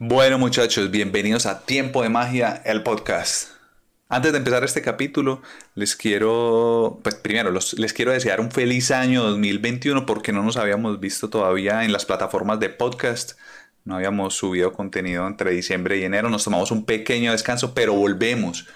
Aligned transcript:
Bueno 0.00 0.38
muchachos, 0.38 0.92
bienvenidos 0.92 1.44
a 1.46 1.66
Tiempo 1.66 2.04
de 2.04 2.08
Magia, 2.08 2.62
el 2.64 2.84
podcast. 2.84 3.48
Antes 4.08 4.30
de 4.30 4.38
empezar 4.38 4.62
este 4.62 4.80
capítulo, 4.80 5.42
les 5.74 5.96
quiero, 5.96 7.00
pues 7.02 7.16
primero, 7.16 7.50
les 7.50 7.92
quiero 7.92 8.12
desear 8.12 8.40
un 8.40 8.52
feliz 8.52 8.92
año 8.92 9.24
2021 9.24 10.06
porque 10.06 10.30
no 10.30 10.44
nos 10.44 10.56
habíamos 10.56 11.00
visto 11.00 11.30
todavía 11.30 11.82
en 11.84 11.90
las 11.90 12.04
plataformas 12.04 12.60
de 12.60 12.68
podcast. 12.68 13.32
No 13.84 13.96
habíamos 13.96 14.34
subido 14.34 14.72
contenido 14.72 15.26
entre 15.26 15.50
diciembre 15.50 15.98
y 15.98 16.04
enero. 16.04 16.30
Nos 16.30 16.44
tomamos 16.44 16.70
un 16.70 16.84
pequeño 16.84 17.32
descanso, 17.32 17.74
pero 17.74 17.92
volvemos 17.92 18.68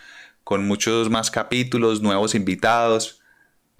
con 0.42 0.66
muchos 0.66 1.08
más 1.08 1.30
capítulos, 1.30 2.02
nuevos 2.02 2.34
invitados. 2.34 3.22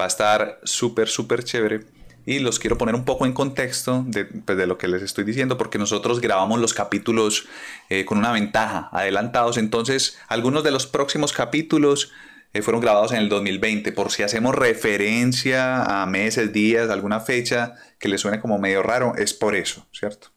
Va 0.01 0.05
a 0.05 0.09
estar 0.09 0.61
súper, 0.63 1.09
súper 1.09 1.43
chévere 1.43 1.81
y 2.25 2.39
los 2.39 2.59
quiero 2.59 2.79
poner 2.79 2.95
un 2.95 3.05
poco 3.05 3.27
en 3.27 3.33
contexto 3.33 4.05
de, 4.07 4.25
pues, 4.25 4.57
de, 4.57 4.67
lo 4.67 4.79
que 4.79 4.89
les 4.89 5.03
estoy 5.03 5.25
diciendo, 5.25 5.59
porque 5.59 5.79
nosotros 5.79 6.21
grabamos 6.21 6.61
los 6.61 6.75
capítulos 6.75 7.47
eh, 7.89 8.05
con 8.05 8.19
una 8.19 8.33
ventaja, 8.33 8.89
adelantados. 8.93 9.59
Entonces, 9.59 10.19
algunos 10.29 10.63
de 10.65 10.71
los 10.71 10.87
próximos 10.87 11.33
capítulos 11.33 12.13
eh, 12.55 12.63
fueron 12.63 12.81
grabados 12.81 13.13
en 13.13 13.19
el 13.19 13.29
2020. 13.29 13.93
Por 13.93 14.11
si 14.11 14.23
hacemos 14.23 14.55
referencia 14.55 16.03
a 16.03 16.07
meses, 16.07 16.53
días, 16.53 16.91
alguna 16.91 17.21
fecha 17.21 17.75
que 17.99 18.09
les 18.09 18.21
suene 18.21 18.41
como 18.41 18.59
medio 18.59 18.83
raro, 18.83 19.15
es 19.17 19.35
por 19.35 19.57
eso, 19.57 19.87
¿cierto? 19.93 20.29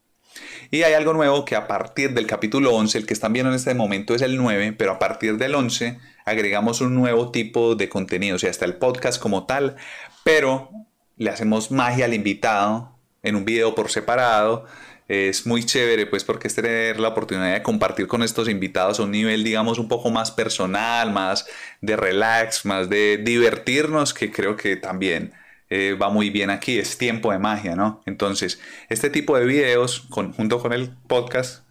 Y 0.71 0.83
hay 0.83 0.93
algo 0.93 1.13
nuevo 1.13 1.45
que 1.45 1.55
a 1.55 1.67
partir 1.67 2.13
del 2.13 2.27
capítulo 2.27 2.73
11, 2.75 2.97
el 2.97 3.05
que 3.05 3.13
están 3.13 3.33
viendo 3.33 3.51
en 3.51 3.55
este 3.55 3.73
momento 3.73 4.15
es 4.15 4.21
el 4.21 4.37
9, 4.37 4.73
pero 4.73 4.93
a 4.93 4.99
partir 4.99 5.37
del 5.37 5.55
11 5.55 5.99
agregamos 6.25 6.81
un 6.81 6.95
nuevo 6.95 7.31
tipo 7.31 7.75
de 7.75 7.87
contenido, 7.87 8.35
o 8.35 8.39
sea, 8.39 8.49
hasta 8.49 8.65
el 8.65 8.75
podcast 8.75 9.21
como 9.21 9.45
tal, 9.45 9.75
pero 10.23 10.69
le 11.17 11.29
hacemos 11.29 11.71
magia 11.71 12.05
al 12.05 12.13
invitado 12.13 12.97
en 13.23 13.35
un 13.35 13.45
video 13.45 13.75
por 13.75 13.89
separado. 13.91 14.65
Es 15.07 15.45
muy 15.45 15.63
chévere, 15.63 16.07
pues, 16.07 16.23
porque 16.23 16.47
es 16.47 16.55
tener 16.55 16.99
la 16.99 17.09
oportunidad 17.09 17.53
de 17.53 17.61
compartir 17.63 18.07
con 18.07 18.23
estos 18.23 18.49
invitados 18.49 18.99
a 18.99 19.03
un 19.03 19.11
nivel, 19.11 19.43
digamos, 19.43 19.77
un 19.77 19.87
poco 19.87 20.09
más 20.09 20.31
personal, 20.31 21.11
más 21.11 21.45
de 21.81 21.95
relax, 21.95 22.65
más 22.65 22.89
de 22.89 23.17
divertirnos, 23.17 24.13
que 24.13 24.31
creo 24.31 24.55
que 24.55 24.75
también 24.77 25.33
eh, 25.69 25.95
va 25.99 26.09
muy 26.09 26.31
bien 26.31 26.49
aquí. 26.49 26.79
Es 26.79 26.97
tiempo 26.97 27.31
de 27.31 27.39
magia, 27.39 27.75
¿no? 27.75 28.01
Entonces, 28.05 28.59
este 28.89 29.09
tipo 29.11 29.37
de 29.37 29.45
videos, 29.45 30.07
junto 30.09 30.59
con 30.59 30.73
el 30.73 30.89
podcast, 31.07 31.65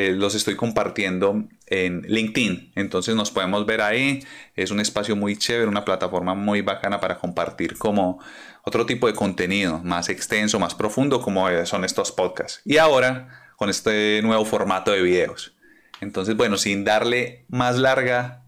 eh, 0.00 0.12
los 0.12 0.36
estoy 0.36 0.54
compartiendo 0.54 1.48
en 1.66 2.02
LinkedIn. 2.02 2.70
Entonces 2.76 3.16
nos 3.16 3.32
podemos 3.32 3.66
ver 3.66 3.80
ahí. 3.80 4.22
Es 4.54 4.70
un 4.70 4.78
espacio 4.78 5.16
muy 5.16 5.36
chévere, 5.36 5.66
una 5.66 5.84
plataforma 5.84 6.34
muy 6.34 6.60
bacana 6.60 7.00
para 7.00 7.18
compartir 7.18 7.76
como 7.76 8.20
otro 8.68 8.86
tipo 8.86 9.06
de 9.06 9.14
contenido 9.14 9.80
más 9.82 10.08
extenso, 10.08 10.58
más 10.58 10.74
profundo, 10.74 11.20
como 11.20 11.48
son 11.64 11.84
estos 11.84 12.12
podcasts. 12.12 12.60
Y 12.64 12.76
ahora 12.76 13.28
con 13.56 13.68
este 13.70 14.20
nuevo 14.22 14.44
formato 14.44 14.92
de 14.92 15.02
videos. 15.02 15.56
Entonces, 16.00 16.36
bueno, 16.36 16.56
sin 16.56 16.84
darle 16.84 17.44
más 17.48 17.76
larga, 17.76 18.44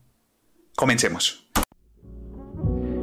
comencemos. 0.76 1.48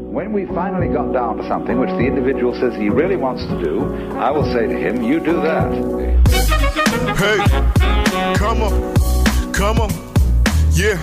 When 0.10 0.34
we 0.34 0.46
finally 0.46 0.88
got 0.88 1.12
down 1.12 1.38
to 1.38 1.48
something 1.48 1.78
which 1.80 1.92
the 1.98 2.08
individual 2.08 2.54
says 2.54 2.74
he 2.76 2.90
really 2.90 3.18
wants 3.18 3.44
to 3.46 3.58
do, 3.58 3.94
I 4.18 4.32
will 4.32 4.46
say 4.52 4.68
to 4.68 4.74
him, 4.74 5.04
you 5.04 5.20
do 5.20 5.42
that. 5.42 5.70
Hey, 7.18 7.38
come 8.36 8.64
on, 8.64 8.94
come 9.52 9.80
on, 9.82 9.92
yeah. 10.72 10.98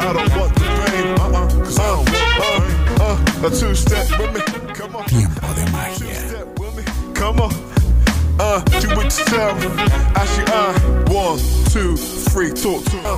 I 0.00 0.12
don't 0.12 0.30
want 0.36 0.54
the 0.54 0.64
pain, 0.86 1.14
uh-uh, 1.20 1.48
cause 1.64 1.78
I 1.78 1.86
don't 1.86 2.08
want 2.08 3.00
uh, 3.00 3.44
uh, 3.44 3.46
a 3.46 3.50
two-step 3.50 4.18
with 4.18 4.32
me. 4.34 4.57
Tiempo 4.78 5.00
de 5.54 5.72
magia. 5.72 6.44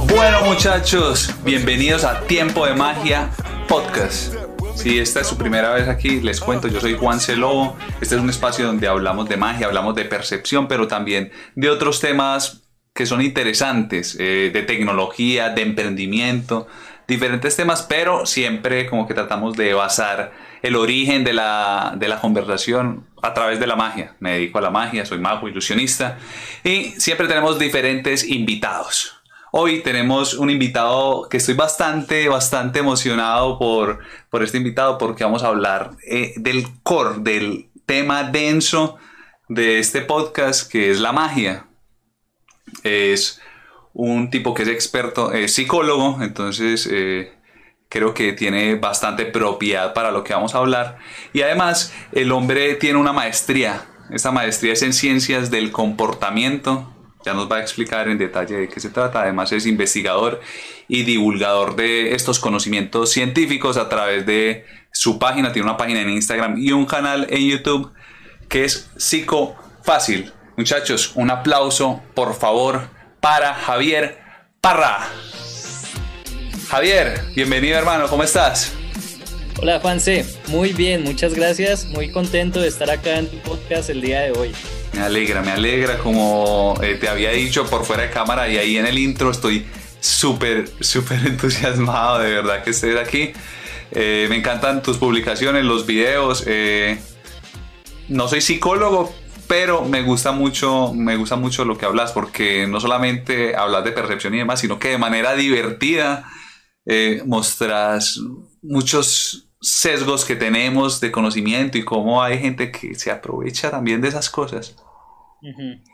Bueno 0.07 0.41
muchachos, 0.47 1.35
bienvenidos 1.45 2.05
a 2.05 2.23
Tiempo 2.23 2.65
de 2.65 2.73
Magia 2.73 3.29
Podcast. 3.69 4.35
Si 4.75 4.99
esta 4.99 5.21
es 5.21 5.27
su 5.27 5.37
primera 5.37 5.75
vez 5.75 5.87
aquí, 5.87 6.23
les 6.23 6.41
cuento, 6.41 6.67
yo 6.67 6.81
soy 6.81 6.97
Juan 6.97 7.21
Celobo. 7.21 7.77
Este 8.01 8.15
es 8.15 8.23
un 8.23 8.31
espacio 8.31 8.67
donde 8.67 8.89
hablamos 8.89 9.29
de 9.29 9.37
magia, 9.37 9.67
hablamos 9.67 9.95
de 9.95 10.07
percepción, 10.07 10.67
pero 10.67 10.89
también 10.89 11.31
de 11.57 11.69
otros 11.69 12.01
temas 12.01 12.63
que 12.95 13.05
son 13.05 13.21
interesantes, 13.21 14.17
eh, 14.19 14.51
de 14.53 14.63
tecnología, 14.63 15.51
de 15.51 15.63
emprendimiento, 15.63 16.69
diferentes 17.11 17.57
temas, 17.57 17.83
pero 17.83 18.25
siempre 18.25 18.87
como 18.87 19.07
que 19.07 19.13
tratamos 19.13 19.57
de 19.57 19.75
basar 19.75 20.33
el 20.63 20.77
origen 20.77 21.25
de 21.25 21.35
la, 21.35 21.95
de 21.97 22.09
la 22.09 22.21
conversación 22.21 23.07
a 23.23 23.35
través 23.35 23.61
de 23.61 23.67
la 23.67 23.77
magia. 23.77 24.17
Me 24.21 24.33
dedico 24.33 24.59
a 24.59 24.63
la 24.63 24.71
magia, 24.71 25.05
soy 25.05 25.19
mago, 25.19 25.49
ilusionista 25.49 26.19
y 26.65 26.93
siempre 26.99 27.29
tenemos 27.29 27.59
diferentes 27.59 28.27
invitados. 28.27 29.21
Hoy 29.53 29.81
tenemos 29.81 30.35
un 30.35 30.49
invitado 30.49 31.29
que 31.29 31.39
estoy 31.39 31.55
bastante, 31.55 32.29
bastante 32.29 32.79
emocionado 32.79 33.59
por, 33.59 33.99
por 34.31 34.45
este 34.45 34.59
invitado 34.59 34.97
porque 34.97 35.25
vamos 35.25 35.43
a 35.43 35.49
hablar 35.49 35.97
eh, 36.09 36.35
del 36.37 36.67
core, 36.85 37.19
del 37.19 37.69
tema 37.85 38.23
denso 38.23 38.97
de 39.49 39.81
este 39.81 40.03
podcast 40.03 40.71
que 40.71 40.93
es 40.93 41.01
la 41.01 41.13
magia. 41.13 41.67
Es 42.85 43.41
un 44.01 44.31
tipo 44.31 44.55
que 44.55 44.63
es 44.63 44.69
experto, 44.69 45.33
es 45.33 45.53
psicólogo, 45.53 46.23
entonces 46.23 46.89
eh, 46.91 47.35
creo 47.91 48.15
que 48.15 48.33
tiene 48.33 48.77
bastante 48.77 49.27
propiedad 49.27 49.93
para 49.93 50.11
lo 50.11 50.25
que 50.25 50.33
vamos 50.33 50.55
a 50.55 50.59
hablar. 50.59 50.97
Y 51.35 51.43
además, 51.43 51.93
el 52.13 52.33
hombre 52.33 52.77
tiene 52.77 52.99
una 52.99 53.13
maestría. 53.13 53.85
Esta 54.11 54.31
maestría 54.31 54.73
es 54.73 54.83
en 54.83 54.95
ciencias 54.95 55.51
del 55.51 55.71
comportamiento. 55.71 56.91
Ya 57.27 57.35
nos 57.35 57.53
va 57.53 57.57
a 57.57 57.61
explicar 57.61 58.09
en 58.09 58.17
detalle 58.17 58.57
de 58.57 58.69
qué 58.69 58.81
se 58.81 58.89
trata. 58.89 59.21
Además, 59.21 59.53
es 59.53 59.67
investigador 59.67 60.41
y 60.89 61.03
divulgador 61.03 61.77
de 61.77 62.15
estos 62.15 62.39
conocimientos 62.39 63.11
científicos 63.11 63.77
a 63.77 63.91
través 63.91 64.25
de 64.25 64.65
su 64.93 65.19
página. 65.19 65.53
Tiene 65.53 65.69
una 65.69 65.77
página 65.77 66.01
en 66.01 66.09
Instagram 66.09 66.57
y 66.57 66.73
un 66.73 66.87
canal 66.87 67.27
en 67.29 67.47
YouTube 67.47 67.93
que 68.49 68.65
es 68.65 68.91
Psico 68.97 69.57
Fácil. 69.83 70.33
Muchachos, 70.57 71.13
un 71.17 71.31
aplauso, 71.31 72.01
por 72.15 72.35
favor, 72.35 72.89
para 73.21 73.55
Javier 73.55 74.19
Parra. 74.61 75.09
Javier, 76.69 77.21
bienvenido 77.35 77.79
hermano, 77.79 78.09
¿cómo 78.09 78.23
estás? 78.23 78.73
Hola 79.61 79.79
Juanse, 79.81 80.25
muy 80.49 80.73
bien, 80.73 81.03
muchas 81.03 81.35
gracias, 81.35 81.87
muy 81.87 82.11
contento 82.11 82.61
de 82.61 82.69
estar 82.69 82.91
acá 82.91 83.19
en 83.19 83.29
tu 83.29 83.37
podcast 83.39 83.91
el 83.91 84.01
día 84.01 84.21
de 84.21 84.33
hoy. 84.33 84.53
Me 84.93 85.03
alegra, 85.03 85.43
me 85.43 85.51
alegra, 85.51 85.99
como 85.99 86.75
eh, 86.83 86.95
te 86.95 87.09
había 87.09 87.31
dicho 87.31 87.67
por 87.67 87.85
fuera 87.85 88.05
de 88.05 88.11
cámara 88.11 88.49
y 88.49 88.57
ahí 88.57 88.79
en 88.79 88.87
el 88.87 88.99
intro 88.99 89.31
estoy 89.31 89.67
súper, 90.01 90.71
súper 90.81 91.19
entusiasmado 91.27 92.21
de 92.21 92.33
verdad 92.33 92.65
que 92.65 92.71
estés 92.71 92.97
aquí. 92.97 93.33
Eh, 93.93 94.27
me 94.31 94.37
encantan 94.37 94.83
tus 94.83 94.97
publicaciones, 94.99 95.65
los 95.65 95.85
videos. 95.85 96.45
Eh, 96.47 96.99
no 98.09 98.29
soy 98.29 98.41
psicólogo, 98.41 99.13
pero 99.51 99.85
me 99.85 100.03
gusta 100.03 100.31
mucho, 100.31 100.95
me 100.95 101.17
gusta 101.17 101.35
mucho 101.35 101.65
lo 101.65 101.77
que 101.77 101.85
hablas 101.85 102.13
porque 102.13 102.69
no 102.69 102.79
solamente 102.79 103.57
hablas 103.57 103.83
de 103.83 103.91
percepción 103.91 104.33
y 104.33 104.39
demás, 104.39 104.61
sino 104.61 104.79
que 104.79 104.91
de 104.91 104.99
manera 104.99 105.35
divertida 105.35 106.31
eh, 106.87 107.21
mostras 107.27 108.21
muchos 108.63 109.51
sesgos 109.61 110.25
que 110.25 110.37
tenemos 110.37 111.01
de 111.01 111.11
conocimiento 111.11 111.79
y 111.79 111.85
cómo 111.85 112.23
hay 112.23 112.39
gente 112.39 112.71
que 112.71 112.95
se 112.95 113.11
aprovecha 113.11 113.73
también 113.73 114.01
de 114.01 114.07
esas 114.07 114.31
cosas. 114.31 114.77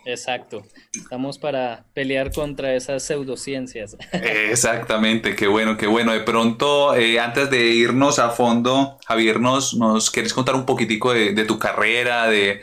Exacto. 0.04 0.62
Estamos 0.94 1.38
para 1.38 1.86
pelear 1.94 2.32
contra 2.32 2.74
esas 2.74 3.04
pseudociencias. 3.04 3.96
Exactamente, 4.12 5.34
qué 5.34 5.46
bueno, 5.46 5.78
qué 5.78 5.86
bueno. 5.86 6.12
De 6.12 6.20
pronto, 6.20 6.94
eh, 6.94 7.18
antes 7.20 7.48
de 7.48 7.68
irnos 7.68 8.18
a 8.18 8.30
fondo, 8.30 8.98
Javier, 9.06 9.40
¿nos, 9.40 9.72
nos 9.74 10.10
quieres 10.10 10.34
contar 10.34 10.56
un 10.56 10.66
poquitico 10.66 11.14
de, 11.14 11.32
tu 11.44 11.58
carrera, 11.58 12.28
de, 12.28 12.60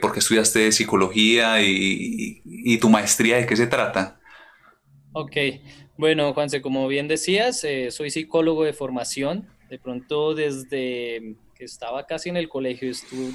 por 0.00 0.12
qué 0.12 0.18
estudiaste 0.18 0.72
psicología 0.72 1.62
y, 1.62 2.78
tu 2.78 2.88
maestría, 2.88 3.36
de 3.36 3.46
qué 3.46 3.56
se 3.56 3.66
trata? 3.66 4.20
Ok, 5.12 5.36
bueno, 5.96 6.34
Juanse, 6.34 6.60
como 6.60 6.88
bien 6.88 7.06
decías, 7.06 7.62
eh, 7.64 7.90
soy 7.90 8.10
psicólogo 8.10 8.64
de 8.64 8.72
formación. 8.72 9.48
De 9.70 9.78
pronto, 9.78 10.34
desde 10.34 11.36
que 11.54 11.64
estaba 11.64 12.06
casi 12.06 12.28
en 12.28 12.36
el 12.36 12.48
colegio, 12.48 12.90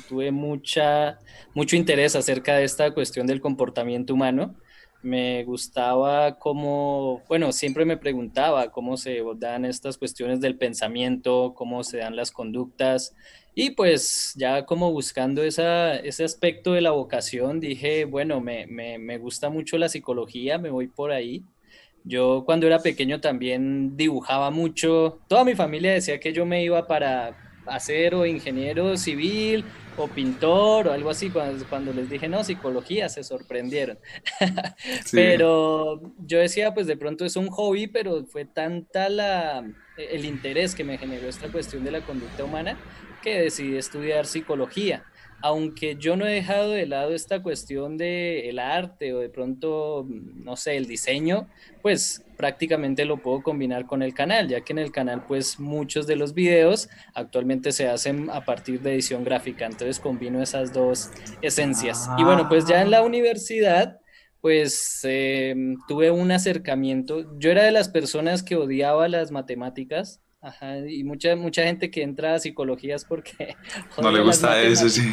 tuve 0.07 0.31
mucha, 0.31 1.19
mucho 1.53 1.75
interés 1.75 2.15
acerca 2.15 2.57
de 2.57 2.65
esta 2.65 2.91
cuestión 2.93 3.27
del 3.27 3.41
comportamiento 3.41 4.13
humano. 4.13 4.55
Me 5.01 5.45
gustaba 5.45 6.37
cómo, 6.37 7.23
bueno, 7.29 7.53
siempre 7.53 7.85
me 7.85 7.95
preguntaba 7.95 8.69
cómo 8.71 8.97
se 8.97 9.23
dan 9.37 9.63
estas 9.63 9.97
cuestiones 9.97 10.41
del 10.41 10.57
pensamiento, 10.57 11.53
cómo 11.55 11.83
se 11.85 11.99
dan 11.99 12.17
las 12.17 12.31
conductas. 12.31 13.15
Y 13.61 13.71
pues 13.71 14.35
ya 14.37 14.65
como 14.65 14.89
buscando 14.93 15.43
esa, 15.43 15.97
ese 15.97 16.23
aspecto 16.23 16.71
de 16.71 16.79
la 16.79 16.91
vocación, 16.91 17.59
dije, 17.59 18.05
bueno, 18.05 18.39
me, 18.39 18.65
me, 18.67 18.97
me 18.97 19.17
gusta 19.17 19.49
mucho 19.49 19.77
la 19.77 19.89
psicología, 19.89 20.57
me 20.57 20.69
voy 20.69 20.87
por 20.87 21.11
ahí. 21.11 21.43
Yo 22.05 22.43
cuando 22.45 22.67
era 22.67 22.79
pequeño 22.79 23.19
también 23.19 23.97
dibujaba 23.97 24.49
mucho. 24.49 25.19
Toda 25.27 25.43
mi 25.43 25.55
familia 25.55 25.91
decía 25.91 26.21
que 26.21 26.31
yo 26.31 26.45
me 26.45 26.63
iba 26.63 26.87
para 26.87 27.35
hacer 27.65 28.15
o 28.15 28.25
ingeniero 28.25 28.95
civil 28.95 29.65
o 29.97 30.07
pintor 30.07 30.87
o 30.87 30.93
algo 30.93 31.09
así. 31.09 31.29
Cuando, 31.29 31.65
cuando 31.65 31.91
les 31.91 32.09
dije, 32.09 32.29
no, 32.29 32.45
psicología, 32.45 33.09
se 33.09 33.25
sorprendieron. 33.25 33.99
Pero 35.11 36.13
yo 36.19 36.39
decía, 36.39 36.73
pues 36.73 36.87
de 36.87 36.95
pronto 36.95 37.25
es 37.25 37.35
un 37.35 37.49
hobby, 37.49 37.87
pero 37.87 38.23
fue 38.25 38.45
tanta 38.45 39.09
la, 39.09 39.69
el 39.97 40.23
interés 40.23 40.75
que 40.75 40.85
me 40.85 40.97
generó 40.97 41.27
esta 41.27 41.51
cuestión 41.51 41.83
de 41.83 41.91
la 41.91 41.99
conducta 41.99 42.45
humana 42.45 42.77
que 43.21 43.39
decidí 43.39 43.77
estudiar 43.77 44.25
psicología. 44.25 45.03
Aunque 45.41 45.95
yo 45.95 46.17
no 46.17 46.27
he 46.27 46.33
dejado 46.33 46.71
de 46.71 46.85
lado 46.85 47.15
esta 47.15 47.41
cuestión 47.41 47.97
del 47.97 48.43
el 48.45 48.59
arte 48.59 49.13
o 49.13 49.19
de 49.19 49.29
pronto, 49.29 50.05
no 50.09 50.57
sé, 50.57 50.75
el 50.75 50.85
diseño, 50.85 51.47
pues 51.81 52.25
prácticamente 52.35 53.05
lo 53.05 53.17
puedo 53.17 53.41
combinar 53.41 53.85
con 53.85 54.01
el 54.01 54.13
canal, 54.13 54.49
ya 54.49 54.61
que 54.61 54.73
en 54.73 54.79
el 54.79 54.91
canal 54.91 55.25
pues 55.27 55.59
muchos 55.59 56.07
de 56.07 56.17
los 56.17 56.33
videos 56.33 56.89
actualmente 57.13 57.71
se 57.71 57.87
hacen 57.87 58.29
a 58.29 58.43
partir 58.43 58.81
de 58.81 58.93
edición 58.93 59.23
gráfica, 59.23 59.65
entonces 59.65 59.99
combino 59.99 60.41
esas 60.41 60.73
dos 60.73 61.09
esencias. 61.41 62.09
Y 62.17 62.23
bueno, 62.23 62.49
pues 62.49 62.65
ya 62.65 62.81
en 62.81 62.91
la 62.91 63.01
universidad 63.01 63.99
pues 64.41 65.01
em, 65.03 65.77
tuve 65.87 66.11
un 66.11 66.31
acercamiento, 66.31 67.37
yo 67.39 67.51
era 67.51 67.63
de 67.63 67.71
las 67.71 67.89
personas 67.89 68.43
que 68.43 68.55
odiaba 68.55 69.07
las 69.09 69.31
matemáticas, 69.31 70.21
Ajá, 70.41 70.87
y 70.87 71.03
mucha, 71.03 71.35
mucha 71.35 71.63
gente 71.63 71.91
que 71.91 72.01
entra 72.01 72.35
a 72.35 72.39
psicología 72.39 72.95
es 72.95 73.05
porque... 73.05 73.55
No 74.01 74.11
le 74.11 74.21
gusta 74.21 74.61
eso, 74.61 74.89
sí. 74.89 75.11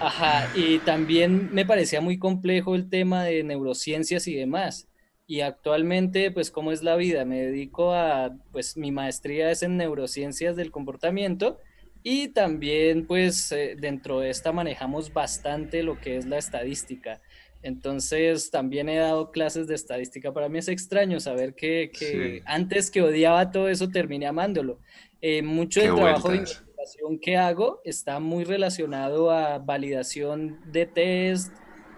Ajá, 0.00 0.50
y 0.54 0.78
también 0.80 1.48
me 1.52 1.64
parecía 1.64 2.00
muy 2.00 2.18
complejo 2.18 2.74
el 2.74 2.90
tema 2.90 3.24
de 3.24 3.42
neurociencias 3.42 4.26
y 4.28 4.34
demás. 4.34 4.88
Y 5.26 5.40
actualmente, 5.40 6.30
pues, 6.30 6.50
¿cómo 6.50 6.72
es 6.72 6.82
la 6.82 6.96
vida? 6.96 7.24
Me 7.24 7.40
dedico 7.40 7.94
a, 7.94 8.36
pues, 8.52 8.76
mi 8.76 8.92
maestría 8.92 9.50
es 9.50 9.62
en 9.62 9.78
neurociencias 9.78 10.56
del 10.56 10.70
comportamiento 10.70 11.58
y 12.02 12.28
también, 12.28 13.06
pues, 13.06 13.50
eh, 13.52 13.76
dentro 13.78 14.20
de 14.20 14.28
esta 14.28 14.52
manejamos 14.52 15.14
bastante 15.14 15.82
lo 15.82 15.98
que 15.98 16.18
es 16.18 16.26
la 16.26 16.36
estadística. 16.36 17.22
Entonces 17.64 18.50
también 18.50 18.90
he 18.90 18.96
dado 18.96 19.30
clases 19.30 19.66
de 19.66 19.74
estadística. 19.74 20.34
Para 20.34 20.50
mí 20.50 20.58
es 20.58 20.68
extraño 20.68 21.18
saber 21.18 21.54
que, 21.54 22.42
antes 22.44 22.90
que 22.90 23.00
odiaba 23.00 23.50
todo 23.50 23.70
eso 23.70 23.88
terminé 23.88 24.26
amándolo. 24.26 24.78
Eh, 25.22 25.40
mucho 25.40 25.80
del 25.80 25.94
trabajo 25.94 26.28
de 26.28 26.36
investigación 26.36 27.18
que 27.18 27.38
hago 27.38 27.80
está 27.82 28.20
muy 28.20 28.44
relacionado 28.44 29.30
a 29.30 29.58
validación 29.58 30.60
de 30.70 30.84
test 30.84 31.54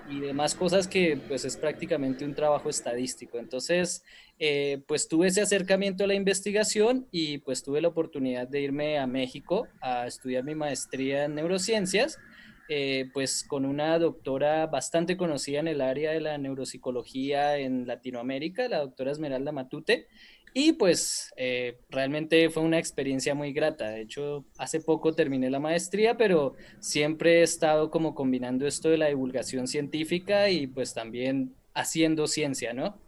y 0.08 0.20
demás 0.20 0.54
cosas 0.54 0.86
que 0.86 1.20
pues 1.26 1.44
es 1.44 1.56
prácticamente 1.56 2.24
un 2.24 2.36
trabajo 2.36 2.70
estadístico. 2.70 3.40
Entonces, 3.40 4.04
eh, 4.38 4.82
pues 4.86 5.08
tuve 5.08 5.26
ese 5.26 5.40
acercamiento 5.40 6.04
a 6.04 6.06
la 6.06 6.14
investigación 6.14 7.08
y 7.10 7.38
pues 7.38 7.64
tuve 7.64 7.80
la 7.80 7.88
oportunidad 7.88 8.46
de 8.46 8.60
irme 8.60 9.00
a 9.00 9.08
México 9.08 9.66
a 9.80 10.06
estudiar 10.06 10.44
mi 10.44 10.54
maestría 10.54 11.24
en 11.24 11.34
neurociencias 11.34 12.20
eh, 12.68 13.08
pues 13.12 13.44
con 13.44 13.64
una 13.64 13.98
doctora 13.98 14.66
bastante 14.66 15.16
conocida 15.16 15.60
en 15.60 15.68
el 15.68 15.80
área 15.80 16.12
de 16.12 16.20
la 16.20 16.38
neuropsicología 16.38 17.58
en 17.58 17.86
Latinoamérica, 17.86 18.68
la 18.68 18.80
doctora 18.80 19.12
Esmeralda 19.12 19.52
Matute, 19.52 20.08
y 20.58 20.72
pues 20.72 21.34
eh, 21.36 21.78
realmente 21.90 22.48
fue 22.48 22.62
una 22.62 22.78
experiencia 22.78 23.34
muy 23.34 23.52
grata. 23.52 23.90
De 23.90 24.00
hecho, 24.00 24.46
hace 24.56 24.80
poco 24.80 25.14
terminé 25.14 25.50
la 25.50 25.60
maestría, 25.60 26.16
pero 26.16 26.54
siempre 26.80 27.40
he 27.40 27.42
estado 27.42 27.90
como 27.90 28.14
combinando 28.14 28.66
esto 28.66 28.88
de 28.88 28.96
la 28.96 29.08
divulgación 29.08 29.68
científica 29.68 30.48
y 30.48 30.66
pues 30.66 30.94
también 30.94 31.54
haciendo 31.74 32.26
ciencia, 32.26 32.72
¿no? 32.72 32.98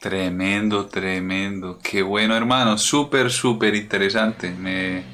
Tremendo, 0.00 0.86
tremendo. 0.86 1.78
Qué 1.78 2.02
bueno, 2.02 2.36
hermano. 2.36 2.76
Súper, 2.76 3.30
súper 3.30 3.76
interesante. 3.76 4.50
Me, 4.50 5.04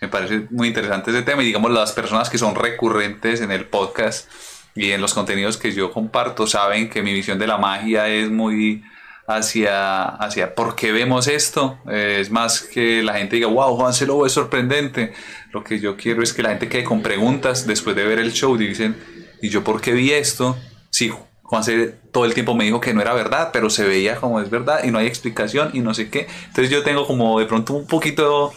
me 0.00 0.08
parece 0.08 0.46
muy 0.50 0.68
interesante 0.68 1.10
ese 1.10 1.22
tema 1.22 1.42
y 1.42 1.46
digamos 1.46 1.70
las 1.70 1.92
personas 1.92 2.30
que 2.30 2.38
son 2.38 2.54
recurrentes 2.54 3.40
en 3.40 3.50
el 3.50 3.66
podcast 3.66 4.30
y 4.74 4.92
en 4.92 5.00
los 5.00 5.14
contenidos 5.14 5.56
que 5.56 5.72
yo 5.72 5.92
comparto 5.92 6.46
saben 6.46 6.88
que 6.88 7.02
mi 7.02 7.12
visión 7.12 7.38
de 7.38 7.46
la 7.46 7.58
magia 7.58 8.08
es 8.08 8.30
muy 8.30 8.82
hacia, 9.26 10.06
hacia 10.06 10.54
por 10.54 10.74
qué 10.74 10.92
vemos 10.92 11.28
esto. 11.28 11.78
es 11.86 12.30
más 12.30 12.60
que 12.62 13.02
la 13.02 13.14
gente 13.14 13.36
diga, 13.36 13.48
wow, 13.48 13.76
Juan 13.76 13.92
Lobo 14.06 14.26
es 14.26 14.32
sorprendente. 14.32 15.12
Lo 15.52 15.62
que 15.62 15.78
yo 15.78 15.96
quiero 15.96 16.22
es 16.22 16.32
que 16.32 16.42
la 16.42 16.50
gente 16.50 16.68
quede 16.68 16.84
con 16.84 17.02
preguntas 17.02 17.66
después 17.66 17.94
de 17.94 18.04
ver 18.04 18.18
el 18.18 18.32
show 18.32 18.54
y 18.56 18.66
dicen, 18.66 18.96
¿y 19.42 19.48
yo 19.48 19.62
por 19.62 19.80
qué 19.80 19.92
vi 19.92 20.12
esto? 20.12 20.56
Sí, 20.90 21.12
Juan 21.42 21.64
todo 22.12 22.24
el 22.24 22.34
tiempo 22.34 22.54
me 22.54 22.64
dijo 22.64 22.80
que 22.80 22.94
no 22.94 23.00
era 23.00 23.12
verdad, 23.12 23.50
pero 23.52 23.70
se 23.70 23.84
veía 23.84 24.16
como 24.16 24.40
es 24.40 24.50
verdad 24.50 24.84
y 24.84 24.90
no 24.90 24.98
hay 24.98 25.06
explicación 25.06 25.70
y 25.72 25.80
no 25.80 25.94
sé 25.94 26.08
qué. 26.08 26.26
Entonces 26.46 26.70
yo 26.70 26.82
tengo 26.82 27.06
como 27.06 27.38
de 27.38 27.46
pronto 27.46 27.74
un 27.74 27.86
poquito 27.86 28.52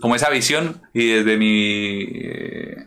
como 0.00 0.14
esa 0.14 0.30
visión 0.30 0.82
y 0.92 1.08
desde 1.08 1.36
mi, 1.36 2.00
eh, 2.02 2.86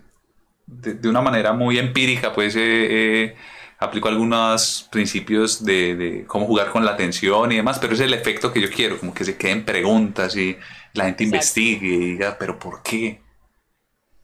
de, 0.66 1.10
una 1.10 1.22
manera 1.22 1.54
muy 1.54 1.80
empírica, 1.80 2.34
pues 2.34 2.56
eh, 2.56 2.62
eh, 2.62 3.36
aplico 3.80 4.08
algunos 4.08 4.88
principios 4.92 5.64
de, 5.64 6.26
cómo 6.28 6.46
jugar 6.46 6.72
con 6.72 6.86
la 6.86 6.92
atención 6.92 7.52
y 7.52 7.58
demás, 7.58 7.80
pero 7.80 7.94
es 7.94 8.00
el 8.00 8.14
efecto 8.14 8.52
que 8.52 8.62
yo 8.62 8.70
quiero, 8.70 9.00
como 9.00 9.14
que 9.14 9.26
se 9.26 9.38
queden 9.38 9.66
preguntas 9.66 10.36
y 10.36 10.58
la 10.94 11.06
gente 11.06 11.24
investigue 11.24 11.88
y 11.88 11.98
diga, 12.12 12.38
pero 12.40 12.60
¿por 12.60 12.84
qué? 12.84 13.22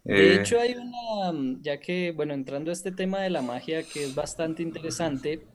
De 0.03 0.35
hecho, 0.35 0.59
hay 0.59 0.75
una, 0.75 1.59
ya 1.61 1.79
que, 1.79 2.11
bueno, 2.11 2.35
entrando 2.35 2.69
a 2.69 2.73
este 2.73 2.91
tema 2.91 3.21
de 3.21 3.31
la 3.31 3.41
magia 3.41 3.81
que 3.81 4.03
es 4.03 4.13
bastante 4.13 4.61
interesante, 4.61 5.47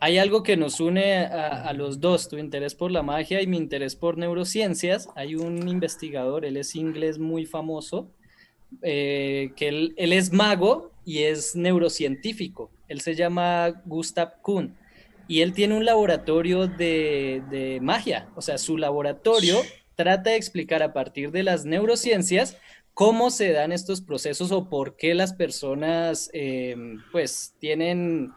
hay 0.00 0.18
algo 0.18 0.42
que 0.42 0.56
nos 0.56 0.80
une 0.80 1.24
a, 1.24 1.72
los 1.72 2.00
dos, 2.00 2.28
tu 2.28 2.38
interés 2.38 2.74
por 2.74 2.90
la 2.90 3.02
magia 3.02 3.42
y 3.42 3.46
mi 3.46 3.56
interés 3.56 3.96
por 3.96 4.16
neurociencias. 4.16 5.08
Hay 5.16 5.34
un 5.34 5.68
investigador, 5.68 6.44
él 6.44 6.56
es 6.56 6.76
inglés 6.76 7.18
muy 7.18 7.46
famoso, 7.46 8.10
eh, 8.82 9.52
que 9.56 9.68
él, 9.68 9.94
es 9.96 10.32
mago 10.32 10.92
y 11.04 11.24
es 11.24 11.56
neurocientífico. 11.56 12.70
Él 12.86 13.00
se 13.00 13.14
llama 13.14 13.82
Gustav 13.86 14.40
Kuhn 14.40 14.76
y 15.26 15.42
él 15.42 15.52
tiene 15.52 15.76
un 15.76 15.84
laboratorio 15.84 16.68
de, 16.68 17.42
de 17.50 17.80
magia. 17.80 18.28
O 18.36 18.42
sea, 18.42 18.56
su 18.58 18.78
laboratorio 18.78 19.58
trata 19.96 20.30
de 20.30 20.36
explicar 20.36 20.82
a 20.82 20.92
partir 20.92 21.32
de 21.32 21.42
las 21.42 21.64
neurociencias 21.64 22.56
cómo 22.94 23.30
se 23.30 23.52
dan 23.52 23.70
estos 23.70 24.00
procesos 24.00 24.50
o 24.50 24.68
por 24.68 24.96
qué 24.96 25.14
las 25.14 25.32
personas 25.32 26.30
eh, 26.32 26.74
pues 27.12 27.54
tienen 27.60 28.32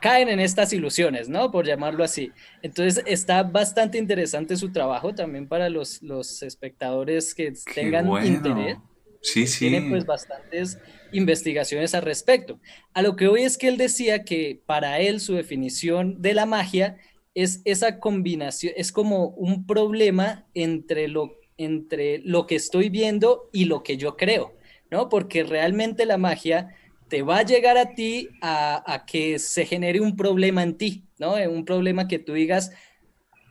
caen 0.00 0.28
en 0.28 0.40
estas 0.40 0.72
ilusiones, 0.72 1.28
¿no? 1.28 1.50
Por 1.50 1.66
llamarlo 1.66 2.04
así. 2.04 2.32
Entonces 2.62 3.02
está 3.06 3.42
bastante 3.42 3.98
interesante 3.98 4.56
su 4.56 4.70
trabajo 4.70 5.14
también 5.14 5.48
para 5.48 5.68
los, 5.68 6.02
los 6.02 6.42
espectadores 6.42 7.34
que 7.34 7.52
tengan 7.74 8.08
interés. 8.24 8.78
Sí, 9.20 9.46
sí. 9.46 9.68
Tiene 9.68 9.88
pues 9.88 10.06
bastantes 10.06 10.78
investigaciones 11.12 11.94
al 11.94 12.02
respecto. 12.02 12.60
A 12.94 13.02
lo 13.02 13.16
que 13.16 13.28
hoy 13.28 13.42
es 13.42 13.58
que 13.58 13.68
él 13.68 13.76
decía 13.76 14.24
que 14.24 14.62
para 14.64 15.00
él 15.00 15.20
su 15.20 15.34
definición 15.34 16.22
de 16.22 16.34
la 16.34 16.46
magia 16.46 16.98
es 17.34 17.62
esa 17.64 18.00
combinación, 18.00 18.72
es 18.76 18.90
como 18.90 19.28
un 19.28 19.66
problema 19.66 20.46
entre 20.54 21.08
lo, 21.08 21.36
entre 21.56 22.18
lo 22.18 22.46
que 22.46 22.56
estoy 22.56 22.88
viendo 22.88 23.48
y 23.52 23.66
lo 23.66 23.82
que 23.82 23.96
yo 23.96 24.16
creo, 24.16 24.54
¿no? 24.90 25.08
Porque 25.08 25.44
realmente 25.44 26.06
la 26.06 26.18
magia 26.18 26.74
te 27.08 27.22
va 27.22 27.38
a 27.38 27.42
llegar 27.42 27.76
a 27.76 27.94
ti 27.94 28.28
a, 28.42 29.04
que 29.06 29.38
se 29.38 29.64
genere 29.64 30.00
un 30.00 30.16
problema 30.16 30.62
en 30.62 30.76
ti, 30.76 31.04
¿no? 31.18 31.34
Un 31.34 31.64
problema 31.64 32.06
que 32.06 32.18
tú 32.18 32.34
digas, 32.34 32.72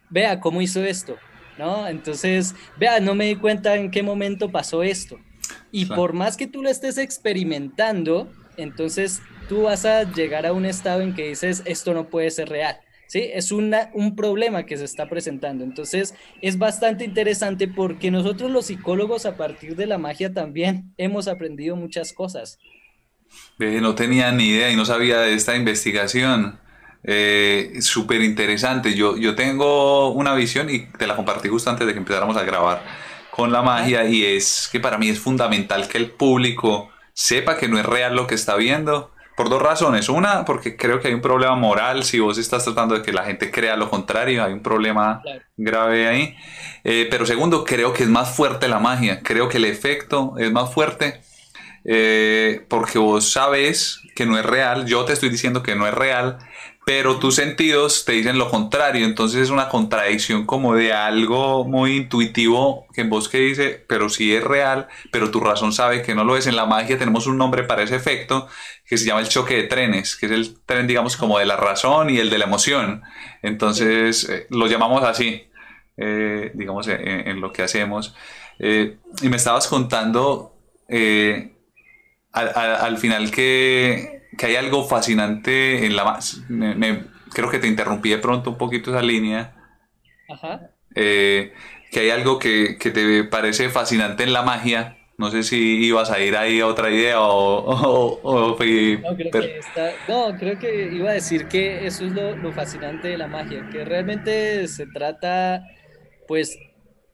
vea 0.10 0.40
cómo 0.40 0.62
hizo 0.62 0.84
esto, 0.84 1.18
¿no? 1.58 1.88
Entonces, 1.88 2.56
vea, 2.78 3.00
no 3.00 3.16
me 3.16 3.26
di 3.26 3.36
cuenta 3.36 3.76
en 3.76 3.92
qué 3.92 4.04
momento 4.04 4.52
pasó 4.52 4.84
esto. 4.84 5.20
Y 5.72 5.86
por 5.86 6.14
más 6.14 6.38
que 6.38 6.48
tú 6.48 6.62
lo 6.62 6.70
estés 6.70 6.98
experimentando, 6.98 8.32
entonces 8.58 9.22
tú 9.50 9.64
vas 9.64 9.86
a 9.86 10.04
llegar 10.04 10.46
a 10.46 10.54
un 10.54 10.66
estado 10.66 11.02
en 11.02 11.14
que 11.14 11.30
dices, 11.30 11.64
esto 11.66 11.94
no 11.94 12.10
puede 12.10 12.32
ser 12.32 12.50
real. 12.50 12.78
¿Sí? 13.10 13.30
Es 13.34 13.54
una, 13.54 13.90
un 13.94 14.18
problema 14.18 14.66
que 14.66 14.76
se 14.76 14.84
está 14.84 15.08
presentando. 15.08 15.64
Entonces, 15.64 16.14
es 16.42 16.58
bastante 16.58 17.06
interesante 17.06 17.70
porque 17.70 18.12
nosotros 18.12 18.52
los 18.52 18.66
psicólogos 18.66 19.26
a 19.26 19.38
partir 19.38 19.78
de 19.78 19.88
la 19.88 19.98
magia 19.98 20.34
también 20.34 20.94
hemos 20.98 21.30
aprendido 21.30 21.78
muchas 21.78 22.12
cosas 22.12 22.60
no 23.58 23.96
tenía 23.96 24.32
ni 24.32 24.50
idea 24.50 24.72
y 24.72 24.76
no 24.76 24.86
sabía 24.86 25.20
de 25.20 25.34
esta 25.34 25.56
investigación. 25.56 26.60
Eh, 27.04 27.74
Súper 27.82 28.22
interesante. 28.22 28.94
Yo, 28.94 29.18
yo 29.18 29.36
tengo 29.36 30.12
una 30.12 30.36
visión 30.36 30.70
y 30.70 30.80
te 30.80 31.08
la 31.08 31.16
compartí 31.16 31.50
justo 31.50 31.70
antes 31.70 31.88
de 31.88 31.94
que 31.94 32.00
empezáramos 32.00 32.38
a 32.38 32.44
grabar 32.44 32.84
con 33.32 33.52
la 33.52 33.62
magia 33.62 34.06
y 34.06 34.26
es 34.26 34.68
que 34.72 34.80
para 34.80 34.98
mí 34.98 35.10
es 35.10 35.20
fundamental 35.20 35.88
que 35.88 35.98
el 35.98 36.12
público 36.12 36.90
sepa 37.14 37.58
que 37.58 37.68
no 37.68 37.80
es 37.80 37.86
real 37.86 38.16
lo 38.16 38.28
que 38.28 38.36
está 38.36 38.56
viendo. 38.56 39.12
Por 39.36 39.50
dos 39.50 39.62
razones. 39.62 40.10
Una, 40.10 40.46
porque 40.46 40.76
creo 40.76 41.00
que 41.00 41.10
hay 41.10 41.14
un 41.14 41.22
problema 41.22 41.56
moral 41.56 42.04
si 42.04 42.20
vos 42.20 42.40
estás 42.40 42.64
tratando 42.64 42.96
de 42.96 43.04
que 43.04 43.14
la 43.14 43.24
gente 43.24 43.52
crea 43.52 43.76
lo 43.76 43.88
contrario, 43.88 44.44
hay 44.44 44.52
un 44.52 44.64
problema 44.64 45.22
grave 45.56 46.08
ahí. 46.08 46.36
Eh, 46.84 47.08
pero 47.12 47.24
segundo, 47.28 47.64
creo 47.64 47.94
que 47.94 48.02
es 48.02 48.10
más 48.10 48.36
fuerte 48.36 48.68
la 48.68 48.80
magia, 48.80 49.22
creo 49.22 49.48
que 49.48 49.58
el 49.58 49.66
efecto 49.66 50.34
es 50.40 50.52
más 50.52 50.74
fuerte 50.74 51.22
eh, 51.90 52.66
porque 52.68 53.00
vos 53.00 53.32
sabes 53.32 54.02
que 54.14 54.26
no 54.26 54.38
es 54.38 54.46
real, 54.46 54.86
yo 54.86 55.06
te 55.06 55.14
estoy 55.14 55.30
diciendo 55.30 55.64
que 55.64 55.76
no 55.76 55.88
es 55.88 55.94
real, 55.94 56.38
pero 56.86 57.18
tus 57.18 57.36
sentidos 57.36 58.04
te 58.04 58.14
dicen 58.14 58.38
lo 58.38 58.50
contrario, 58.50 59.06
entonces 59.06 59.42
es 59.42 59.50
una 59.50 59.70
contradicción 59.70 60.46
como 60.46 60.76
de 60.76 60.92
algo 60.94 61.66
muy 61.66 61.96
intuitivo 61.96 62.88
que 62.94 63.02
en 63.02 63.10
vos 63.10 63.30
que 63.30 63.40
dice, 63.40 63.86
pero 63.88 64.10
sí 64.10 64.36
es 64.36 64.44
real, 64.44 64.88
pero 65.12 65.32
tu 65.32 65.40
razón 65.40 65.72
sabe 65.72 66.02
que 66.02 66.16
no 66.16 66.24
lo 66.24 66.38
es. 66.38 66.48
En 66.48 66.56
la 66.56 66.66
magia 66.66 66.98
tenemos 66.98 67.28
un 67.28 67.38
nombre 67.38 67.64
para 67.64 67.84
ese 67.84 67.96
efecto 67.96 68.48
que 68.86 68.98
se 68.98 69.06
llama 69.06 69.22
el 69.22 69.30
choque 69.30 69.56
de 69.56 69.64
trenes, 69.64 70.16
que 70.16 70.28
es 70.28 70.32
el 70.32 70.60
tren, 70.66 70.88
digamos, 70.88 71.18
como 71.18 71.40
de 71.40 71.46
la 71.46 71.58
razón 71.58 72.10
y 72.10 72.20
el 72.20 72.30
de 72.30 72.38
la 72.38 72.46
emoción. 72.46 73.04
Entonces, 73.42 74.28
eh, 74.30 74.48
lo 74.50 74.68
llamamos 74.68 75.04
así, 75.04 75.44
eh, 75.98 76.52
digamos, 76.54 76.88
en, 76.88 77.42
lo 77.42 77.52
que 77.52 77.64
hacemos. 77.64 78.16
Y 78.60 79.30
me 79.30 79.36
estabas 79.36 79.68
contando 79.68 80.54
al 82.38 82.98
final 82.98 83.32
que 83.32 84.18
que 84.38 84.46
hay 84.46 84.56
algo 84.56 84.86
fascinante 84.86 85.86
en 85.86 85.96
la... 85.96 86.20
Me, 86.48 87.06
creo 87.34 87.50
que 87.50 87.60
te 87.60 87.68
interrumpí 87.68 88.10
de 88.10 88.20
pronto 88.20 88.52
un 88.52 88.58
poquito 88.58 88.92
esa 88.92 89.02
línea. 89.02 89.54
Ajá. 90.30 90.70
Eh, 90.96 91.54
que 91.92 92.00
hay 92.02 92.10
algo 92.12 92.40
que, 92.40 92.78
te 92.80 93.24
parece 93.26 93.70
fascinante 93.70 94.24
en 94.24 94.34
la 94.34 94.44
magia. 94.44 94.98
No 95.18 95.32
sé 95.32 95.42
si 95.42 95.84
ibas 95.84 96.12
a 96.12 96.20
ir 96.20 96.38
ahí 96.38 96.60
a 96.60 96.68
otra 96.68 96.92
idea 96.92 97.20
o... 97.20 98.56
no, 100.08 100.38
creo 100.38 100.60
que 100.60 100.90
iba 100.94 101.10
a 101.10 101.14
decir 101.14 101.48
que 101.48 101.88
eso 101.88 102.06
es 102.06 102.12
lo, 102.12 102.36
lo 102.38 102.54
fascinante 102.54 103.08
de 103.08 103.18
la 103.18 103.28
magia, 103.28 103.68
que 103.72 103.84
realmente 103.84 104.68
se 104.68 104.86
trata 104.86 105.64
pues 106.28 106.60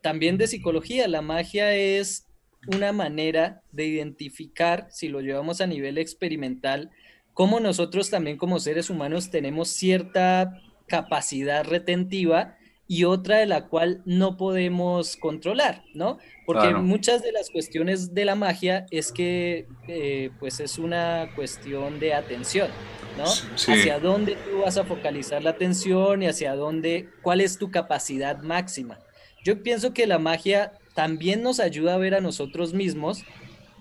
también 0.01 0.38
de 0.38 0.48
psicología. 0.48 1.08
La 1.08 1.22
magia 1.22 1.74
es 1.74 2.27
una 2.67 2.91
manera 2.91 3.62
de 3.72 3.86
identificar, 3.86 4.88
si 4.89 5.10
lo 5.10 5.22
llevamos 5.22 5.62
a 5.62 5.67
nivel 5.67 5.98
experimental, 5.98 6.91
cómo 7.34 7.60
nosotros 7.60 8.10
también 8.10 8.38
como 8.38 8.60
seres 8.60 8.89
humanos 8.89 9.32
tenemos 9.32 9.70
cierta 9.70 10.62
capacidad 10.88 11.65
retentiva 11.65 12.58
y 12.88 13.05
otra 13.05 13.38
de 13.38 13.46
la 13.46 13.67
cual 13.67 14.01
no 14.05 14.38
podemos 14.38 15.15
controlar, 15.15 15.84
¿no? 15.93 16.20
Porque 16.46 16.74
muchas 16.74 17.24
de 17.24 17.32
las 17.32 17.50
cuestiones 17.50 18.13
de 18.13 18.25
la 18.25 18.36
magia 18.36 18.86
es 18.91 19.12
que 19.12 19.67
eh, 19.88 20.32
pues 20.39 20.60
es 20.60 20.77
una 20.77 21.29
cuestión 21.36 22.00
de 22.00 22.13
atención, 22.13 22.70
¿no? 23.17 23.24
Hacia 23.24 24.00
dónde 24.00 24.36
tú 24.36 24.60
vas 24.60 24.77
a 24.77 24.84
focalizar 24.84 25.41
la 25.41 25.51
atención 25.51 26.24
y 26.24 26.27
hacia 26.27 26.55
dónde, 26.55 27.10
cuál 27.22 27.41
es 27.41 27.58
tu 27.58 27.72
capacidad 27.72 28.41
máxima. 28.43 29.00
Yo 29.46 29.63
pienso 29.63 29.93
que 29.93 30.05
la 30.05 30.20
magia 30.20 30.74
también 30.94 31.42
nos 31.42 31.60
ayuda 31.60 31.96
a 31.96 31.98
ver 31.98 32.16
a 32.16 32.22
nosotros 32.22 32.74
mismos, 32.74 33.24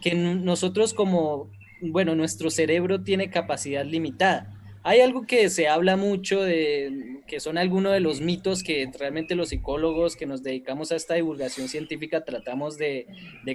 que 0.01 0.15
nosotros 0.15 0.95
como 0.95 1.51
bueno, 1.83 2.15
nuestro 2.15 2.51
cerebro 2.51 3.03
tiene 3.03 3.31
capacidad 3.31 3.85
limitada. 3.85 4.49
Hay 4.85 5.01
algo 5.01 5.27
que 5.27 5.49
se 5.49 5.69
habla 5.69 5.97
mucho 5.97 6.43
de 6.43 7.21
que 7.29 7.39
son 7.39 7.57
algunos 7.57 7.93
de 7.93 8.01
los 8.01 8.21
mitos 8.21 8.65
que 8.65 8.91
realmente 8.99 9.37
los 9.37 9.51
psicólogos 9.51 10.17
que 10.17 10.27
nos 10.27 10.43
dedicamos 10.43 10.91
a 10.91 10.97
esta 10.97 11.15
divulgación 11.15 11.69
científica 11.69 12.25
tratamos 12.25 12.79
de, 12.79 13.07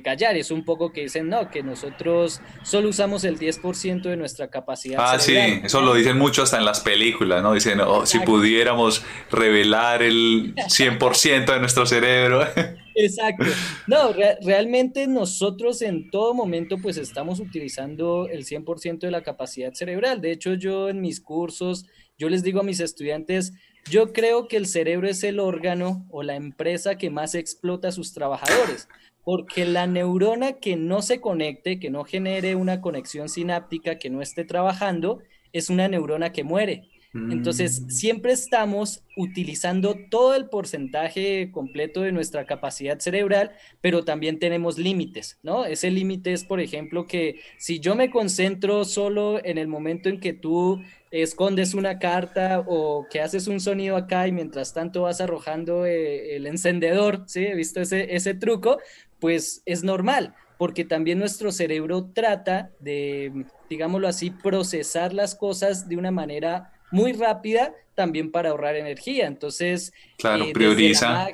callar. 0.05 0.37
Es 0.37 0.51
un 0.51 0.63
poco 0.63 0.93
que 0.93 1.01
dicen, 1.01 1.27
no, 1.27 1.51
que 1.51 1.63
nosotros 1.63 2.39
solo 2.63 2.89
usamos 2.89 3.25
el 3.25 3.37
10% 3.37 4.03
de 4.03 4.15
nuestra 4.15 4.47
capacidad. 4.47 4.99
Ah, 5.01 5.19
sí, 5.19 5.35
eso 5.63 5.81
lo 5.81 5.93
dicen 5.93 6.17
mucho 6.17 6.43
hasta 6.43 6.59
en 6.59 6.65
las 6.65 6.79
películas, 6.79 7.43
¿no? 7.43 7.53
Dicen, 7.53 7.81
oh, 7.81 8.05
si 8.05 8.19
pudiéramos 8.19 9.03
revelar 9.29 10.03
el 10.03 10.55
100% 10.55 11.45
de 11.45 11.59
nuestro 11.59 11.85
cerebro. 11.85 12.47
Exacto. 12.97 13.45
No, 13.85 14.11
realmente 14.41 15.05
nosotros 15.07 15.83
en 15.83 16.09
todo 16.09 16.33
momento 16.33 16.77
pues 16.81 16.97
estamos 16.97 17.39
utilizando 17.39 18.27
el 18.27 18.43
100% 18.43 19.05
de 19.05 19.11
la 19.11 19.21
capacidad 19.21 19.73
cerebral. 19.73 20.19
De 20.19 20.31
hecho, 20.31 20.55
yo 20.55 20.89
en 20.89 20.99
mis 20.99 21.21
cursos, 21.21 21.85
yo 22.17 22.27
les 22.27 22.41
digo 22.41 22.61
a 22.61 22.63
mis 22.63 22.79
estudiantes, 22.79 23.53
yo 23.89 24.13
creo 24.13 24.47
que 24.47 24.57
el 24.57 24.65
cerebro 24.65 25.07
es 25.07 25.23
el 25.23 25.39
órgano 25.39 26.07
o 26.09 26.23
la 26.23 26.35
empresa 26.35 26.97
que 26.97 27.11
más 27.11 27.35
explota 27.35 27.89
a 27.89 27.91
sus 27.91 28.13
trabajadores, 28.13 28.89
porque 29.23 29.65
la 29.65 29.85
neurona 29.85 30.53
que 30.53 30.75
no 30.75 31.03
se 31.03 31.21
conecte, 31.21 31.79
que 31.79 31.91
no 31.91 32.03
genere 32.03 32.55
una 32.55 32.81
conexión 32.81 33.29
sináptica, 33.29 33.99
que 33.99 34.09
no 34.09 34.23
esté 34.23 34.43
trabajando, 34.43 35.21
es 35.53 35.69
una 35.69 35.87
neurona 35.87 36.31
que 36.31 36.43
muere. 36.43 36.89
Entonces, 37.13 37.81
mm. 37.81 37.89
siempre 37.89 38.31
estamos 38.33 39.03
utilizando 39.15 39.95
todo 40.09 40.35
el 40.35 40.49
porcentaje 40.49 41.51
completo 41.51 42.01
de 42.01 42.11
nuestra 42.11 42.45
capacidad 42.45 42.99
cerebral, 42.99 43.51
pero 43.81 44.03
también 44.03 44.39
tenemos 44.39 44.77
límites, 44.77 45.39
¿no? 45.41 45.65
Ese 45.65 45.89
límite 45.89 46.33
es, 46.33 46.43
por 46.43 46.59
ejemplo, 46.59 47.07
que 47.07 47.39
si 47.57 47.79
yo 47.79 47.95
me 47.95 48.11
concentro 48.11 48.85
solo 48.85 49.43
en 49.43 49.57
el 49.57 49.67
momento 49.67 50.09
en 50.09 50.19
que 50.19 50.33
tú 50.33 50.81
escondes 51.09 51.73
una 51.73 51.99
carta 51.99 52.63
o 52.67 53.07
que 53.09 53.21
haces 53.21 53.47
un 53.47 53.59
sonido 53.61 53.95
acá 53.95 54.27
y 54.27 54.31
mientras 54.31 54.73
tanto 54.73 55.03
vas 55.03 55.21
arrojando 55.21 55.85
eh, 55.85 56.35
el 56.35 56.45
encendedor, 56.45 57.23
¿sí? 57.27 57.45
He 57.45 57.55
visto 57.55 57.81
ese, 57.81 58.15
ese 58.15 58.33
truco, 58.33 58.79
pues 59.19 59.63
es 59.65 59.83
normal, 59.83 60.35
porque 60.57 60.83
también 60.83 61.19
nuestro 61.19 61.51
cerebro 61.51 62.11
trata 62.13 62.71
de, 62.79 63.45
digámoslo 63.69 64.07
así, 64.07 64.29
procesar 64.29 65.13
las 65.13 65.35
cosas 65.35 65.87
de 65.87 65.97
una 65.97 66.11
manera 66.11 66.73
muy 66.91 67.13
rápida 67.13 67.73
también 67.95 68.31
para 68.31 68.49
ahorrar 68.49 68.75
energía. 68.75 69.27
Entonces, 69.27 69.91
claro, 70.17 70.45
eh, 70.45 70.53
prioriza. 70.53 71.27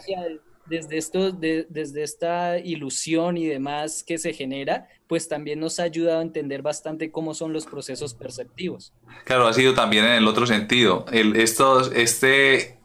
Desde, 0.66 0.98
esto, 0.98 1.34
desde 1.34 2.04
esta 2.04 2.58
ilusión 2.58 3.36
y 3.36 3.46
demás 3.46 4.02
que 4.02 4.18
se 4.18 4.32
genera, 4.32 4.88
pues 5.08 5.28
también 5.28 5.60
nos 5.60 5.78
ha 5.82 5.84
ayudado 5.84 6.20
a 6.20 6.22
entender 6.22 6.62
bastante 6.62 7.12
cómo 7.12 7.34
son 7.34 7.52
los 7.52 7.66
procesos 7.66 8.14
perceptivos. 8.14 8.94
Claro, 9.26 9.46
ha 9.46 9.52
sido 9.52 9.74
también 9.74 10.06
en 10.06 10.14
el 10.14 10.26
otro 10.26 10.48
sentido. 10.48 11.06
El, 11.12 11.36
estos, 11.36 11.92
este, 11.94 12.80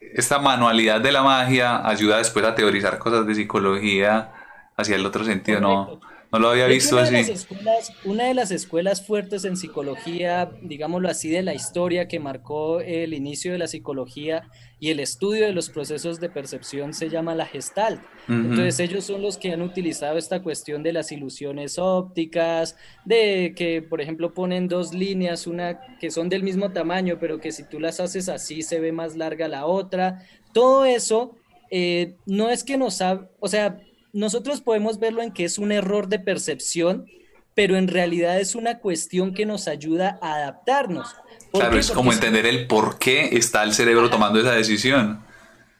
esta 0.00 0.40
manualidad 0.40 1.00
de 1.00 1.12
la 1.12 1.22
magia 1.22 1.86
ayuda 1.86 2.18
después 2.18 2.44
a 2.44 2.56
teorizar 2.56 2.98
cosas 2.98 3.24
de 3.24 3.36
psicología 3.36 4.32
hacia 4.76 4.96
el 4.96 5.06
otro 5.06 5.24
sentido, 5.24 5.60
¿no? 5.60 6.00
No 6.32 6.38
lo 6.38 6.50
había 6.50 6.66
visto 6.66 6.94
una 6.96 7.04
así. 7.04 7.14
De 7.14 7.32
escuelas, 7.32 7.92
una 8.04 8.24
de 8.24 8.34
las 8.34 8.50
escuelas 8.52 9.04
fuertes 9.04 9.44
en 9.44 9.56
psicología, 9.56 10.50
digámoslo 10.62 11.08
así, 11.08 11.28
de 11.28 11.42
la 11.42 11.54
historia 11.54 12.06
que 12.06 12.20
marcó 12.20 12.80
el 12.80 13.14
inicio 13.14 13.50
de 13.52 13.58
la 13.58 13.66
psicología 13.66 14.48
y 14.78 14.90
el 14.90 15.00
estudio 15.00 15.44
de 15.44 15.52
los 15.52 15.70
procesos 15.70 16.20
de 16.20 16.30
percepción 16.30 16.94
se 16.94 17.10
llama 17.10 17.34
la 17.34 17.46
Gestalt. 17.46 18.00
Entonces 18.28 18.78
ellos 18.78 19.04
son 19.04 19.22
los 19.22 19.38
que 19.38 19.52
han 19.52 19.60
utilizado 19.60 20.16
esta 20.16 20.40
cuestión 20.40 20.84
de 20.84 20.92
las 20.92 21.10
ilusiones 21.10 21.78
ópticas, 21.78 22.76
de 23.04 23.52
que, 23.56 23.82
por 23.82 24.00
ejemplo, 24.00 24.32
ponen 24.32 24.68
dos 24.68 24.94
líneas, 24.94 25.48
una 25.48 25.80
que 25.98 26.12
son 26.12 26.28
del 26.28 26.44
mismo 26.44 26.70
tamaño, 26.70 27.18
pero 27.20 27.40
que 27.40 27.50
si 27.50 27.64
tú 27.64 27.80
las 27.80 27.98
haces 27.98 28.28
así 28.28 28.62
se 28.62 28.78
ve 28.78 28.92
más 28.92 29.16
larga 29.16 29.48
la 29.48 29.66
otra. 29.66 30.24
Todo 30.52 30.84
eso 30.84 31.36
eh, 31.70 32.14
no 32.24 32.50
es 32.50 32.64
que 32.64 32.78
nos 32.78 33.02
ha, 33.02 33.28
o 33.38 33.48
sea, 33.48 33.80
nosotros 34.12 34.60
podemos 34.60 34.98
verlo 34.98 35.22
en 35.22 35.32
que 35.32 35.44
es 35.44 35.58
un 35.58 35.72
error 35.72 36.08
de 36.08 36.18
percepción, 36.18 37.06
pero 37.54 37.76
en 37.76 37.88
realidad 37.88 38.40
es 38.40 38.54
una 38.54 38.78
cuestión 38.78 39.34
que 39.34 39.46
nos 39.46 39.68
ayuda 39.68 40.18
a 40.22 40.34
adaptarnos. 40.34 41.14
Claro, 41.52 41.78
es 41.78 41.90
como 41.90 42.12
entender 42.12 42.46
el 42.46 42.66
por 42.66 42.98
qué 42.98 43.30
está 43.32 43.62
el 43.64 43.72
cerebro 43.72 44.08
tomando 44.08 44.40
esa 44.40 44.52
decisión. 44.52 45.24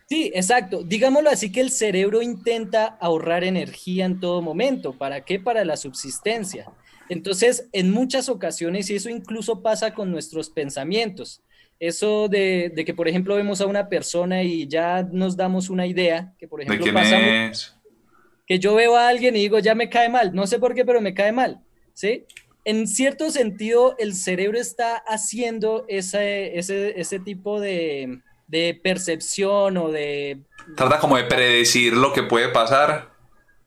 Sí, 0.08 0.32
exacto. 0.34 0.82
Digámoslo 0.82 1.30
así 1.30 1.52
que 1.52 1.60
el 1.60 1.70
cerebro 1.70 2.20
intenta 2.20 2.84
ahorrar 3.00 3.44
energía 3.44 4.06
en 4.06 4.18
todo 4.18 4.42
momento. 4.42 4.92
¿Para 4.92 5.24
qué? 5.24 5.38
Para 5.38 5.64
la 5.64 5.76
subsistencia. 5.76 6.66
Entonces, 7.08 7.68
en 7.72 7.92
muchas 7.92 8.28
ocasiones, 8.28 8.90
y 8.90 8.96
eso 8.96 9.08
incluso 9.08 9.62
pasa 9.62 9.94
con 9.94 10.10
nuestros 10.10 10.50
pensamientos, 10.50 11.42
eso 11.78 12.28
de, 12.28 12.72
que, 12.84 12.92
por 12.92 13.08
ejemplo, 13.08 13.36
vemos 13.36 13.60
a 13.60 13.66
una 13.66 13.88
persona 13.88 14.42
y 14.42 14.68
ya 14.68 15.02
nos 15.10 15.36
damos 15.36 15.70
una 15.70 15.86
idea, 15.86 16.34
que 16.38 16.46
por 16.46 16.60
ejemplo 16.60 16.84
¿De 16.84 17.52
que 18.50 18.58
yo 18.58 18.74
veo 18.74 18.96
a 18.96 19.06
alguien 19.06 19.36
y 19.36 19.38
digo, 19.38 19.60
ya 19.60 19.76
me 19.76 19.88
cae 19.88 20.08
mal, 20.08 20.34
no 20.34 20.44
sé 20.44 20.58
por 20.58 20.74
qué, 20.74 20.84
pero 20.84 21.00
me 21.00 21.14
cae 21.14 21.30
mal, 21.30 21.60
¿sí? 21.94 22.26
En 22.64 22.88
cierto 22.88 23.30
sentido, 23.30 23.94
el 24.00 24.12
cerebro 24.12 24.58
está 24.58 24.96
haciendo 25.06 25.84
ese, 25.86 26.58
ese, 26.58 27.00
ese 27.00 27.20
tipo 27.20 27.60
de, 27.60 28.18
de 28.48 28.80
percepción 28.82 29.76
o 29.76 29.92
de... 29.92 30.40
Trata 30.76 30.98
como 30.98 31.16
de 31.16 31.26
predecir 31.26 31.92
lo 31.92 32.12
que 32.12 32.24
puede 32.24 32.48
pasar, 32.48 33.12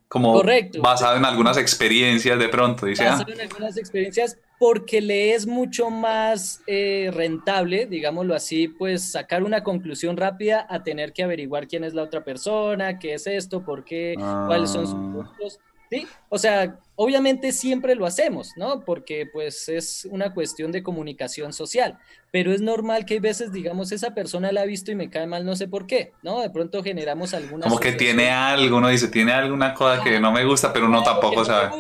como 0.10 0.34
Correcto. 0.34 0.82
basado 0.82 1.16
en 1.16 1.24
algunas 1.24 1.56
experiencias 1.56 2.38
de 2.38 2.50
pronto, 2.50 2.86
dice. 2.86 3.06
Basado 3.06 3.30
ah". 3.30 3.36
en 3.36 3.40
algunas 3.40 3.78
experiencias, 3.78 4.38
porque 4.64 5.02
le 5.02 5.34
es 5.34 5.46
mucho 5.46 5.90
más 5.90 6.62
eh, 6.68 7.12
rentable, 7.14 7.86
digámoslo 7.86 8.34
así, 8.34 8.70
pues 8.70 9.12
sacar 9.12 9.44
una 9.44 9.62
conclusión 9.62 10.16
rápida 10.16 10.66
a 10.70 10.84
tener 10.84 11.12
que 11.12 11.22
averiguar 11.22 11.68
quién 11.68 11.84
es 11.84 11.94
la 11.94 12.04
otra 12.04 12.24
persona, 12.24 12.98
qué 12.98 13.16
es 13.16 13.28
esto, 13.28 13.66
por 13.66 13.84
qué, 13.84 14.16
cuáles 14.16 14.70
son 14.70 14.88
sus 14.88 14.96
ah. 14.96 15.34
puntos. 15.36 15.60
Sí, 15.92 16.08
o 16.30 16.38
sea, 16.38 16.80
obviamente 16.96 17.52
siempre 17.52 17.94
lo 17.94 18.06
hacemos, 18.06 18.52
¿no? 18.56 18.86
Porque 18.86 19.28
pues 19.34 19.68
es 19.68 20.08
una 20.10 20.34
cuestión 20.34 20.72
de 20.72 20.82
comunicación 20.82 21.52
social, 21.52 22.00
pero 22.32 22.54
es 22.54 22.62
normal 22.62 23.06
que 23.06 23.16
hay 23.16 23.20
veces, 23.20 23.52
digamos, 23.52 23.92
esa 23.92 24.14
persona 24.14 24.54
la 24.54 24.62
ha 24.62 24.66
visto 24.66 24.94
y 24.94 24.96
me 24.96 25.10
cae 25.10 25.28
mal, 25.28 25.46
no 25.46 25.58
sé 25.58 25.68
por 25.68 25.88
qué, 25.88 26.14
¿no? 26.22 26.40
De 26.40 26.50
pronto 26.50 26.82
generamos 26.82 27.34
alguna... 27.34 27.66
Como 27.66 27.82
que 27.82 27.92
tiene 27.92 28.32
algo, 28.32 28.78
uno 28.78 28.88
dice, 28.88 29.10
tiene 29.10 29.34
alguna 29.34 29.74
cosa 29.74 30.02
que 30.02 30.22
no 30.22 30.32
me 30.32 30.46
gusta, 30.46 30.72
pero 30.72 30.88
no, 30.88 31.04
tampoco 31.04 31.44
sabe. 31.44 31.76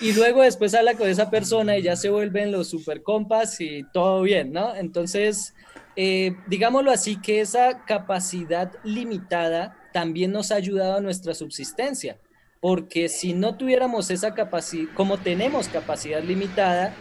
Y 0.00 0.12
luego 0.12 0.42
después 0.42 0.74
habla 0.74 0.94
con 0.94 1.08
esa 1.08 1.30
persona 1.30 1.76
y 1.76 1.82
ya 1.82 1.96
se 1.96 2.10
vuelven 2.10 2.52
los 2.52 2.68
super 2.68 3.02
compas 3.02 3.60
y 3.60 3.84
todo 3.92 4.22
bien, 4.22 4.52
¿no? 4.52 4.74
Entonces, 4.74 5.54
eh, 5.96 6.34
digámoslo 6.46 6.90
así, 6.90 7.20
que 7.20 7.40
esa 7.40 7.84
capacidad 7.86 8.72
limitada 8.84 9.76
también 9.92 10.32
nos 10.32 10.52
ha 10.52 10.56
ayudado 10.56 10.96
a 10.96 11.00
nuestra 11.00 11.34
subsistencia, 11.34 12.18
porque 12.60 13.08
si 13.08 13.32
no 13.32 13.56
tuviéramos 13.56 14.10
esa 14.10 14.34
capacidad, 14.34 14.92
como 14.94 15.18
tenemos 15.18 15.68
capacidad 15.68 16.22
limitada, 16.22 16.94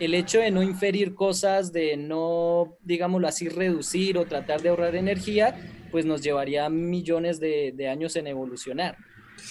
el 0.00 0.14
hecho 0.14 0.40
de 0.40 0.50
no 0.50 0.62
inferir 0.62 1.14
cosas, 1.14 1.72
de 1.72 1.96
no, 1.96 2.76
digámoslo 2.82 3.28
así, 3.28 3.48
reducir 3.48 4.18
o 4.18 4.26
tratar 4.26 4.60
de 4.60 4.68
ahorrar 4.68 4.96
energía, 4.96 5.54
pues 5.92 6.04
nos 6.04 6.22
llevaría 6.22 6.68
millones 6.68 7.38
de, 7.38 7.88
años 7.88 8.16
en 8.16 8.26
evolucionar. 8.26 8.96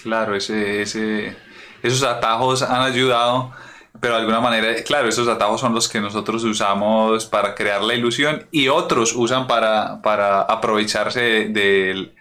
Claro, 0.04 0.36
ese, 0.36 0.82
ese, 0.82 1.36
esos 1.84 2.04
atajos 2.04 2.62
han 2.62 2.82
ayudado, 2.82 3.52
pero 4.00 4.16
de 4.16 4.22
alguna 4.22 4.40
manera, 4.40 4.74
claro, 4.84 5.08
esos 5.08 5.28
atajos 5.28 5.62
son 5.62 5.74
los 5.74 5.88
que 5.88 6.02
nosotros 6.02 6.44
usamos 6.44 7.26
para 7.26 7.56
crear 7.56 7.82
la 7.84 7.94
ilusión 7.94 8.48
y 8.52 8.68
otros 8.68 9.14
usan 9.16 9.48
para, 9.48 10.02
para 10.02 10.42
aprovecharse 10.42 11.50
del, 11.50 12.14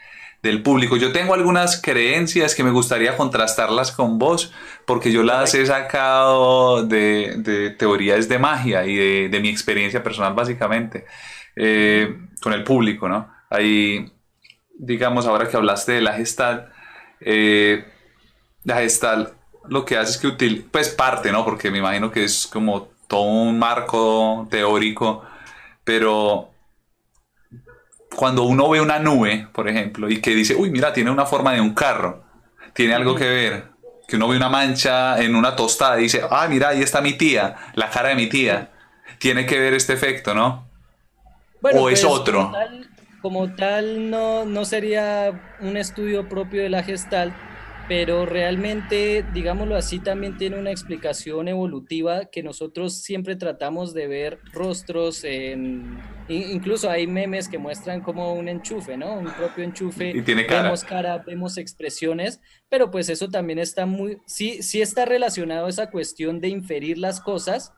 del 0.42 0.62
público. 0.62 0.96
Yo 0.96 1.12
tengo 1.12 1.34
algunas 1.34 1.80
creencias 1.80 2.54
que 2.54 2.64
me 2.64 2.70
gustaría 2.70 3.16
contrastarlas 3.16 3.92
con 3.92 4.18
vos, 4.18 4.52
porque 4.86 5.12
yo 5.12 5.22
las 5.22 5.54
he 5.54 5.66
sacado 5.66 6.84
de, 6.84 7.34
de 7.38 7.70
teorías 7.70 8.28
de 8.28 8.38
magia 8.38 8.86
y 8.86 8.96
de, 8.96 9.28
de, 9.28 9.40
mi 9.40 9.48
experiencia 9.48 10.02
personal, 10.02 10.34
básicamente, 10.34 11.06
eh, 11.56 12.18
con 12.42 12.52
el 12.52 12.64
público, 12.64 13.08
¿no? 13.08 13.30
Ahí, 13.50 14.12
digamos, 14.78 15.26
ahora 15.26 15.48
que 15.48 15.56
hablaste 15.56 15.92
de 15.92 16.00
la 16.00 16.14
gestal, 16.14 16.72
eh, 17.20 17.84
la 18.64 18.76
gestal 18.76 19.34
lo 19.68 19.84
que 19.84 19.96
hace 19.96 20.12
es 20.12 20.18
que 20.18 20.26
utiliza, 20.26 20.66
pues 20.70 20.88
parte, 20.88 21.30
¿no? 21.32 21.44
Porque 21.44 21.70
me 21.70 21.78
imagino 21.78 22.10
que 22.10 22.24
es 22.24 22.46
como 22.46 22.88
todo 23.06 23.22
un 23.22 23.58
marco 23.58 24.46
teórico, 24.50 25.24
pero 25.84 26.50
cuando 28.14 28.44
uno 28.44 28.68
ve 28.68 28.80
una 28.80 28.98
nube, 28.98 29.48
por 29.52 29.68
ejemplo, 29.68 30.08
y 30.10 30.20
que 30.20 30.34
dice, 30.34 30.54
uy, 30.54 30.70
mira, 30.70 30.92
tiene 30.92 31.10
una 31.10 31.26
forma 31.26 31.52
de 31.52 31.60
un 31.60 31.74
carro, 31.74 32.24
tiene 32.72 32.94
algo 32.94 33.14
que 33.14 33.28
ver, 33.28 33.64
que 34.08 34.16
uno 34.16 34.28
ve 34.28 34.36
una 34.36 34.48
mancha 34.48 35.20
en 35.22 35.34
una 35.36 35.54
tostada 35.54 35.98
y 35.98 36.04
dice, 36.04 36.22
ah, 36.28 36.46
mira, 36.48 36.70
ahí 36.70 36.82
está 36.82 37.00
mi 37.00 37.14
tía, 37.14 37.56
la 37.74 37.90
cara 37.90 38.10
de 38.10 38.14
mi 38.16 38.28
tía, 38.28 38.72
tiene 39.18 39.46
que 39.46 39.58
ver 39.58 39.74
este 39.74 39.92
efecto, 39.92 40.34
¿no? 40.34 40.68
o 41.62 41.90
es 41.90 42.00
pues, 42.00 42.04
otro. 42.04 42.52
Como 43.22 43.54
tal, 43.54 44.10
no, 44.10 44.44
no 44.44 44.64
sería 44.64 45.56
un 45.60 45.76
estudio 45.76 46.28
propio 46.28 46.62
de 46.62 46.70
la 46.70 46.82
gestal, 46.82 47.34
pero 47.90 48.24
realmente, 48.24 49.24
digámoslo 49.34 49.74
así, 49.74 49.98
también 49.98 50.38
tiene 50.38 50.56
una 50.56 50.70
explicación 50.70 51.48
evolutiva 51.48 52.26
que 52.26 52.42
nosotros 52.42 53.02
siempre 53.02 53.34
tratamos 53.34 53.92
de 53.94 54.06
ver 54.06 54.38
rostros 54.52 55.24
en... 55.24 55.98
Incluso 56.28 56.88
hay 56.88 57.08
memes 57.08 57.48
que 57.48 57.58
muestran 57.58 58.00
como 58.00 58.32
un 58.34 58.48
enchufe, 58.48 58.96
¿no? 58.96 59.14
Un 59.14 59.32
propio 59.32 59.64
enchufe. 59.64 60.12
Y 60.14 60.22
tiene 60.22 60.46
cara. 60.46 60.62
Vemos 60.62 60.84
cara, 60.84 61.18
vemos 61.26 61.58
expresiones, 61.58 62.40
pero 62.68 62.92
pues 62.92 63.08
eso 63.08 63.28
también 63.28 63.58
está 63.58 63.86
muy... 63.86 64.18
Sí, 64.24 64.62
sí 64.62 64.80
está 64.80 65.04
relacionado 65.04 65.66
a 65.66 65.70
esa 65.70 65.90
cuestión 65.90 66.40
de 66.40 66.46
inferir 66.46 66.96
las 66.96 67.20
cosas, 67.20 67.72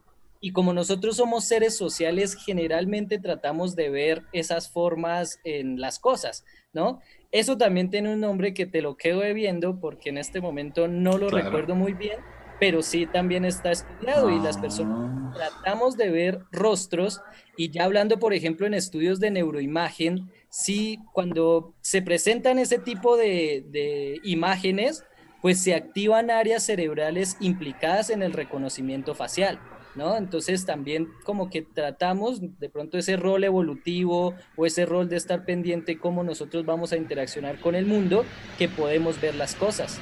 y 0.45 0.51
como 0.51 0.73
nosotros 0.73 1.17
somos 1.17 1.45
seres 1.45 1.77
sociales, 1.77 2.35
generalmente 2.35 3.21
tratamos 3.21 3.77
de 3.77 3.91
ver 3.91 4.25
esas 4.33 4.69
formas 4.69 5.39
en 5.45 5.81
las 5.81 6.01
cosas, 6.01 6.45
¿no? 6.73 7.01
Eso 7.31 7.57
también 7.57 7.91
tiene 7.91 8.13
un 8.13 8.19
nombre 8.19 8.53
que 8.53 8.67
te 8.67 8.83
lo 8.83 8.97
quedo 8.97 9.21
debiendo 9.21 9.79
porque 9.79 10.11
en 10.11 10.19
este 10.19 10.41
momento 10.41 10.89
no 10.89 11.17
lo 11.17 11.31
recuerdo 11.31 11.77
muy 11.77 11.93
bien, 11.93 12.19
pero 12.59 12.83
sí 12.83 13.07
también 13.07 13.45
está 13.45 13.71
estudiado 13.71 14.31
y 14.31 14.41
las 14.41 14.59
personas 14.59 15.13
ah. 15.13 15.33
tratamos 15.33 15.97
de 15.97 16.11
ver 16.11 16.41
rostros 16.51 17.21
y 17.57 17.71
ya 17.71 17.85
hablando, 17.85 18.19
por 18.19 18.35
ejemplo, 18.35 18.67
en 18.67 18.75
estudios 18.75 19.21
de 19.21 19.31
neuroimagen, 19.31 20.29
sí, 20.49 20.99
cuando 21.13 21.73
se 21.83 22.03
presentan 22.03 22.59
ese 22.59 22.81
tipo 22.81 23.17
de, 23.17 23.65
de 23.71 24.21
imágenes, 24.25 25.05
pues 25.41 25.63
se 25.63 25.77
activan 25.77 26.33
áreas 26.33 26.65
cerebrales 26.65 27.37
implicadas 27.39 28.11
en 28.11 28.23
el 28.23 28.33
reconocimiento 28.33 29.15
facial. 29.15 29.61
¿No? 29.95 30.17
Entonces 30.17 30.65
también 30.65 31.09
como 31.25 31.51
que 31.51 31.63
tratamos 31.63 32.41
de 32.59 32.69
pronto 32.69 32.99
ese 32.99 33.17
rol 33.17 33.45
evolutivo 33.45 34.35
o 34.57 34.67
ese 34.67 34.87
rol 34.87 35.09
de 35.09 35.17
estar 35.17 35.45
pendiente 35.45 35.99
cómo 35.99 36.25
nosotros 36.25 36.65
vamos 36.65 36.93
a 36.93 36.97
interaccionar 36.97 37.59
con 37.59 37.75
el 37.75 37.87
mundo, 37.87 38.25
que 38.59 38.69
podemos 38.69 39.21
ver 39.21 39.35
las 39.35 39.55
cosas. 39.55 40.01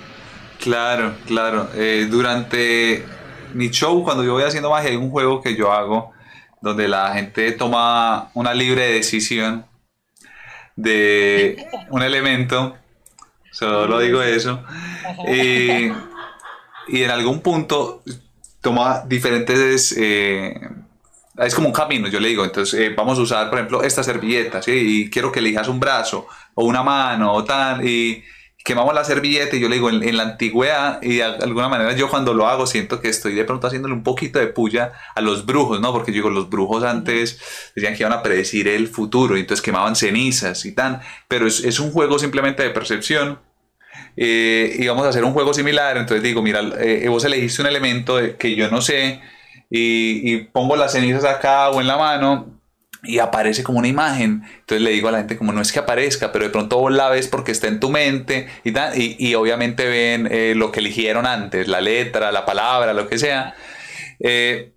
Claro, 0.60 1.14
claro. 1.26 1.68
Eh, 1.74 2.06
durante 2.10 3.04
mi 3.54 3.70
show, 3.70 4.04
cuando 4.04 4.24
yo 4.24 4.34
voy 4.34 4.44
haciendo 4.44 4.70
magia, 4.70 4.90
hay 4.90 4.96
un 4.96 5.10
juego 5.10 5.40
que 5.40 5.56
yo 5.56 5.72
hago 5.72 6.12
donde 6.60 6.88
la 6.88 7.14
gente 7.14 7.52
toma 7.52 8.30
una 8.34 8.52
libre 8.52 8.92
decisión 8.92 9.64
de 10.76 11.66
un 11.90 12.02
elemento, 12.02 12.76
solo 13.50 13.98
digo 13.98 14.22
eso, 14.22 14.62
y, 15.26 15.88
y 16.88 17.02
en 17.02 17.10
algún 17.10 17.40
punto 17.40 18.02
toma 18.60 19.04
diferentes... 19.06 19.94
Eh, 19.96 20.54
es 21.38 21.54
como 21.54 21.68
un 21.68 21.72
camino, 21.72 22.08
yo 22.08 22.20
le 22.20 22.28
digo, 22.28 22.44
entonces 22.44 22.78
eh, 22.78 22.94
vamos 22.94 23.18
a 23.18 23.22
usar, 23.22 23.48
por 23.48 23.58
ejemplo, 23.58 23.82
esta 23.82 24.02
servilleta, 24.02 24.60
¿sí? 24.60 24.72
Y 24.72 25.10
quiero 25.10 25.32
que 25.32 25.38
elijas 25.38 25.68
un 25.68 25.80
brazo 25.80 26.26
o 26.54 26.64
una 26.64 26.82
mano 26.82 27.32
o 27.32 27.44
tal, 27.44 27.86
y 27.86 28.22
quemamos 28.62 28.94
la 28.94 29.04
servilleta 29.04 29.56
y 29.56 29.60
yo 29.60 29.68
le 29.68 29.76
digo, 29.76 29.88
en, 29.88 30.16
la 30.16 30.24
antigüedad, 30.24 31.02
y 31.02 31.16
de 31.16 31.24
alguna 31.24 31.68
manera 31.68 31.94
yo 31.94 32.10
cuando 32.10 32.34
lo 32.34 32.46
hago 32.46 32.66
siento 32.66 33.00
que 33.00 33.08
estoy 33.08 33.34
de 33.34 33.44
pronto 33.44 33.66
haciéndole 33.66 33.94
un 33.94 34.02
poquito 34.02 34.38
de 34.38 34.48
puya 34.48 34.92
a 35.14 35.20
los 35.22 35.46
brujos, 35.46 35.80
¿no? 35.80 35.92
Porque 35.92 36.10
yo 36.10 36.16
digo, 36.16 36.30
los 36.30 36.50
brujos 36.50 36.84
antes 36.84 37.40
decían 37.74 37.94
que 37.94 38.02
iban 38.02 38.12
a 38.12 38.22
predecir 38.22 38.68
el 38.68 38.88
futuro, 38.88 39.36
y 39.36 39.40
entonces 39.40 39.62
quemaban 39.62 39.96
cenizas 39.96 40.66
y 40.66 40.72
tal, 40.72 41.00
pero 41.26 41.46
es, 41.46 41.64
es 41.64 41.80
un 41.80 41.90
juego 41.90 42.18
simplemente 42.18 42.62
de 42.62 42.70
percepción 42.70 43.38
eh, 44.22 44.76
y 44.78 44.86
vamos 44.86 45.06
a 45.06 45.08
hacer 45.08 45.24
un 45.24 45.32
juego 45.32 45.54
similar. 45.54 45.96
Entonces 45.96 46.22
digo, 46.22 46.42
mira, 46.42 46.60
eh, 46.78 47.08
vos 47.08 47.24
elegiste 47.24 47.62
un 47.62 47.68
elemento 47.68 48.18
que 48.38 48.54
yo 48.54 48.70
no 48.70 48.82
sé 48.82 49.20
y, 49.70 50.38
pongo 50.52 50.76
las 50.76 50.92
cenizas 50.92 51.24
acá 51.24 51.70
o 51.70 51.80
en 51.80 51.86
la 51.86 51.96
mano 51.96 52.60
y 53.02 53.18
aparece 53.18 53.62
como 53.62 53.78
una 53.78 53.88
imagen. 53.88 54.42
Entonces 54.58 54.82
le 54.82 54.90
digo 54.90 55.08
a 55.08 55.12
la 55.12 55.18
gente 55.18 55.38
como 55.38 55.52
no 55.52 55.62
es 55.62 55.72
que 55.72 55.78
aparezca, 55.78 56.32
pero 56.32 56.44
de 56.44 56.50
pronto 56.50 56.78
vos 56.78 56.92
la 56.92 57.08
ves 57.08 57.28
porque 57.28 57.50
está 57.50 57.68
en 57.68 57.80
tu 57.80 57.88
mente 57.88 58.46
y, 58.62 58.74
y, 59.26 59.34
obviamente 59.36 59.88
ven 59.88 60.28
eh, 60.30 60.52
lo 60.54 60.70
que 60.70 60.80
eligieron 60.80 61.24
antes, 61.24 61.66
la 61.66 61.80
letra, 61.80 62.30
la 62.30 62.44
palabra, 62.44 62.92
lo 62.92 63.08
que 63.08 63.18
sea. 63.18 63.54
Eh, 64.18 64.74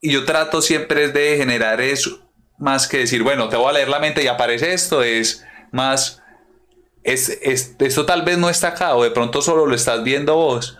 y 0.00 0.12
yo 0.12 0.24
trato 0.24 0.62
siempre 0.62 1.08
de 1.08 1.38
generar 1.38 1.80
eso, 1.80 2.30
más 2.58 2.86
que 2.86 2.98
decir, 2.98 3.24
bueno, 3.24 3.48
te 3.48 3.56
voy 3.56 3.70
a 3.70 3.72
leer 3.72 3.88
la 3.88 3.98
mente 3.98 4.22
y 4.22 4.28
aparece 4.28 4.74
esto, 4.74 5.02
es 5.02 5.44
más 5.72 6.22
es, 7.04 7.38
esto 7.42 8.06
tal 8.06 8.22
vez 8.22 8.38
no 8.38 8.48
está 8.48 8.68
acá 8.68 8.96
o 8.96 9.04
de 9.04 9.10
pronto 9.10 9.42
solo 9.42 9.66
lo 9.66 9.74
estás 9.74 10.02
viendo 10.02 10.36
vos 10.36 10.78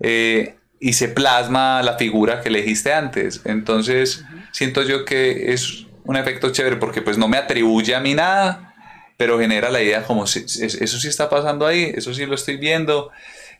eh, 0.00 0.56
y 0.78 0.92
se 0.92 1.08
plasma 1.08 1.82
la 1.82 1.96
figura 1.96 2.42
que 2.42 2.50
elegiste 2.50 2.92
antes. 2.92 3.40
Entonces 3.44 4.24
siento 4.52 4.82
yo 4.82 5.06
que 5.06 5.52
es 5.52 5.86
un 6.04 6.16
efecto 6.16 6.52
chévere 6.52 6.76
porque 6.76 7.00
pues 7.00 7.16
no 7.16 7.28
me 7.28 7.38
atribuye 7.38 7.94
a 7.94 8.00
mí 8.00 8.14
nada, 8.14 8.74
pero 9.16 9.38
genera 9.38 9.70
la 9.70 9.82
idea 9.82 10.04
como 10.04 10.26
si, 10.26 10.40
eso 10.40 10.98
sí 10.98 11.08
está 11.08 11.30
pasando 11.30 11.66
ahí, 11.66 11.92
eso 11.94 12.12
sí 12.12 12.26
lo 12.26 12.34
estoy 12.34 12.58
viendo. 12.58 13.10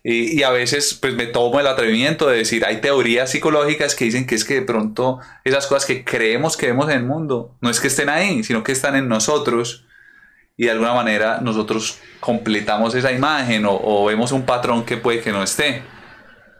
Y, 0.06 0.38
y, 0.38 0.42
a 0.42 0.50
veces 0.50 0.98
pues 1.00 1.14
me 1.14 1.24
tomo 1.24 1.58
el 1.60 1.66
atrevimiento 1.66 2.28
de 2.28 2.36
decir, 2.36 2.66
hay 2.66 2.82
teorías 2.82 3.30
psicológicas 3.30 3.94
que 3.94 4.04
dicen 4.04 4.26
que 4.26 4.34
es 4.34 4.44
que 4.44 4.56
de 4.56 4.62
pronto 4.62 5.18
esas 5.44 5.66
cosas 5.66 5.86
que 5.86 6.04
creemos 6.04 6.58
que 6.58 6.66
vemos 6.66 6.90
en 6.90 6.98
el 6.98 7.04
mundo, 7.04 7.56
no 7.62 7.70
es 7.70 7.80
que 7.80 7.86
estén 7.86 8.10
ahí, 8.10 8.44
sino 8.44 8.62
que 8.62 8.72
están 8.72 8.96
en 8.96 9.08
nosotros 9.08 9.86
y 10.56 10.64
de 10.64 10.70
alguna 10.70 10.94
manera 10.94 11.40
nosotros 11.40 11.98
completamos 12.20 12.94
esa 12.94 13.12
imagen 13.12 13.64
o, 13.66 14.04
vemos 14.04 14.32
un 14.32 14.42
patrón 14.42 14.84
que 14.84 14.96
puede 14.96 15.20
que 15.20 15.32
no 15.32 15.42
esté. 15.42 15.82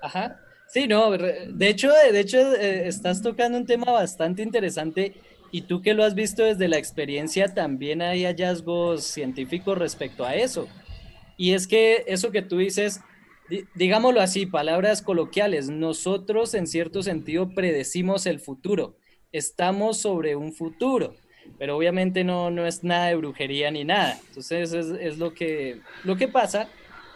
Ajá. 0.03 0.41
Sí, 0.69 0.89
no, 0.89 1.13
de 1.13 1.69
hecho, 1.69 1.91
de 1.91 2.19
hecho 2.19 2.39
eh, 2.57 2.89
estás 2.89 3.23
tocando 3.23 3.57
un 3.57 3.67
tema 3.67 3.93
bastante 3.93 4.43
interesante 4.43 5.15
y 5.53 5.63
tú 5.63 5.83
que 5.83 5.95
lo 5.95 6.03
has 6.03 6.17
visto 6.17 6.43
desde 6.43 6.67
la 6.67 6.79
experiencia, 6.79 7.55
también 7.55 8.03
hay 8.03 8.25
hallazgos 8.25 9.05
científicos 9.05 9.79
respecto 9.79 10.25
a 10.25 10.35
eso. 10.35 10.67
Y 11.37 11.53
es 11.53 11.69
que 11.69 12.05
eso 12.09 12.33
que 12.33 12.43
tú 12.43 12.59
dices, 12.59 13.01
digámoslo 13.77 14.21
así, 14.21 14.47
palabras 14.47 15.01
coloquiales, 15.01 15.69
nosotros 15.69 16.55
en 16.55 16.67
cierto 16.67 17.05
sentido 17.05 17.51
predecimos 17.51 18.27
el 18.27 18.41
futuro, 18.41 18.97
estamos 19.31 19.99
sobre 19.99 20.35
un 20.35 20.53
futuro 20.53 21.15
pero 21.59 21.77
obviamente 21.77 22.25
no, 22.25 22.51
no 22.51 22.67
es 22.67 22.85
nada 22.85 23.07
de 23.07 23.17
brujería 23.17 23.71
ni 23.71 23.85
nada. 23.85 24.19
Entonces 24.29 24.73
es, 24.73 24.87
es, 25.01 25.19
lo, 25.19 25.35
que, 25.35 25.81
lo 26.05 26.17
que 26.17 26.29
pasa 26.29 26.69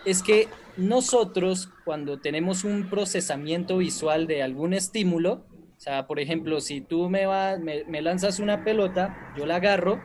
es 0.05 0.23
que 0.23 0.49
nosotros 0.77 1.71
cuando 1.85 2.19
tenemos 2.19 2.65
un 2.65 2.89
procesamiento 2.89 3.79
visual 3.79 4.27
de 4.27 4.43
algún 4.43 4.75
estímulo, 4.75 5.45
o 5.77 5.81
sea, 5.81 6.07
por 6.07 6.21
ejemplo, 6.21 6.61
si 6.61 6.81
tú 6.81 7.09
me, 7.09 7.27
va, 7.27 7.57
me, 7.59 7.85
me 7.85 8.03
lanzas 8.03 8.41
una 8.41 8.65
pelota, 8.65 9.33
yo 9.37 9.47
la 9.47 9.57
agarro, 9.57 10.01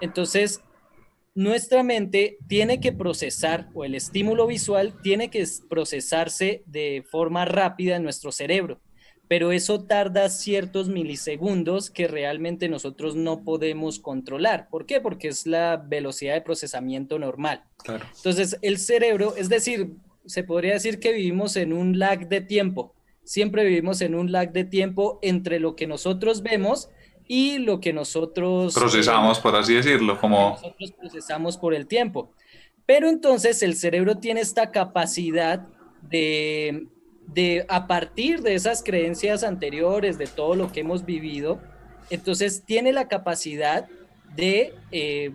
entonces 0.00 0.60
nuestra 1.34 1.82
mente 1.82 2.38
tiene 2.46 2.80
que 2.80 2.92
procesar, 2.92 3.68
o 3.74 3.84
el 3.84 3.94
estímulo 3.94 4.46
visual 4.46 4.94
tiene 5.02 5.30
que 5.30 5.44
procesarse 5.68 6.62
de 6.66 7.04
forma 7.10 7.44
rápida 7.44 7.96
en 7.96 8.04
nuestro 8.04 8.30
cerebro, 8.30 8.80
pero 9.28 9.52
eso 9.52 9.84
tarda 9.84 10.28
ciertos 10.28 10.88
milisegundos 10.88 11.90
que 11.90 12.08
realmente 12.08 12.68
nosotros 12.68 13.16
no 13.16 13.42
podemos 13.42 13.98
controlar. 13.98 14.68
¿Por 14.68 14.86
qué? 14.86 15.00
Porque 15.00 15.28
es 15.28 15.46
la 15.46 15.76
velocidad 15.76 16.34
de 16.34 16.42
procesamiento 16.42 17.18
normal. 17.18 17.64
Entonces, 18.16 18.58
el 18.62 18.78
cerebro, 18.78 19.34
es 19.36 19.48
decir, 19.48 19.94
se 20.26 20.44
podría 20.44 20.74
decir 20.74 21.00
que 21.00 21.12
vivimos 21.12 21.56
en 21.56 21.72
un 21.72 21.98
lag 21.98 22.28
de 22.28 22.40
tiempo. 22.40 22.94
Siempre 23.24 23.64
vivimos 23.64 24.02
en 24.02 24.14
un 24.14 24.30
lag 24.30 24.52
de 24.52 24.64
tiempo 24.64 25.18
entre 25.22 25.58
lo 25.58 25.74
que 25.74 25.86
nosotros 25.86 26.42
vemos 26.42 26.90
y 27.26 27.58
lo 27.58 27.80
que 27.80 27.94
nosotros 27.94 28.74
procesamos, 28.74 29.40
por 29.40 29.56
así 29.56 29.74
decirlo, 29.74 30.20
como 30.20 30.50
nosotros 30.50 30.92
procesamos 30.92 31.56
por 31.56 31.74
el 31.74 31.86
tiempo. 31.86 32.32
Pero 32.84 33.08
entonces 33.08 33.62
el 33.62 33.76
cerebro 33.76 34.16
tiene 34.16 34.40
esta 34.40 34.70
capacidad 34.70 35.66
de, 36.02 36.88
de, 37.26 37.66
a 37.68 37.86
partir 37.86 38.42
de 38.42 38.54
esas 38.54 38.82
creencias 38.82 39.44
anteriores, 39.44 40.18
de 40.18 40.26
todo 40.26 40.54
lo 40.54 40.72
que 40.72 40.80
hemos 40.80 41.04
vivido, 41.04 41.60
entonces 42.10 42.64
tiene 42.64 42.92
la 42.92 43.08
capacidad 43.08 43.86
de 44.36 44.74
eh, 44.92 45.32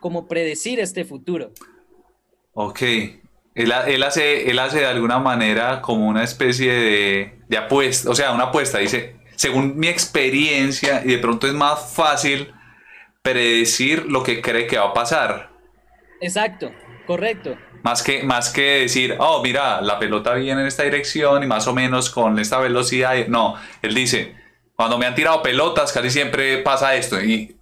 como 0.00 0.26
predecir 0.26 0.80
este 0.80 1.04
futuro. 1.04 1.52
Ok. 2.54 2.82
Él, 3.54 3.72
él, 3.86 4.02
hace, 4.02 4.50
él 4.50 4.58
hace 4.58 4.80
de 4.80 4.86
alguna 4.86 5.18
manera 5.18 5.82
como 5.82 6.08
una 6.08 6.24
especie 6.24 6.72
de, 6.72 7.38
de 7.48 7.56
apuesta, 7.58 8.10
o 8.10 8.14
sea, 8.14 8.32
una 8.32 8.44
apuesta, 8.44 8.78
dice, 8.78 9.16
según 9.36 9.76
mi 9.76 9.88
experiencia, 9.88 11.02
y 11.04 11.08
de 11.08 11.18
pronto 11.18 11.46
es 11.46 11.52
más 11.52 11.92
fácil 11.94 12.52
predecir 13.20 14.06
lo 14.06 14.22
que 14.22 14.40
cree 14.40 14.66
que 14.66 14.78
va 14.78 14.88
a 14.88 14.94
pasar. 14.94 15.50
Exacto, 16.20 16.72
correcto. 17.06 17.56
Más 17.82 18.02
que, 18.02 18.22
más 18.22 18.50
que 18.50 18.80
decir, 18.82 19.16
oh, 19.18 19.42
mira, 19.42 19.80
la 19.80 19.98
pelota 19.98 20.34
viene 20.34 20.60
en 20.60 20.66
esta 20.66 20.84
dirección 20.84 21.42
y 21.42 21.46
más 21.46 21.66
o 21.66 21.74
menos 21.74 22.10
con 22.10 22.38
esta 22.38 22.58
velocidad. 22.58 23.14
No, 23.26 23.56
él 23.82 23.94
dice, 23.94 24.36
cuando 24.76 24.98
me 24.98 25.06
han 25.06 25.14
tirado 25.14 25.42
pelotas 25.42 25.92
casi 25.92 26.10
siempre 26.10 26.58
pasa 26.58 26.94
esto 26.94 27.20
y, 27.20 27.56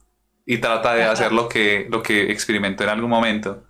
y 0.45 0.59
trata 0.59 0.95
de 0.95 1.05
hacer 1.05 1.33
lo 1.33 1.49
que, 1.49 1.87
lo 1.91 2.03
que 2.03 2.31
experimentó 2.31 2.85
en 2.85 2.91
algún 2.91 3.11
momento. 3.11 3.65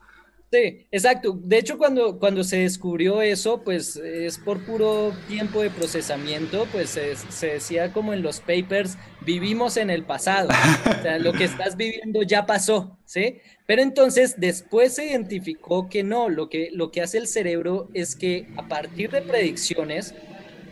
Sí, 0.52 0.84
exacto. 0.90 1.38
De 1.44 1.58
hecho, 1.58 1.78
cuando, 1.78 2.18
cuando 2.18 2.42
se 2.42 2.58
descubrió 2.58 3.22
eso, 3.22 3.62
pues 3.62 3.94
es 3.94 4.36
por 4.36 4.64
puro 4.66 5.12
tiempo 5.28 5.62
de 5.62 5.70
procesamiento, 5.70 6.66
pues 6.72 6.90
se, 6.90 7.46
decía 7.46 7.92
como 7.92 8.12
en 8.12 8.22
los 8.22 8.40
papers, 8.40 8.98
vivimos 9.24 9.76
en 9.76 9.90
el 9.90 10.02
pasado. 10.02 10.48
O 10.48 11.02
sea, 11.02 11.20
lo 11.20 11.32
que 11.32 11.44
estás 11.44 11.76
viviendo 11.76 12.22
ya 12.22 12.46
pasó, 12.46 12.98
¿sí? 13.04 13.38
Pero 13.66 13.82
entonces 13.82 14.40
después 14.40 14.96
se 14.96 15.06
identificó 15.06 15.88
que 15.88 16.02
no, 16.02 16.28
lo 16.28 16.48
que, 16.48 16.70
lo 16.72 16.90
que 16.90 17.02
hace 17.02 17.18
el 17.18 17.28
cerebro 17.28 17.88
es 17.94 18.16
que 18.16 18.48
a 18.56 18.66
partir 18.66 19.12
de 19.12 19.22
predicciones, 19.22 20.16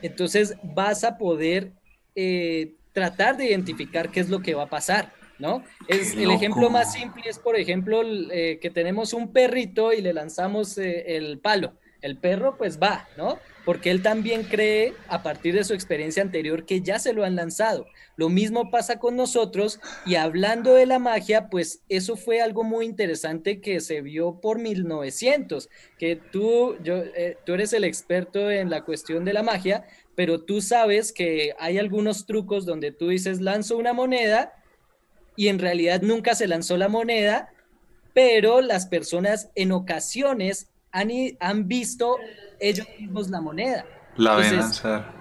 entonces 0.02 0.56
vas 0.64 1.04
a 1.04 1.18
poder 1.18 1.70
eh, 2.16 2.74
tratar 2.92 3.36
de 3.36 3.46
identificar 3.46 4.10
qué 4.10 4.18
es 4.18 4.28
lo 4.28 4.42
que 4.42 4.54
va 4.54 4.64
a 4.64 4.70
pasar. 4.70 5.17
¿No? 5.38 5.62
Es, 5.86 6.14
el 6.14 6.30
ejemplo 6.30 6.70
más 6.70 6.92
simple 6.92 7.22
es, 7.26 7.38
por 7.38 7.56
ejemplo, 7.56 8.02
eh, 8.02 8.58
que 8.60 8.70
tenemos 8.70 9.12
un 9.12 9.32
perrito 9.32 9.92
y 9.92 10.00
le 10.00 10.12
lanzamos 10.12 10.78
eh, 10.78 11.16
el 11.16 11.38
palo. 11.38 11.74
El 12.00 12.16
perro 12.16 12.56
pues 12.56 12.78
va, 12.78 13.08
¿no? 13.16 13.38
Porque 13.64 13.90
él 13.90 14.02
también 14.02 14.44
cree, 14.44 14.94
a 15.08 15.22
partir 15.24 15.54
de 15.54 15.64
su 15.64 15.74
experiencia 15.74 16.22
anterior, 16.22 16.64
que 16.64 16.80
ya 16.80 17.00
se 17.00 17.12
lo 17.12 17.24
han 17.24 17.34
lanzado. 17.34 17.86
Lo 18.16 18.28
mismo 18.28 18.70
pasa 18.70 19.00
con 19.00 19.16
nosotros 19.16 19.80
y 20.06 20.14
hablando 20.14 20.74
de 20.74 20.86
la 20.86 21.00
magia, 21.00 21.50
pues 21.50 21.82
eso 21.88 22.16
fue 22.16 22.40
algo 22.40 22.62
muy 22.62 22.86
interesante 22.86 23.60
que 23.60 23.80
se 23.80 24.00
vio 24.00 24.40
por 24.40 24.60
1900, 24.60 25.68
que 25.98 26.16
tú, 26.16 26.76
yo, 26.84 26.98
eh, 26.98 27.36
tú 27.44 27.54
eres 27.54 27.72
el 27.72 27.82
experto 27.82 28.48
en 28.48 28.70
la 28.70 28.84
cuestión 28.84 29.24
de 29.24 29.32
la 29.32 29.42
magia, 29.42 29.84
pero 30.14 30.40
tú 30.40 30.60
sabes 30.60 31.12
que 31.12 31.52
hay 31.58 31.78
algunos 31.78 32.26
trucos 32.26 32.64
donde 32.64 32.92
tú 32.92 33.08
dices, 33.08 33.40
lanzo 33.40 33.76
una 33.76 33.92
moneda 33.92 34.52
y 35.38 35.46
en 35.46 35.60
realidad 35.60 36.02
nunca 36.02 36.34
se 36.34 36.48
lanzó 36.48 36.76
la 36.76 36.88
moneda, 36.88 37.52
pero 38.12 38.60
las 38.60 38.86
personas 38.88 39.50
en 39.54 39.70
ocasiones 39.70 40.68
han, 40.90 41.10
han 41.38 41.68
visto 41.68 42.16
ellos 42.58 42.88
mismos 42.98 43.30
la 43.30 43.40
moneda. 43.40 43.86
La 44.16 44.34
ven 44.34 44.56
lanzar. 44.56 45.14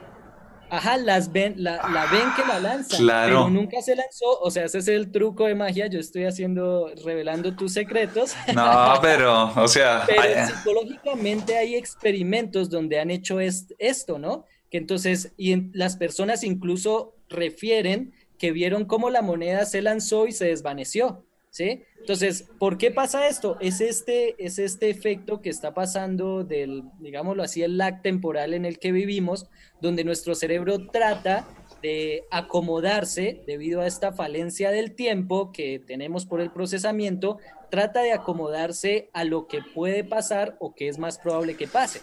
Ajá, 0.71 0.97
las 0.97 1.31
ven, 1.31 1.53
la, 1.57 2.07
ven 2.11 2.33
que 2.35 2.41
la 2.51 2.59
lanzan, 2.59 2.99
claro. 2.99 3.27
pero 3.27 3.49
nunca 3.51 3.79
se 3.83 3.95
lanzó. 3.95 4.39
O 4.41 4.49
sea, 4.49 4.65
ese 4.65 4.79
es 4.79 4.87
el 4.87 5.11
truco 5.11 5.45
de 5.45 5.53
magia. 5.53 5.85
Yo 5.85 5.99
estoy 5.99 6.25
haciendo, 6.25 6.91
revelando 7.05 7.55
tus 7.55 7.73
secretos. 7.73 8.35
No, 8.55 8.93
pero, 9.03 9.53
o 9.55 9.67
sea. 9.67 10.03
pero 10.07 10.47
psicológicamente 10.47 11.55
hay 11.55 11.75
experimentos 11.75 12.71
donde 12.71 12.99
han 12.99 13.11
hecho 13.11 13.39
esto, 13.39 14.17
¿no? 14.17 14.45
Que 14.71 14.79
entonces, 14.79 15.31
y 15.37 15.77
las 15.77 15.95
personas 15.95 16.43
incluso 16.43 17.13
refieren 17.29 18.13
que 18.37 18.51
vieron 18.51 18.85
cómo 18.85 19.09
la 19.09 19.21
moneda 19.21 19.65
se 19.65 19.81
lanzó 19.81 20.27
y 20.27 20.31
se 20.31 20.45
desvaneció, 20.45 21.25
¿sí? 21.49 21.83
Entonces, 21.99 22.49
¿por 22.59 22.77
qué 22.77 22.91
pasa 22.91 23.27
esto? 23.27 23.57
Es 23.59 23.81
este, 23.81 24.35
es 24.43 24.59
este 24.59 24.89
efecto 24.89 25.41
que 25.41 25.49
está 25.49 25.73
pasando 25.73 26.43
del, 26.43 26.83
digámoslo 26.99 27.43
así, 27.43 27.63
el 27.63 27.77
lag 27.77 28.01
temporal 28.01 28.53
en 28.53 28.65
el 28.65 28.79
que 28.79 28.91
vivimos, 28.91 29.47
donde 29.81 30.03
nuestro 30.03 30.35
cerebro 30.35 30.87
trata 30.87 31.47
de 31.81 32.23
acomodarse 32.31 33.43
debido 33.45 33.81
a 33.81 33.87
esta 33.87 34.13
falencia 34.13 34.71
del 34.71 34.95
tiempo 34.95 35.51
que 35.51 35.79
tenemos 35.79 36.25
por 36.25 36.41
el 36.41 36.51
procesamiento, 36.51 37.39
trata 37.69 38.01
de 38.01 38.13
acomodarse 38.13 39.09
a 39.13 39.23
lo 39.23 39.47
que 39.47 39.59
puede 39.75 40.03
pasar 40.03 40.55
o 40.59 40.73
que 40.73 40.87
es 40.87 40.97
más 40.97 41.17
probable 41.17 41.55
que 41.55 41.67
pase. 41.67 42.01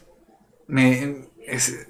Me, 0.66 1.26
es, 1.46 1.86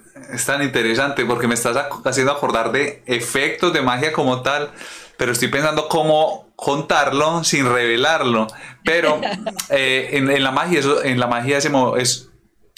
tan 0.47 0.63
interesante 0.63 1.25
porque 1.25 1.47
me 1.47 1.55
estás 1.55 1.77
haciendo 2.05 2.33
acordar 2.33 2.73
de 2.73 3.03
efectos 3.07 3.73
de 3.73 3.83
magia 3.83 4.13
como 4.13 4.43
tal, 4.43 4.71
pero 5.17 5.33
estoy 5.33 5.49
pensando 5.49 5.89
cómo 5.89 6.53
contarlo 6.57 7.45
sin 7.45 7.67
revelarlo. 7.67 8.47
Pero 8.85 9.21
eh, 9.71 10.11
en, 10.13 10.43
la 10.43 10.51
magia, 10.51 10.81
eso, 10.81 11.03
en 11.05 11.19
la 11.19 11.27
magia 11.27 11.59
ese 11.59 11.71
es, 11.99 12.31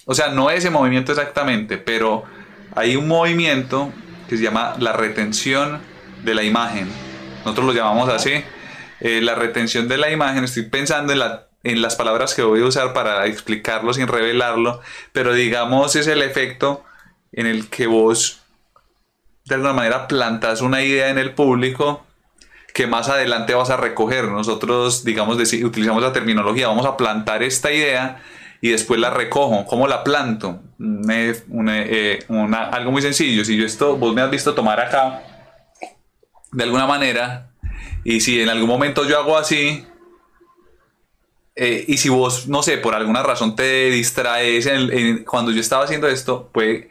o 0.05 0.15
sea, 0.15 0.29
no 0.29 0.51
ese 0.51 0.71
movimiento 0.71 1.13
exactamente, 1.13 1.79
pero 1.79 2.25
hay 2.75 2.97
un 2.97 3.09
movimiento 3.09 3.93
que 4.29 4.37
se 4.37 4.43
llama 4.43 4.75
la 4.79 4.93
retención 4.93 5.81
de 6.25 6.35
la 6.35 6.43
imagen. 6.43 6.89
Nosotros 7.45 7.67
lo 7.67 7.73
llamamos 7.73 8.09
así. 8.09 8.43
Eh, 9.01 9.21
la 9.21 9.35
retención 9.35 9.89
de 9.89 9.99
la 9.99 10.11
imagen, 10.11 10.45
estoy 10.45 10.65
pensando 10.65 11.13
en 11.13 11.21
la 11.21 11.46
en 11.67 11.83
las 11.83 11.97
palabras 11.97 12.35
que 12.35 12.43
voy 12.43 12.61
a 12.61 12.65
usar 12.65 12.93
para 12.93 13.27
explicarlo 13.27 13.93
sin 13.93 14.07
revelarlo, 14.07 14.81
pero 15.13 15.35
digamos 15.35 15.97
es 15.97 16.07
el 16.07 16.23
efecto 16.23 16.85
en 17.33 17.47
el 17.47 17.69
que 17.69 17.87
vos 17.87 18.43
de 19.45 19.55
alguna 19.55 19.73
manera 19.73 20.09
plantas 20.09 20.61
una 20.61 20.83
idea 20.83 21.11
en 21.11 21.19
el 21.19 21.33
público 21.33 22.05
que 22.73 22.87
más 22.87 23.09
adelante 23.09 23.55
vas 23.55 23.71
a 23.71 23.77
recoger. 23.77 24.25
Nosotros, 24.29 25.03
digamos, 25.03 25.39
utilizamos 25.39 26.03
la 26.03 26.13
terminología, 26.13 26.69
vamos 26.69 26.87
a 26.87 26.97
plantar 26.97 27.43
esta 27.43 27.73
idea 27.73 28.23
y 28.61 28.71
después 28.71 29.01
la 29.01 29.11
recojo. 29.11 29.65
¿Cómo 29.67 29.89
la 29.89 30.05
planto? 30.05 30.61
Eh, 31.09 32.25
algo 32.29 32.93
muy 32.93 33.03
sencillo. 33.03 33.45
Si 33.45 33.57
yo 33.57 33.65
esto, 33.65 33.97
vos 33.97 34.15
me 34.15 34.21
has 34.21 34.31
visto 34.31 34.55
tomar 34.55 34.81
acá, 34.81 35.23
de 36.53 36.65
alguna 36.65 36.87
manera, 36.87 37.49
y 38.05 38.21
si 38.21 38.41
en 38.41 38.51
algún 38.51 38.69
momento 38.69 39.05
yo 39.05 39.19
hago 39.19 39.39
así, 39.39 39.87
eh, 41.57 41.87
y 41.89 41.97
si 41.97 42.11
vos, 42.11 42.49
no 42.49 42.63
sé, 42.63 42.77
por 42.77 42.95
alguna 42.95 43.23
razón 43.23 43.57
te 43.57 43.91
distraes 43.91 44.69
cuando 45.25 45.51
yo 45.53 45.61
estaba 45.61 45.85
haciendo 45.85 46.07
esto, 46.07 46.51
puede 46.53 46.91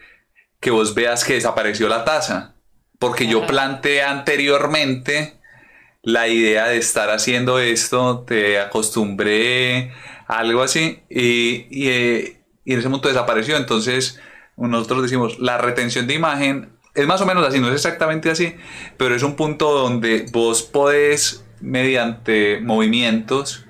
que 0.60 0.72
vos 0.72 0.96
veas 0.96 1.24
que 1.24 1.36
desapareció 1.36 1.88
la 1.88 2.04
taza. 2.04 2.56
Porque 2.98 3.28
yo 3.28 3.46
planteé 3.46 4.02
anteriormente 4.02 5.38
la 6.02 6.28
idea 6.28 6.68
de 6.68 6.78
estar 6.78 7.10
haciendo 7.12 7.60
esto, 7.60 8.24
te 8.28 8.60
acostumbré, 8.60 9.92
algo 10.28 10.64
así, 10.64 11.02
y, 11.10 11.88
eh, 11.88 12.42
y 12.64 12.74
en 12.74 12.80
ese 12.80 12.90
momento 12.90 13.10
desapareció. 13.10 13.58
Entonces, 13.58 14.20
nosotros 14.58 15.04
decimos, 15.04 15.40
la 15.40 15.60
retención 15.60 16.08
de 16.08 16.16
imagen 16.16 16.70
es 16.96 17.06
más 17.06 17.22
o 17.22 17.26
menos 17.26 17.46
así, 17.46 17.60
no 17.60 17.68
es 17.68 17.76
exactamente 17.76 18.32
así, 18.32 18.56
pero 18.98 19.14
es 19.14 19.22
un 19.22 19.36
punto 19.36 19.72
donde 19.72 20.26
vos 20.32 20.64
podés, 20.64 21.44
mediante 21.60 22.60
movimientos, 22.62 23.65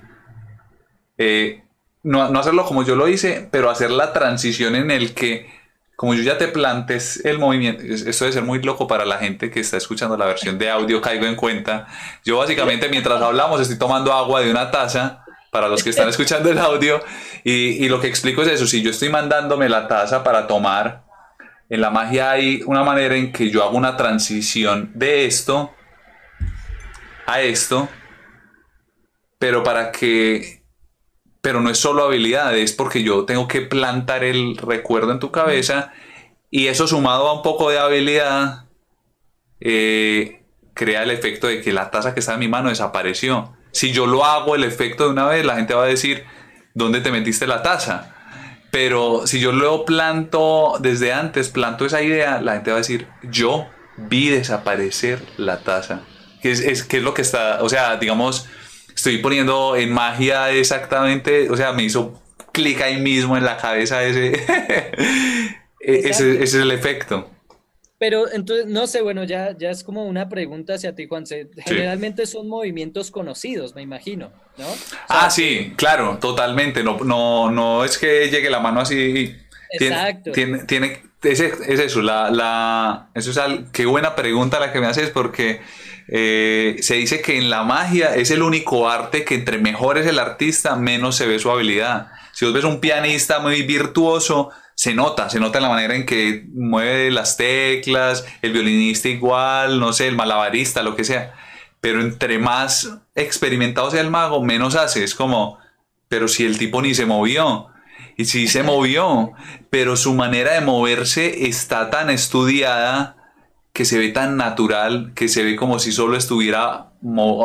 eh, 1.18 1.62
no, 2.02 2.22
hacerlo 2.22 2.64
como 2.64 2.84
yo 2.84 2.94
lo 2.94 3.08
hice, 3.08 3.48
pero 3.50 3.68
hacer 3.68 3.90
la 3.90 4.12
transición 4.12 4.76
en 4.76 4.90
el 4.90 5.12
que, 5.14 5.50
como 5.96 6.14
yo 6.14 6.22
ya 6.22 6.38
te 6.38 6.48
plantes 6.48 7.24
el 7.24 7.38
movimiento, 7.38 7.82
esto 7.82 8.24
debe 8.24 8.32
ser 8.32 8.44
muy 8.44 8.62
loco 8.62 8.86
para 8.86 9.04
la 9.04 9.18
gente 9.18 9.50
que 9.50 9.60
está 9.60 9.76
escuchando 9.76 10.16
la 10.16 10.26
versión 10.26 10.56
de 10.58 10.70
audio, 10.70 11.00
caigo 11.00 11.26
en 11.26 11.34
cuenta. 11.34 11.86
Yo 12.24 12.38
básicamente 12.38 12.88
mientras 12.88 13.20
hablamos 13.20 13.60
estoy 13.60 13.78
tomando 13.78 14.12
agua 14.12 14.40
de 14.40 14.50
una 14.50 14.70
taza 14.70 15.24
para 15.50 15.68
los 15.68 15.82
que 15.82 15.90
están 15.90 16.08
escuchando 16.08 16.50
el 16.50 16.58
audio 16.58 17.02
y, 17.42 17.84
y 17.84 17.88
lo 17.88 18.00
que 18.00 18.06
explico 18.06 18.42
es 18.42 18.48
eso, 18.48 18.66
si 18.66 18.82
yo 18.82 18.90
estoy 18.90 19.08
mandándome 19.08 19.68
la 19.68 19.88
taza 19.88 20.22
para 20.22 20.46
tomar, 20.46 21.04
en 21.68 21.80
la 21.80 21.90
magia 21.90 22.30
hay 22.30 22.62
una 22.66 22.84
manera 22.84 23.16
en 23.16 23.32
que 23.32 23.50
yo 23.50 23.64
hago 23.64 23.76
una 23.76 23.96
transición 23.96 24.92
de 24.94 25.26
esto 25.26 25.74
a 27.26 27.40
esto, 27.40 27.88
pero 29.38 29.64
para 29.64 29.90
que 29.90 30.62
pero 31.46 31.60
no 31.60 31.70
es 31.70 31.78
solo 31.78 32.02
habilidad, 32.02 32.58
es 32.58 32.72
porque 32.72 33.04
yo 33.04 33.24
tengo 33.24 33.46
que 33.46 33.60
plantar 33.60 34.24
el 34.24 34.56
recuerdo 34.56 35.12
en 35.12 35.20
tu 35.20 35.30
cabeza 35.30 35.92
y 36.50 36.66
eso 36.66 36.88
sumado 36.88 37.28
a 37.28 37.34
un 37.34 37.42
poco 37.42 37.70
de 37.70 37.78
habilidad 37.78 38.64
eh, 39.60 40.42
crea 40.74 41.04
el 41.04 41.12
efecto 41.12 41.46
de 41.46 41.62
que 41.62 41.72
la 41.72 41.92
taza 41.92 42.14
que 42.14 42.18
está 42.18 42.34
en 42.34 42.40
mi 42.40 42.48
mano 42.48 42.68
desapareció. 42.68 43.56
Si 43.70 43.92
yo 43.92 44.08
lo 44.08 44.24
hago 44.24 44.56
el 44.56 44.64
efecto 44.64 45.04
de 45.04 45.10
una 45.10 45.28
vez, 45.28 45.46
la 45.46 45.54
gente 45.54 45.72
va 45.72 45.84
a 45.84 45.86
decir, 45.86 46.24
¿dónde 46.74 47.00
te 47.00 47.12
metiste 47.12 47.46
la 47.46 47.62
taza? 47.62 48.12
Pero 48.72 49.28
si 49.28 49.38
yo 49.38 49.52
lo 49.52 49.84
planto 49.84 50.78
desde 50.80 51.12
antes, 51.12 51.50
planto 51.50 51.86
esa 51.86 52.02
idea, 52.02 52.40
la 52.40 52.54
gente 52.54 52.72
va 52.72 52.78
a 52.78 52.80
decir, 52.80 53.06
yo 53.22 53.68
vi 53.96 54.30
desaparecer 54.30 55.22
la 55.36 55.60
taza. 55.60 56.00
Que 56.42 56.50
es, 56.50 56.58
es, 56.58 56.82
que 56.82 56.96
es 56.96 57.04
lo 57.04 57.14
que 57.14 57.22
está, 57.22 57.62
o 57.62 57.68
sea, 57.68 57.98
digamos, 57.98 58.48
estoy 58.96 59.18
poniendo 59.18 59.76
en 59.76 59.92
magia 59.92 60.50
exactamente, 60.50 61.50
o 61.50 61.56
sea, 61.56 61.72
me 61.72 61.84
hizo 61.84 62.20
clic 62.52 62.80
ahí 62.80 62.98
mismo 62.98 63.36
en 63.36 63.44
la 63.44 63.58
cabeza 63.58 64.02
ese, 64.02 64.32
ese, 65.80 66.32
ese 66.32 66.42
es 66.42 66.54
el 66.54 66.70
efecto. 66.72 67.30
Pero 67.98 68.30
entonces, 68.30 68.66
no 68.66 68.86
sé, 68.86 69.00
bueno, 69.00 69.24
ya, 69.24 69.56
ya 69.56 69.70
es 69.70 69.82
como 69.82 70.04
una 70.04 70.28
pregunta 70.28 70.74
hacia 70.74 70.94
ti, 70.94 71.06
Juan. 71.08 71.24
Generalmente 71.64 72.26
son 72.26 72.46
movimientos 72.46 73.10
conocidos, 73.10 73.74
me 73.74 73.80
imagino, 73.80 74.32
¿no? 74.58 74.66
ah, 75.08 75.30
sí, 75.30 75.72
claro, 75.76 76.18
totalmente. 76.20 76.82
No, 76.82 76.98
no, 76.98 77.50
no 77.50 77.84
es 77.84 77.96
que 77.96 78.28
llegue 78.28 78.50
la 78.50 78.60
mano 78.60 78.80
así. 78.80 79.34
Exacto. 79.70 80.32
Tiene, 80.32 80.64
tiene, 80.64 81.02
es, 81.22 81.40
es, 81.40 81.80
eso, 81.80 82.02
la, 82.02 82.30
la, 82.30 83.08
eso 83.14 83.30
es 83.30 83.38
al, 83.38 83.70
qué 83.72 83.86
buena 83.86 84.14
pregunta 84.14 84.60
la 84.60 84.72
que 84.72 84.80
me 84.80 84.86
haces 84.88 85.08
porque 85.08 85.60
eh, 86.08 86.76
se 86.80 86.94
dice 86.94 87.20
que 87.20 87.36
en 87.36 87.50
la 87.50 87.64
magia 87.64 88.14
es 88.14 88.30
el 88.30 88.42
único 88.42 88.88
arte 88.88 89.24
que 89.24 89.34
entre 89.34 89.58
mejor 89.58 89.98
es 89.98 90.06
el 90.06 90.18
artista, 90.18 90.76
menos 90.76 91.16
se 91.16 91.26
ve 91.26 91.38
su 91.38 91.50
habilidad. 91.50 92.08
Si 92.32 92.44
vos 92.44 92.54
ves 92.54 92.64
un 92.64 92.80
pianista 92.80 93.40
muy 93.40 93.62
virtuoso, 93.62 94.50
se 94.74 94.94
nota, 94.94 95.30
se 95.30 95.40
nota 95.40 95.58
en 95.58 95.62
la 95.62 95.70
manera 95.70 95.94
en 95.96 96.04
que 96.06 96.44
mueve 96.54 97.10
las 97.10 97.36
teclas, 97.36 98.26
el 98.42 98.52
violinista 98.52 99.08
igual, 99.08 99.80
no 99.80 99.92
sé, 99.92 100.06
el 100.06 100.16
malabarista, 100.16 100.82
lo 100.82 100.94
que 100.94 101.04
sea. 101.04 101.34
Pero 101.80 102.00
entre 102.00 102.38
más 102.38 102.98
experimentado 103.14 103.90
sea 103.90 104.02
el 104.02 104.10
mago, 104.10 104.42
menos 104.44 104.74
hace. 104.74 105.02
Es 105.02 105.14
como, 105.14 105.58
pero 106.08 106.28
si 106.28 106.44
el 106.44 106.58
tipo 106.58 106.82
ni 106.82 106.94
se 106.94 107.06
movió. 107.06 107.68
Y 108.18 108.26
si 108.26 108.48
se 108.48 108.62
movió, 108.62 109.32
pero 109.70 109.96
su 109.96 110.14
manera 110.14 110.52
de 110.52 110.60
moverse 110.60 111.46
está 111.48 111.90
tan 111.90 112.10
estudiada 112.10 113.16
que 113.76 113.84
se 113.84 113.98
ve 113.98 114.08
tan 114.08 114.38
natural, 114.38 115.12
que 115.14 115.28
se 115.28 115.44
ve 115.44 115.54
como 115.54 115.78
si 115.78 115.92
solo 115.92 116.16
estuviera 116.16 116.92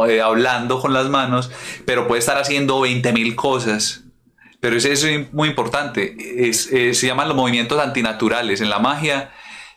eh, 0.07 0.21
hablando 0.21 0.79
con 0.79 0.93
las 0.93 1.09
manos, 1.09 1.51
pero 1.85 2.07
puede 2.07 2.19
estar 2.19 2.37
haciendo 2.37 2.79
20.000 2.79 3.35
cosas 3.35 4.05
pero 4.61 4.77
eso 4.77 4.89
es 4.89 5.33
muy 5.33 5.49
importante. 5.49 6.15
Es, 6.47 6.65
se 6.65 7.07
llaman 7.07 7.27
los 7.27 7.35
movimientos 7.35 7.79
antinaturales. 7.79 8.61
En 8.61 8.69
la 8.69 8.77
magia 8.77 9.31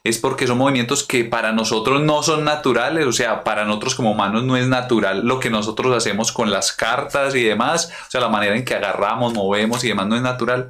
es 0.05 0.19
porque 0.19 0.47
son 0.47 0.59
movimientos 0.59 1.05
que 1.05 1.25
para 1.25 1.53
nosotros 1.53 2.03
no 2.03 2.23
son 2.23 2.45
naturales, 2.45 3.07
o 3.07 3.13
sea, 3.13 3.45
para 3.45 3.65
nosotros 3.65 3.95
como 3.95 4.13
humanos 4.13 4.45
no 4.45 4.59
es 4.59 4.69
natural 4.69 5.27
lo 5.27 5.41
que 5.41 5.49
nosotros 5.49 5.97
hacemos 5.97 6.33
con 6.33 6.51
las 6.51 6.73
cartas 6.73 7.35
y 7.35 7.43
demás, 7.43 7.91
o 8.07 8.11
sea, 8.11 8.21
la 8.21 8.29
manera 8.29 8.55
en 8.55 8.67
que 8.67 8.75
agarramos, 8.75 9.33
movemos 9.33 9.83
y 9.85 9.89
demás 9.89 10.07
no 10.07 10.17
es 10.17 10.23
natural, 10.23 10.69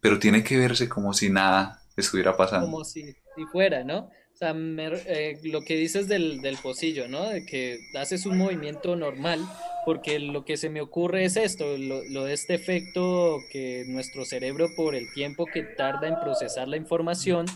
pero 0.00 0.20
tiene 0.20 0.44
que 0.44 0.56
verse 0.56 0.88
como 0.88 1.12
si 1.12 1.28
nada 1.28 1.80
estuviera 1.96 2.36
pasando. 2.36 2.66
Como 2.66 2.84
si 2.84 3.16
fuera, 3.50 3.82
¿no? 3.82 4.08
O 4.36 4.38
sea, 4.38 4.54
eh, 4.54 5.40
lo 5.44 5.62
que 5.62 5.76
dices 5.76 6.08
del, 6.08 6.42
del 6.42 6.58
pocillo, 6.58 7.08
¿no? 7.08 7.26
De 7.26 7.46
que 7.46 7.78
haces 7.94 8.26
un 8.26 8.36
movimiento 8.36 8.94
normal, 8.94 9.40
porque 9.86 10.18
lo 10.18 10.44
que 10.44 10.58
se 10.58 10.68
me 10.68 10.82
ocurre 10.82 11.24
es 11.24 11.38
esto, 11.38 11.78
lo, 11.78 12.04
lo, 12.10 12.24
de 12.24 12.34
este 12.34 12.52
efecto 12.52 13.38
que 13.50 13.86
nuestro 13.88 14.26
cerebro 14.26 14.68
por 14.76 14.94
el 14.94 15.10
tiempo 15.14 15.46
que 15.46 15.62
tarda 15.62 16.06
en 16.06 16.20
procesar 16.20 16.68
la 16.68 16.76
información, 16.76 17.46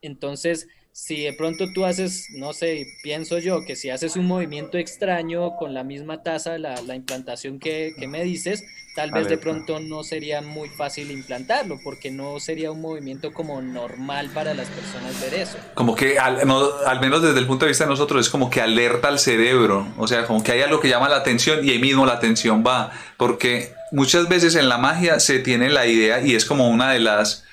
entonces 0.00 0.68
si 1.00 1.22
de 1.22 1.32
pronto 1.32 1.72
tú 1.72 1.84
haces, 1.84 2.26
no 2.32 2.52
sé, 2.52 2.88
pienso 3.04 3.38
yo 3.38 3.64
que 3.64 3.76
si 3.76 3.88
haces 3.88 4.16
un 4.16 4.26
movimiento 4.26 4.78
extraño 4.78 5.54
con 5.56 5.72
la 5.72 5.84
misma 5.84 6.24
tasa, 6.24 6.58
la, 6.58 6.82
la 6.82 6.96
implantación 6.96 7.60
que, 7.60 7.94
que, 7.96 8.08
me 8.08 8.24
dices, 8.24 8.64
tal 8.96 9.12
vez 9.12 9.28
de 9.28 9.38
pronto 9.38 9.78
no 9.78 10.02
sería 10.02 10.42
muy 10.42 10.68
fácil 10.68 11.12
implantarlo, 11.12 11.78
porque 11.84 12.10
no 12.10 12.40
sería 12.40 12.72
un 12.72 12.80
movimiento 12.80 13.32
como 13.32 13.62
normal 13.62 14.30
para 14.34 14.54
las 14.54 14.68
personas 14.70 15.18
ver 15.20 15.34
eso. 15.34 15.56
Como 15.74 15.94
que, 15.94 16.18
al, 16.18 16.44
no, 16.48 16.68
al 16.84 17.00
menos 17.00 17.22
desde 17.22 17.38
el 17.38 17.46
punto 17.46 17.64
de 17.64 17.70
vista 17.70 17.84
de 17.84 17.90
nosotros, 17.90 18.26
es 18.26 18.28
como 18.28 18.50
que 18.50 18.60
alerta 18.60 19.06
al 19.06 19.20
cerebro, 19.20 19.86
o 19.98 20.08
sea, 20.08 20.26
como 20.26 20.42
que 20.42 20.50
hay 20.50 20.62
algo 20.62 20.80
que 20.80 20.88
llama 20.88 21.08
la 21.08 21.18
atención 21.18 21.64
y 21.64 21.70
ahí 21.70 21.78
mismo 21.78 22.06
la 22.06 22.14
atención 22.14 22.64
va, 22.66 22.90
porque 23.16 23.72
muchas 23.92 24.28
veces 24.28 24.56
en 24.56 24.68
la 24.68 24.78
magia 24.78 25.20
se 25.20 25.38
tiene 25.38 25.70
la 25.70 25.86
idea 25.86 26.20
y 26.20 26.34
es 26.34 26.44
como 26.44 26.68
una 26.68 26.90
de 26.90 26.98
las, 26.98 27.44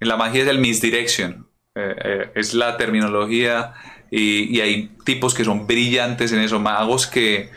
en 0.00 0.08
la 0.08 0.16
magia 0.16 0.42
es 0.42 0.48
el 0.48 0.58
misdirection, 0.58 1.47
eh, 1.78 1.96
eh, 2.04 2.30
es 2.34 2.54
la 2.54 2.76
terminología 2.76 3.72
y, 4.10 4.56
y, 4.56 4.60
hay 4.60 4.88
tipos 5.04 5.34
que 5.34 5.44
son 5.44 5.66
brillantes 5.66 6.32
en 6.32 6.40
eso, 6.40 6.58
magos 6.58 7.06
que, 7.06 7.50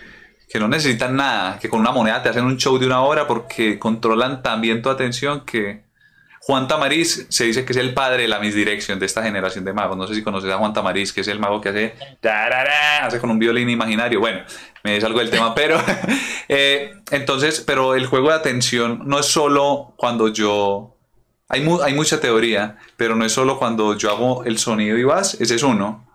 que, 0.48 0.60
no 0.60 0.68
necesitan 0.68 1.16
nada, 1.16 1.58
que 1.60 1.70
con 1.70 1.80
una 1.80 1.92
moneda 1.92 2.22
te 2.22 2.30
hacen 2.30 2.44
un 2.44 2.58
show 2.58 2.78
de 2.78 2.86
una 2.86 3.02
hora 3.02 3.26
porque 3.26 3.80
controlan 3.80 4.44
también 4.44 4.82
tu 4.82 4.90
atención 4.90 5.46
que... 5.46 5.90
Juan 6.44 6.68
Tamariz 6.68 7.28
se 7.30 7.44
dice 7.46 7.66
que 7.66 7.72
es 7.72 7.78
el 7.78 7.94
padre 7.94 8.24
de 8.24 8.28
la 8.28 8.40
misdirection 8.40 8.98
de 8.98 9.06
esta 9.06 9.22
generación 9.22 9.64
de 9.64 9.74
magos. 9.74 9.96
No 9.96 10.08
sé 10.08 10.16
si 10.16 10.24
conoces 10.24 10.52
a 10.52 10.58
Juan 10.58 10.74
Tamariz, 10.74 11.14
que 11.14 11.22
es 11.22 11.28
el 11.28 11.38
mago 11.40 11.62
que 11.62 11.70
hace, 11.70 11.94
hace 12.24 13.20
con 13.20 13.30
un 13.30 13.38
violín 13.38 13.70
imaginario. 13.70 14.20
Bueno, 14.20 14.40
me 14.84 14.98
algo 14.98 15.20
del 15.20 15.30
tema, 15.30 15.54
pero 15.54 15.80
eh, 16.50 16.96
entonces, 17.12 17.62
pero 17.62 17.94
el 17.94 18.08
juego 18.08 18.30
de 18.30 18.36
atención 18.36 19.04
no 19.06 19.20
es 19.20 19.28
solo 19.28 19.94
cuando 19.98 20.30
yo 20.30 20.98
hay, 21.52 21.68
hay, 21.84 21.94
mucha 21.94 22.20
teoría, 22.20 22.78
pero 22.96 23.16
no 23.16 23.26
es 23.26 23.34
solo 23.34 23.60
cuando 23.60 23.98
yo 23.98 24.10
hago 24.10 24.46
el 24.46 24.58
sonido 24.58 24.98
y 24.98 25.04
vas, 25.04 25.40
ese 25.40 25.56
es 25.56 25.64
uno. 25.64 26.08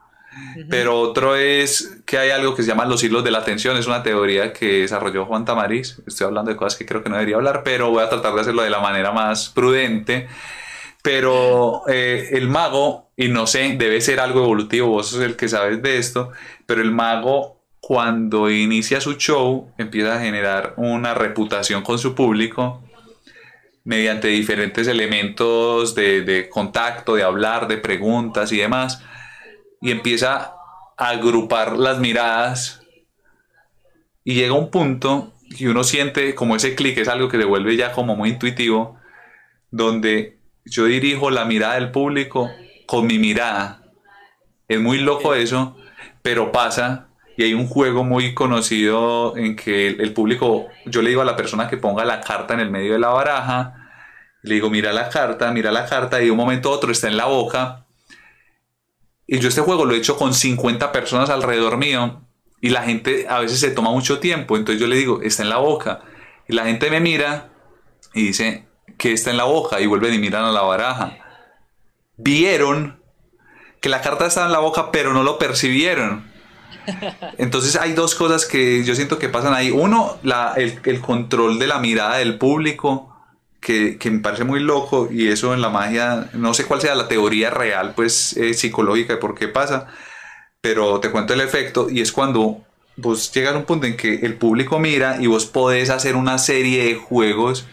Pero 0.68 0.98
otro 1.00 1.36
es 1.36 1.98
que 2.04 2.18
hay 2.18 2.30
algo 2.30 2.54
que 2.54 2.62
se 2.62 2.68
llama 2.68 2.84
los 2.84 3.02
hilos 3.02 3.24
de 3.24 3.30
la 3.30 3.38
atención, 3.38 3.76
es 3.76 3.86
una 3.86 4.02
teoría 4.02 4.52
que 4.52 4.80
desarrolló 4.80 5.24
Juan 5.24 5.44
Tamariz. 5.44 5.98
Estoy 6.06 6.26
hablando 6.26 6.50
de 6.50 6.56
cosas 6.56 6.78
que 6.78 6.84
creo 6.84 7.02
que 7.02 7.08
no 7.08 7.16
debería 7.16 7.36
hablar, 7.36 7.62
pero 7.64 7.90
voy 7.90 8.02
a 8.02 8.08
tratar 8.08 8.34
de 8.34 8.40
hacerlo 8.40 8.62
de 8.62 8.70
la 8.70 8.80
manera 8.80 9.12
más 9.12 9.48
prudente. 9.48 10.28
Pero 11.02 11.82
eh, 11.88 12.30
el 12.32 12.48
mago, 12.48 13.10
y 13.16 13.28
no 13.28 13.46
sé, 13.46 13.76
debe 13.78 14.00
ser 14.00 14.20
algo 14.20 14.42
evolutivo, 14.44 14.88
vos 14.88 15.08
sos 15.08 15.20
el 15.20 15.36
que 15.36 15.48
sabes 15.48 15.82
de 15.82 15.98
esto, 15.98 16.32
pero 16.66 16.82
el 16.82 16.90
mago 16.90 17.62
cuando 17.80 18.50
inicia 18.50 19.00
su 19.00 19.14
show 19.14 19.72
empieza 19.78 20.16
a 20.16 20.20
generar 20.20 20.74
una 20.76 21.14
reputación 21.14 21.82
con 21.82 21.98
su 21.98 22.14
público 22.14 22.82
mediante 23.86 24.26
diferentes 24.26 24.88
elementos 24.88 25.94
de, 25.94 26.22
de, 26.22 26.48
contacto, 26.48 27.14
de 27.14 27.22
hablar, 27.22 27.68
de 27.68 27.78
preguntas 27.78 28.50
y 28.50 28.56
demás, 28.56 29.00
y 29.80 29.92
empieza 29.92 30.54
a 30.98 31.08
agrupar 31.08 31.78
las 31.78 32.00
miradas 32.00 32.82
y 34.24 34.34
llega 34.34 34.54
un 34.54 34.72
punto 34.72 35.32
y 35.44 35.66
uno 35.66 35.84
siente 35.84 36.34
como 36.34 36.56
ese 36.56 36.74
clic, 36.74 36.98
es 36.98 37.06
algo 37.06 37.28
que 37.28 37.38
se 37.38 37.44
vuelve 37.44 37.76
ya 37.76 37.92
como 37.92 38.16
muy 38.16 38.30
intuitivo, 38.30 38.98
donde 39.70 40.36
yo 40.64 40.86
dirijo 40.86 41.30
la 41.30 41.44
mirada 41.44 41.74
del 41.74 41.92
público 41.92 42.50
con 42.86 43.06
mi 43.06 43.20
mirada. 43.20 43.84
Es 44.66 44.80
muy 44.80 44.98
loco 44.98 45.34
eso, 45.34 45.76
pero 46.22 46.50
pasa 46.50 47.06
y 47.36 47.44
hay 47.44 47.54
un 47.54 47.68
juego 47.68 48.02
muy 48.02 48.34
conocido 48.34 49.36
en 49.36 49.54
que 49.54 49.86
el, 49.86 50.00
el, 50.00 50.12
público, 50.12 50.66
yo 50.86 51.02
le 51.02 51.10
digo 51.10 51.22
a 51.22 51.24
la 51.24 51.36
persona 51.36 51.68
que 51.68 51.76
ponga 51.76 52.04
la 52.04 52.20
carta 52.20 52.54
en 52.54 52.60
el 52.60 52.70
medio 52.70 52.94
de 52.94 52.98
la 52.98 53.10
baraja, 53.10 53.75
le 54.46 54.54
digo, 54.54 54.70
mira 54.70 54.92
la 54.92 55.08
carta, 55.08 55.50
mira 55.50 55.72
la 55.72 55.86
carta, 55.86 56.22
y 56.22 56.26
de 56.26 56.30
un 56.30 56.36
momento 56.36 56.70
a 56.70 56.72
otro 56.72 56.92
está 56.92 57.08
en 57.08 57.16
la 57.16 57.26
boca. 57.26 57.84
Y 59.26 59.40
yo 59.40 59.48
este 59.48 59.60
juego 59.60 59.84
lo 59.84 59.94
he 59.94 59.98
hecho 59.98 60.16
con 60.16 60.32
50 60.32 60.92
personas 60.92 61.30
alrededor 61.30 61.76
mío, 61.76 62.22
y 62.60 62.70
la 62.70 62.82
gente 62.82 63.26
a 63.28 63.40
veces 63.40 63.60
se 63.60 63.70
toma 63.70 63.90
mucho 63.90 64.18
tiempo, 64.20 64.56
entonces 64.56 64.80
yo 64.80 64.86
le 64.86 64.96
digo, 64.96 65.20
está 65.22 65.42
en 65.42 65.50
la 65.50 65.58
boca. 65.58 66.00
Y 66.48 66.54
la 66.54 66.64
gente 66.64 66.90
me 66.90 67.00
mira 67.00 67.50
y 68.14 68.28
dice, 68.28 68.66
que 68.98 69.12
está 69.12 69.30
en 69.30 69.36
la 69.36 69.44
boca? 69.44 69.80
Y 69.80 69.86
vuelven 69.86 70.14
y 70.14 70.18
miran 70.18 70.44
a 70.44 70.52
la 70.52 70.62
baraja. 70.62 71.18
Vieron 72.16 73.00
que 73.80 73.88
la 73.88 74.00
carta 74.00 74.26
estaba 74.26 74.46
en 74.46 74.52
la 74.52 74.58
boca, 74.58 74.90
pero 74.90 75.12
no 75.12 75.22
lo 75.22 75.38
percibieron. 75.38 76.30
Entonces 77.38 77.76
hay 77.76 77.92
dos 77.92 78.14
cosas 78.14 78.46
que 78.46 78.84
yo 78.84 78.94
siento 78.94 79.18
que 79.18 79.28
pasan 79.28 79.54
ahí. 79.54 79.70
Uno, 79.70 80.18
la, 80.22 80.54
el, 80.56 80.80
el, 80.84 81.00
control 81.00 81.58
de 81.58 81.66
la 81.66 81.78
mirada 81.78 82.16
del 82.16 82.38
público, 82.38 83.15
que, 83.60 83.98
me 84.04 84.20
parece 84.20 84.44
muy 84.44 84.60
loco 84.60 85.08
y 85.10 85.28
eso 85.28 85.54
en 85.54 85.60
la 85.60 85.68
magia, 85.68 86.30
no 86.34 86.54
sé 86.54 86.64
cuál 86.64 86.80
sea 86.80 86.94
la 86.94 87.08
teoría 87.08 87.50
real, 87.50 87.94
pues 87.94 88.36
eh, 88.36 88.54
psicológica 88.54 89.14
de 89.14 89.18
por 89.18 89.34
qué 89.34 89.48
pasa, 89.48 89.86
pero 90.60 91.00
te 91.00 91.10
cuento 91.10 91.34
el 91.34 91.40
efecto 91.40 91.88
y 91.90 92.00
es 92.00 92.12
cuando 92.12 92.64
vos 92.96 93.32
llegas 93.32 93.54
a 93.54 93.58
un 93.58 93.64
punto 93.64 93.86
en 93.86 93.96
que 93.96 94.16
el 94.16 94.34
público 94.34 94.78
mira 94.78 95.18
y 95.20 95.26
vos 95.26 95.46
podés 95.46 95.90
hacer 95.90 96.16
una 96.16 96.38
serie 96.38 96.84
de 96.84 96.94
juegos 96.94 97.66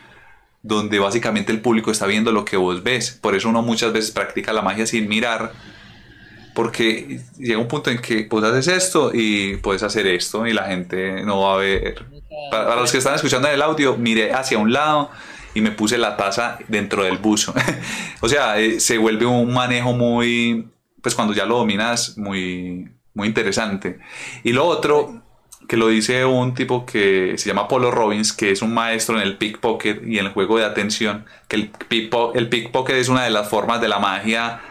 donde 0.62 1.00
básicamente 1.00 1.52
el 1.52 1.62
público 1.62 1.92
está 1.92 2.08
viendo 2.08 2.32
lo 2.32 2.46
que 2.46 2.58
vos 2.58 2.84
ves. 2.84 3.12
Por 3.22 3.36
eso 3.36 3.50
uno 3.50 3.62
muchas 3.62 3.92
veces 3.92 4.12
practica 4.12 4.54
la 4.54 4.62
magia 4.62 4.88
sin 4.88 5.10
mirar 5.10 5.52
porque 6.54 7.22
llega 7.38 7.60
un 7.60 7.68
punto 7.68 7.90
en 7.90 8.00
que 8.00 8.24
pues 8.24 8.44
haces 8.44 8.68
esto 8.68 9.12
y 9.14 9.58
puedes 9.58 9.84
hacer 9.84 10.08
esto 10.08 10.46
y 10.46 10.54
la 10.54 10.66
gente 10.66 11.24
no 11.24 11.42
va 11.42 11.56
a 11.56 11.58
ver. 11.58 12.06
Para, 12.52 12.68
para, 12.68 12.82
los 12.82 12.92
que 12.92 13.00
están 13.00 13.16
escuchando 13.16 13.48
el 13.48 13.62
audio, 13.62 13.98
mire 13.98 14.34
hacia 14.34 14.58
un 14.58 14.72
lado 14.72 15.10
y 15.54 15.62
me 15.62 15.72
puse 15.72 15.98
la 15.98 16.18
taza 16.18 16.58
dentro 16.68 17.04
del 17.04 17.18
buzo. 17.18 17.54
o 18.22 18.30
sea, 18.30 18.60
eh, 18.60 18.80
se 18.80 18.98
vuelve 18.98 19.26
un 19.26 19.54
manejo 19.54 19.94
muy, 19.94 20.68
pues 21.02 21.16
cuando 21.16 21.34
ya 21.34 21.46
lo 21.46 21.58
dominas, 21.58 22.18
muy, 22.18 22.90
muy 23.14 23.28
interesante. 23.28 24.00
Y 24.44 24.54
lo 24.54 24.66
otro, 24.66 25.24
que 25.68 25.78
lo 25.78 25.88
dice 25.88 26.26
un 26.26 26.54
tipo 26.54 26.86
que 26.86 27.36
se 27.38 27.50
llama 27.50 27.68
Polo 27.68 27.92
Robbins, 27.92 28.34
que 28.34 28.52
es 28.52 28.62
un 28.62 28.74
maestro 28.74 29.18
en 29.18 29.24
el 29.24 29.38
pickpocket 29.38 30.06
y 30.06 30.20
en 30.20 30.26
el 30.26 30.32
juego 30.32 30.58
de 30.58 30.66
atención, 30.66 31.26
que 31.48 31.56
el, 31.56 31.70
pickpocket 32.50 32.96
es 32.96 33.10
una 33.10 33.24
de 33.24 33.30
las 33.30 33.50
formas 33.50 33.82
de 33.82 33.88
la 33.88 34.00
magia 34.00 34.62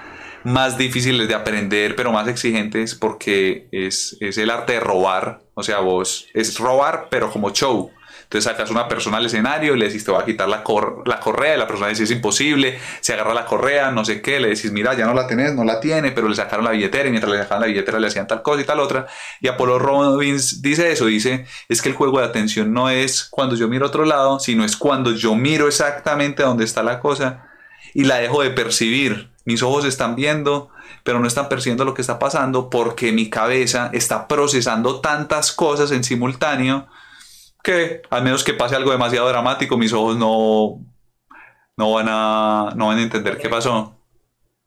más 0.44 0.76
difíciles 0.76 1.28
de 1.28 1.34
aprender, 1.34 1.94
pero 1.94 2.10
más 2.12 2.26
exigentes 2.26 2.96
porque 2.96 3.68
es, 3.70 4.16
es 4.20 4.38
el 4.38 4.50
arte 4.50 4.74
de 4.74 4.80
robar. 4.80 5.42
O 5.54 5.62
sea, 5.62 5.78
vos 5.80 6.26
es 6.34 6.58
robar, 6.58 7.08
pero 7.10 7.30
como 7.30 7.50
show. 7.50 7.92
Entonces 8.32 8.50
sacas 8.50 8.70
una 8.70 8.88
persona 8.88 9.18
al 9.18 9.26
escenario 9.26 9.74
y 9.74 9.78
le 9.78 9.88
decís, 9.88 10.06
te 10.06 10.10
voy 10.10 10.22
a 10.22 10.24
quitar 10.24 10.48
la, 10.48 10.64
la 11.04 11.20
correa, 11.20 11.54
y 11.54 11.58
la 11.58 11.66
persona 11.66 11.88
dice, 11.88 12.04
es 12.04 12.10
imposible, 12.10 12.78
se 13.02 13.12
agarra 13.12 13.34
la 13.34 13.44
correa, 13.44 13.90
no 13.90 14.06
sé 14.06 14.22
qué, 14.22 14.40
le 14.40 14.48
decís, 14.48 14.72
mira, 14.72 14.94
ya 14.94 15.04
no 15.04 15.12
la 15.12 15.26
tenés, 15.26 15.54
no 15.54 15.64
la 15.64 15.80
tiene, 15.80 16.12
pero 16.12 16.30
le 16.30 16.34
sacaron 16.34 16.64
la 16.64 16.70
billetera 16.70 17.08
y 17.08 17.10
mientras 17.10 17.30
le 17.30 17.42
sacaban 17.42 17.60
la 17.60 17.66
billetera 17.66 18.00
le 18.00 18.06
hacían 18.06 18.26
tal 18.26 18.40
cosa 18.40 18.62
y 18.62 18.64
tal 18.64 18.80
otra. 18.80 19.06
Y 19.42 19.48
Apolo 19.48 19.78
Robbins 19.78 20.62
dice 20.62 20.90
eso, 20.90 21.04
dice, 21.04 21.44
es 21.68 21.82
que 21.82 21.90
el 21.90 21.94
juego 21.94 22.20
de 22.20 22.24
atención 22.24 22.72
no 22.72 22.88
es 22.88 23.22
cuando 23.22 23.54
yo 23.54 23.68
miro 23.68 23.84
a 23.84 23.88
otro 23.88 24.06
lado, 24.06 24.40
sino 24.40 24.64
es 24.64 24.78
cuando 24.78 25.12
yo 25.12 25.34
miro 25.34 25.68
exactamente 25.68 26.42
dónde 26.42 26.64
está 26.64 26.82
la 26.82 27.00
cosa 27.00 27.50
y 27.92 28.04
la 28.04 28.16
dejo 28.16 28.42
de 28.42 28.48
percibir. 28.48 29.28
Mis 29.44 29.62
ojos 29.62 29.84
están 29.84 30.16
viendo, 30.16 30.70
pero 31.04 31.20
no 31.20 31.28
están 31.28 31.50
percibiendo 31.50 31.84
lo 31.84 31.92
que 31.92 32.00
está 32.00 32.18
pasando 32.18 32.70
porque 32.70 33.12
mi 33.12 33.28
cabeza 33.28 33.90
está 33.92 34.26
procesando 34.26 35.02
tantas 35.02 35.52
cosas 35.52 35.90
en 35.90 36.02
simultáneo 36.02 36.88
que 37.62 38.02
al 38.10 38.22
menos 38.24 38.44
que 38.44 38.54
pase 38.54 38.76
algo 38.76 38.90
demasiado 38.90 39.28
dramático, 39.28 39.76
mis 39.76 39.92
ojos 39.92 40.16
no, 40.16 40.84
no, 41.76 41.92
van, 41.92 42.06
a, 42.08 42.72
no 42.76 42.88
van 42.88 42.98
a 42.98 43.02
entender 43.02 43.38
qué 43.38 43.48
pasó. 43.48 43.96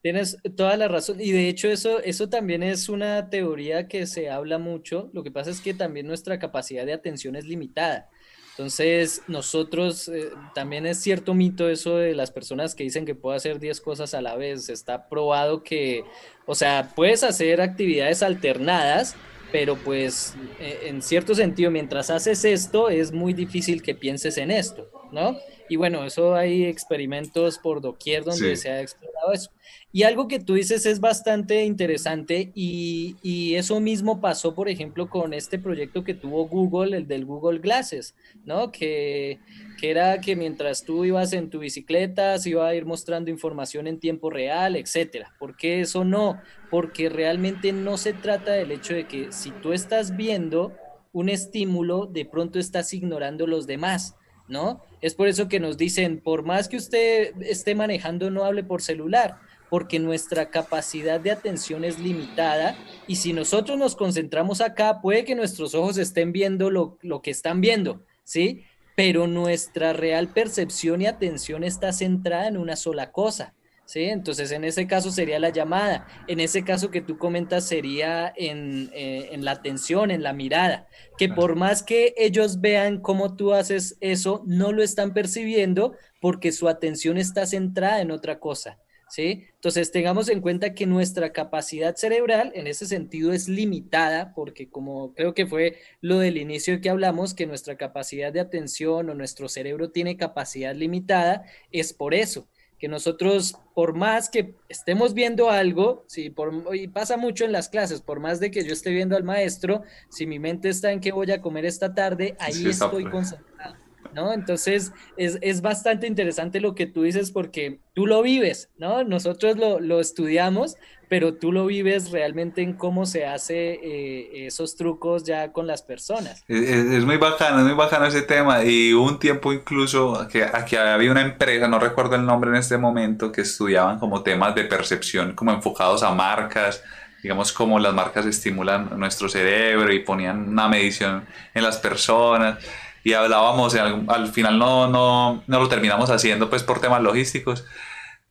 Tienes 0.02 0.38
toda 0.56 0.78
la 0.78 0.88
razón. 0.88 1.20
Y 1.20 1.32
de 1.32 1.50
hecho 1.50 1.68
eso, 1.68 2.00
eso 2.02 2.30
también 2.30 2.62
es 2.62 2.90
una 2.90 3.30
teoría 3.30 3.88
que 3.88 4.06
se 4.06 4.30
habla 4.30 4.60
mucho. 4.60 5.10
Lo 5.14 5.24
que 5.24 5.32
pasa 5.32 5.50
es 5.50 5.62
que 5.62 5.74
también 5.74 6.06
nuestra 6.06 6.38
capacidad 6.38 6.86
de 6.86 6.94
atención 6.94 7.36
es 7.36 7.46
limitada. 7.46 8.10
Entonces, 8.58 9.22
nosotros, 9.28 10.08
eh, 10.08 10.30
también 10.54 10.86
es 10.86 11.02
cierto 11.02 11.34
mito 11.34 11.68
eso 11.68 11.98
de 11.98 12.16
las 12.16 12.32
personas 12.32 12.74
que 12.74 12.86
dicen 12.86 13.06
que 13.06 13.14
puedo 13.14 13.36
hacer 13.36 13.60
10 13.60 13.82
cosas 13.82 14.14
a 14.14 14.22
la 14.22 14.38
vez. 14.38 14.70
Está 14.70 15.10
probado 15.10 15.62
que, 15.62 16.06
o 16.46 16.56
sea, 16.56 16.94
puedes 16.96 17.24
hacer 17.24 17.60
actividades 17.60 18.24
alternadas, 18.24 19.16
pero 19.56 19.78
pues 19.78 20.36
eh, 20.60 20.80
en 20.88 21.02
cierto 21.02 21.34
sentido, 21.34 21.72
mientras 21.72 22.10
haces 22.10 22.44
esto, 22.44 22.90
es 22.90 23.14
muy 23.14 23.32
difícil 23.32 23.82
que 23.82 23.96
pienses 23.96 24.38
en 24.38 24.52
esto, 24.52 24.86
¿no? 25.14 25.38
Y 25.68 25.78
bueno, 25.78 26.06
eso 26.06 26.36
hay 26.36 26.66
experimentos 26.66 27.58
por 27.58 27.82
doquier 27.82 28.24
donde 28.24 28.56
se 28.56 28.70
ha 28.70 28.82
explorado 28.82 29.34
eso. 29.34 29.52
Y 29.92 30.04
algo 30.04 30.28
que 30.28 30.40
tú 30.40 30.56
dices 30.56 30.86
es 30.86 31.00
bastante 31.00 31.64
interesante 31.64 32.52
y, 32.54 33.16
y, 33.24 33.56
eso 33.56 33.80
mismo 33.80 34.20
pasó, 34.20 34.54
por 34.54 34.68
ejemplo, 34.68 35.10
con 35.10 35.34
este 35.34 35.58
proyecto 35.58 36.04
que 36.04 36.14
tuvo 36.14 36.48
Google, 36.48 36.98
el 36.98 37.08
del 37.08 37.26
Google 37.26 37.60
Glasses, 37.60 38.14
¿no? 38.44 38.72
Que, 38.72 39.40
que 39.80 39.90
era 39.90 40.20
que 40.20 40.36
mientras 40.36 40.84
tú 40.84 41.06
ibas 41.06 41.34
en 41.34 41.50
tu 41.50 41.60
bicicleta 41.60 42.38
se 42.38 42.50
iba 42.50 42.68
a 42.68 42.76
ir 42.76 42.86
mostrando 42.86 43.32
información 43.32 43.88
en 43.88 44.00
tiempo 44.00 44.30
real, 44.30 44.76
etcétera. 44.76 45.34
¿Por 45.40 45.56
qué 45.56 45.82
eso 45.82 46.04
no? 46.04 46.42
Porque 46.70 47.10
realmente 47.10 47.72
no 47.72 47.98
se 47.98 48.14
trata 48.14 48.52
del 48.52 48.72
hecho 48.72 48.94
de 48.94 49.08
que 49.08 49.32
si 49.32 49.52
tú 49.52 49.74
estás 49.74 50.16
viendo 50.16 50.74
un 51.14 51.30
estímulo, 51.30 52.06
de 52.06 52.26
pronto 52.26 52.60
estás 52.60 52.94
ignorando 52.94 53.48
los 53.48 53.66
demás, 53.68 54.18
¿no? 54.48 54.84
Es 55.02 55.16
por 55.16 55.28
eso 55.28 55.48
que 55.48 55.60
nos 55.60 55.78
dicen, 55.78 56.20
por 56.20 56.44
más 56.44 56.68
que 56.68 56.78
usted 56.78 57.34
esté 57.42 57.76
manejando, 57.76 58.30
no 58.30 58.46
hable 58.46 58.64
por 58.64 58.82
celular 58.82 59.40
porque 59.70 60.00
nuestra 60.00 60.50
capacidad 60.50 61.20
de 61.20 61.32
atención 61.32 61.84
es 61.84 62.00
limitada 62.00 62.78
y 63.08 63.18
si 63.18 63.34
nosotros 63.34 63.78
nos 63.78 63.96
concentramos 63.96 64.62
acá, 64.62 65.02
puede 65.02 65.26
que 65.26 65.36
nuestros 65.36 65.76
ojos 65.76 65.98
estén 65.98 66.32
viendo 66.32 66.70
lo, 66.70 66.98
lo 67.02 67.22
que 67.22 67.32
están 67.32 67.62
viendo, 67.62 68.04
¿sí? 68.24 68.64
Pero 68.96 69.28
nuestra 69.28 69.94
real 69.94 70.30
percepción 70.30 71.02
y 71.02 71.08
atención 71.08 71.64
está 71.64 71.92
centrada 71.92 72.48
en 72.48 72.58
una 72.58 72.76
sola 72.76 73.12
cosa. 73.12 73.55
¿Sí? 73.86 74.06
Entonces, 74.06 74.52
en 74.52 74.64
ese 74.64 74.88
caso 74.88 75.12
sería 75.12 75.38
la 75.40 75.50
llamada. 75.50 76.08
En 76.28 76.40
ese 76.40 76.64
caso 76.64 76.90
que 76.90 77.02
tú 77.02 77.20
comentas 77.20 77.68
sería 77.68 78.34
en, 78.36 78.90
eh, 78.94 79.30
en, 79.32 79.46
la 79.46 79.52
atención, 79.52 80.10
en 80.10 80.24
la 80.24 80.34
mirada. 80.34 80.88
Que 81.20 81.30
por 81.30 81.56
más 81.56 81.84
que 81.84 82.16
ellos 82.18 82.62
vean 82.62 83.00
cómo 83.00 83.36
tú 83.36 83.54
haces 83.54 83.96
eso, 84.02 84.44
no 84.48 84.72
lo 84.72 84.82
están 84.82 85.14
percibiendo 85.14 85.94
porque 86.20 86.52
su 86.52 86.68
atención 86.68 87.18
está 87.18 87.46
centrada 87.46 88.02
en 88.02 88.10
otra 88.10 88.40
cosa. 88.40 88.80
¿sí? 89.10 89.46
Entonces 89.54 89.92
tengamos 89.92 90.30
en 90.30 90.42
cuenta 90.42 90.74
que 90.74 90.86
nuestra 90.86 91.32
capacidad 91.32 91.96
cerebral 91.96 92.52
en 92.56 92.68
ese 92.68 92.86
sentido 92.86 93.34
es 93.34 93.48
limitada, 93.48 94.34
porque 94.34 94.70
como 94.70 95.14
creo 95.14 95.34
que 95.34 95.48
fue 95.48 95.78
lo 96.02 96.20
del 96.20 96.38
inicio 96.38 96.82
que 96.82 96.90
hablamos, 96.90 97.34
que 97.34 97.46
nuestra 97.46 97.78
capacidad 97.78 98.34
de 98.34 98.40
atención 98.40 99.10
o 99.10 99.14
nuestro 99.14 99.48
cerebro 99.48 99.92
tiene 99.92 100.18
capacidad 100.18 100.76
limitada, 100.76 101.46
es 101.72 101.94
por 101.94 102.14
eso 102.14 102.48
que 102.80 102.88
nosotros, 102.88 103.58
por 103.74 103.94
más 103.94 104.30
que 104.30 104.56
estemos 104.70 105.14
viendo 105.14 105.50
algo, 105.50 106.04
sí, 106.08 106.30
por, 106.30 106.54
y 106.76 106.88
pasa 106.88 107.18
mucho 107.18 107.46
en 107.46 107.52
las 107.52 107.70
clases, 107.70 108.02
por 108.02 108.20
más 108.20 108.40
de 108.40 108.52
que 108.52 108.66
yo 108.66 108.74
esté 108.74 108.92
viendo 108.92 109.16
al 109.16 109.24
maestro, 109.24 109.84
si 110.10 110.26
mi 110.26 110.40
mente 110.40 110.70
está 110.70 110.92
en 110.92 111.00
qué 111.00 111.12
voy 111.12 111.32
a 111.32 111.42
comer 111.42 111.66
esta 111.66 111.94
tarde, 111.94 112.36
ahí 112.40 112.68
estoy 112.68 113.06
concentrado. 113.10 113.85
¿No? 114.16 114.34
Entonces 114.34 114.94
es, 115.18 115.62
bastante 115.62 116.08
interesante 116.08 116.60
lo 116.62 116.74
que 116.74 116.88
tú 116.88 117.04
dices 117.04 117.32
porque 117.32 117.80
tú 117.94 118.08
lo 118.08 118.22
vives, 118.22 118.70
¿no? 118.78 119.04
Nosotros 119.04 119.58
lo, 119.58 120.00
estudiamos, 120.00 120.78
pero 121.10 121.36
tú 121.36 121.52
lo 121.52 121.66
vives 121.66 122.12
realmente 122.12 122.62
en 122.62 122.74
cómo 122.74 123.06
se 123.06 123.26
hace 123.26 123.74
eh, 123.74 124.48
esos 124.48 124.76
trucos 124.76 125.26
ya 125.26 125.52
con 125.52 125.68
las 125.68 125.84
personas. 125.84 126.44
Es, 126.48 127.04
muy 127.04 127.18
bacano, 127.18 127.60
es 127.60 127.66
muy 127.66 127.74
bacano 127.74 128.06
ese 128.06 128.22
tema 128.22 128.64
y 128.64 128.94
un 128.94 129.20
tiempo 129.20 129.52
incluso 129.52 130.28
que 130.32 130.44
aquí 130.44 130.78
había 130.78 131.12
una 131.12 131.22
empresa, 131.22 131.68
no 131.68 131.78
recuerdo 131.78 132.16
el 132.16 132.26
nombre 132.26 132.50
en 132.52 132.56
este 132.56 132.78
momento, 132.78 133.32
que 133.32 133.42
estudiaban 133.42 134.00
como 134.00 134.24
temas 134.24 134.56
de 134.56 134.64
percepción 134.64 135.34
como 135.34 135.52
enfocados 135.52 136.04
a 136.04 136.14
marcas 136.14 136.82
digamos, 137.26 137.52
cómo 137.54 137.80
las 137.80 137.92
marcas 137.92 138.28
estimulan 138.28 139.00
nuestro 139.00 139.28
cerebro 139.28 139.92
y 139.92 139.98
ponían 139.98 140.48
una 140.48 140.68
medición 140.68 141.26
en 141.56 141.64
las 141.64 141.78
personas 141.78 142.60
y 143.06 143.14
hablábamos, 143.14 143.76
al, 143.76 144.28
final 144.30 144.58
no, 144.58 144.88
no, 144.88 145.44
no, 145.46 145.60
lo 145.60 145.70
terminamos 145.70 146.10
haciendo 146.10 146.50
pues 146.50 146.64
por 146.64 146.82
temas 146.82 147.04
logísticos, 147.04 147.64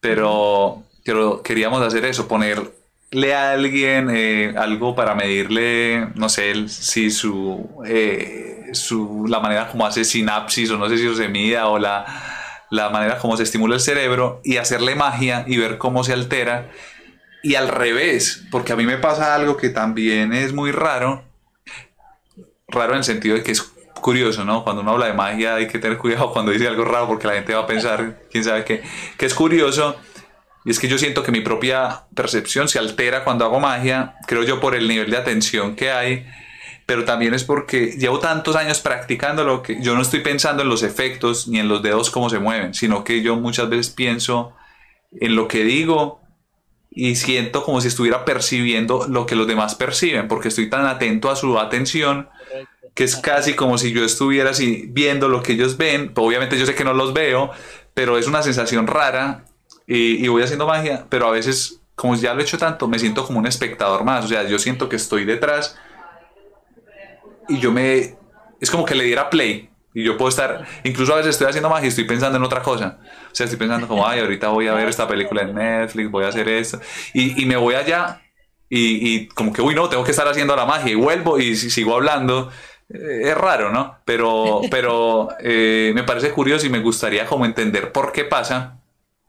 pero, 0.01 0.83
pero 1.05 1.43
queríamos 1.43 1.81
hacer 1.81 2.05
eso, 2.05 2.27
ponerle 2.27 3.35
a 3.37 3.53
alguien 3.53 4.11
eh, 4.13 4.53
algo 4.59 4.97
para 4.97 5.15
medirle, 5.15 6.09
no 6.17 6.29
sé, 6.29 6.69
si 6.69 7.13
su, 7.13 7.85
eh, 7.87 8.71
su, 8.73 9.27
la 9.29 9.39
manera 9.39 9.69
como 9.69 9.87
hace 9.87 10.05
sinapsis 10.05 10.73
o 10.73 10.77
no 10.77 10.89
sé 10.89 10.99
si 10.99 11.15
se 11.15 11.29
mida 11.29 11.69
o 11.69 11.79
la, 11.79 12.05
la 12.69 12.91
manera 12.91 13.19
como 13.19 13.37
se 13.37 13.45
estimula 13.45 13.77
el 13.77 13.81
cerebro 13.81 14.41
y 14.43 14.57
hacerle 14.57 14.97
magia 14.97 15.45
y 15.47 15.57
ver 15.57 15.79
cómo 15.79 16.03
se 16.03 16.15
altera. 16.15 16.73
Y 17.45 17.55
al 17.55 17.69
revés, 17.69 18.43
porque 18.51 18.73
a 18.73 18.77
mí 18.77 18.87
me 18.87 18.97
pasa 18.97 19.37
algo 19.37 19.57
que 19.57 19.69
también 19.69 20.33
es 20.33 20.53
muy 20.53 20.73
raro, 20.73 21.23
raro 22.67 22.95
en 22.95 22.99
el 22.99 23.05
sentido 23.05 23.37
de 23.37 23.45
que 23.45 23.53
es 23.53 23.74
curioso, 24.05 24.45
¿no? 24.45 24.65
Cuando 24.65 24.83
uno 24.83 24.91
habla 24.91 25.07
de 25.07 25.15
magia 25.15 25.55
hay 25.55 25.67
que 25.67 25.79
tener 25.79 25.97
cuidado 25.97 26.31
cuando 26.31 26.53
dice 26.53 26.69
algo 26.69 26.85
raro 26.85 27.07
porque 27.07 27.27
la 27.27 27.33
gente 27.33 27.55
va 27.55 27.63
a 27.63 27.67
pensar, 27.67 28.21
quién 28.31 28.45
sabe 28.45 28.63
qué, 28.63 28.83
que 29.17 29.25
es 29.25 29.33
curioso. 29.33 29.97
Y 30.67 30.73
es 30.73 30.79
que 30.79 30.89
yo 30.89 30.99
siento 30.99 31.23
que 31.23 31.33
mi 31.33 31.41
propia 31.41 32.03
percepción 32.15 32.69
se 32.69 32.79
altera 32.79 33.25
cuando 33.25 33.47
hago 33.47 33.61
magia, 33.61 34.17
creo 34.27 34.43
yo 34.43 34.61
por 34.61 34.75
el 34.75 34.89
nivel 34.89 35.11
de 35.11 35.17
atención 35.17 35.75
que 35.75 35.91
hay, 35.91 36.27
pero 36.85 37.07
también 37.07 37.33
es 37.33 37.45
porque 37.45 37.97
llevo 37.99 38.19
tantos 38.19 38.57
años 38.57 38.81
practicando 38.81 39.43
lo 39.43 39.63
que 39.63 39.81
yo 39.81 39.95
no 39.95 40.03
estoy 40.03 40.21
pensando 40.21 40.63
en 40.63 40.69
los 40.69 40.83
efectos 40.83 41.49
ni 41.49 41.59
en 41.59 41.69
los 41.69 41.83
dedos 41.83 42.11
cómo 42.11 42.29
se 42.29 42.39
mueven, 42.39 42.75
sino 42.75 43.05
que 43.05 43.23
yo 43.23 43.37
muchas 43.37 43.71
veces 43.71 43.89
pienso 43.89 44.53
en 45.19 45.35
lo 45.35 45.49
que 45.49 45.65
digo 45.65 46.21
y 46.91 47.17
siento 47.17 47.65
como 47.65 47.81
si 47.81 47.89
estuviera 47.89 48.27
percibiendo 48.27 49.07
lo 49.09 49.25
que 49.25 49.35
los 49.35 49.47
demás 49.47 49.75
perciben, 49.77 50.29
porque 50.29 50.49
estoy 50.49 50.69
tan 50.69 50.85
atento 50.85 51.31
a 51.31 51.37
su 51.37 51.59
atención 51.59 52.29
que 52.95 53.05
es 53.05 53.17
casi 53.17 53.55
como 53.55 53.77
si 53.77 53.93
yo 53.93 54.05
estuviera 54.05 54.51
así 54.51 54.87
viendo 54.89 55.29
lo 55.29 55.43
que 55.43 55.53
ellos 55.53 55.77
ven. 55.77 56.13
Obviamente 56.15 56.57
yo 56.59 56.65
sé 56.65 56.75
que 56.75 56.85
no 56.85 56.95
los 56.95 57.13
veo, 57.13 57.51
pero 57.93 58.19
es 58.19 58.27
una 58.27 58.43
sensación 58.43 58.87
rara 58.87 59.45
y, 59.87 60.27
voy 60.29 60.43
haciendo 60.43 60.67
magia, 60.67 61.07
pero 61.11 61.27
a 61.27 61.31
veces, 61.31 61.81
como 61.95 62.15
ya 62.15 62.33
lo 62.33 62.41
he 62.41 62.45
hecho 62.45 62.57
tanto, 62.57 62.89
me 62.89 62.99
siento 62.99 63.27
como 63.27 63.41
un 63.41 63.47
espectador 63.47 64.05
más. 64.05 64.25
O 64.25 64.29
sea, 64.29 64.45
yo 64.45 64.59
siento 64.59 64.89
que 64.89 64.97
estoy 64.97 65.25
detrás 65.25 65.77
y 67.49 67.59
yo 67.59 67.73
me... 67.73 68.17
Es 68.61 68.71
como 68.71 68.85
que 68.85 68.95
le 68.95 69.05
diera 69.05 69.29
play. 69.29 69.71
Y 69.93 70.03
yo 70.03 70.17
puedo 70.17 70.29
estar, 70.29 70.67
incluso 70.83 71.13
a 71.13 71.17
veces 71.19 71.31
estoy 71.31 71.47
haciendo 71.49 71.69
magia 71.69 71.87
y 71.87 71.89
estoy 71.89 72.05
pensando 72.05 72.37
en 72.37 72.43
otra 72.43 72.63
cosa. 72.63 72.99
O 73.31 73.35
sea, 73.35 73.45
estoy 73.45 73.59
pensando 73.59 73.87
como, 73.87 74.07
ay, 74.07 74.21
ahorita 74.21 74.49
voy 74.49 74.67
a 74.67 74.75
ver 74.75 74.89
esta 74.89 75.07
película 75.07 75.43
en 75.43 75.55
Netflix, 75.55 76.11
voy 76.11 76.25
a 76.25 76.29
hacer 76.29 76.49
esto. 76.49 76.81
Y, 77.13 77.41
y 77.41 77.47
me 77.47 77.57
voy 77.57 77.75
allá 77.75 78.21
y, 78.69 79.15
y, 79.15 79.29
como 79.29 79.53
que, 79.53 79.63
uy, 79.63 79.75
no, 79.75 79.89
tengo 79.89 80.03
que 80.03 80.11
estar 80.11 80.27
haciendo 80.27 80.57
la 80.57 80.67
magia. 80.67 80.91
Y 80.91 80.97
vuelvo 80.97 81.39
y 81.39 81.55
sigo 81.55 81.95
hablando 81.95 82.51
es 82.89 83.37
raro, 83.37 83.71
¿no? 83.73 83.99
Pero, 84.05 84.61
pero 84.71 85.29
eh, 85.41 85.93
me 85.95 86.05
parece 86.05 86.31
curioso 86.31 86.67
y 86.67 86.71
me 86.71 86.81
gustaría 86.81 87.27
como 87.27 87.45
entender 87.45 87.93
por 87.93 88.13
qué 88.13 88.25
pasa, 88.25 88.81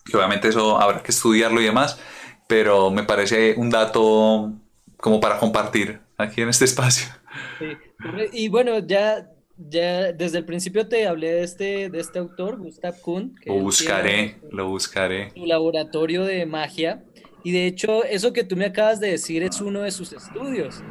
que 0.06 0.18
obviamente 0.18 0.50
eso 0.50 0.80
habrá 0.80 1.02
que 1.02 1.12
estudiarlo 1.12 1.62
y 1.62 1.66
demás, 1.66 2.00
pero 2.48 2.92
me 2.92 3.04
parece 3.04 3.56
un 3.58 3.70
dato 3.70 4.52
como 4.98 5.20
para 5.20 5.38
compartir 5.38 6.00
aquí 6.18 6.42
en 6.42 6.50
este 6.50 6.66
espacio. 6.66 7.08
Y 8.34 8.50
bueno, 8.50 8.80
ya, 8.80 9.30
ya 9.58 10.12
desde 10.12 10.40
el 10.40 10.46
principio 10.46 10.88
te 10.88 11.08
hablé 11.08 11.32
de 11.32 11.44
este, 11.44 11.90
de 11.90 12.00
este 12.00 12.20
autor, 12.20 12.58
Gustav 12.58 13.00
Kuhn. 13.02 13.36
lo 13.46 13.54
buscaré, 13.56 14.38
lo 14.52 14.70
buscaré. 14.70 15.32
Su 15.32 15.46
laboratorio 15.46 16.24
de 16.24 16.46
magia. 16.46 17.04
Y 17.44 17.52
de 17.52 17.68
hecho, 17.68 18.04
eso 18.04 18.34
que 18.34 18.44
tú 18.44 18.56
me 18.56 18.66
acabas 18.66 19.00
de 19.00 19.12
decir 19.12 19.44
es 19.44 19.62
uno 19.62 19.82
de 19.82 19.92
sus 19.92 20.14
estudios 20.14 20.82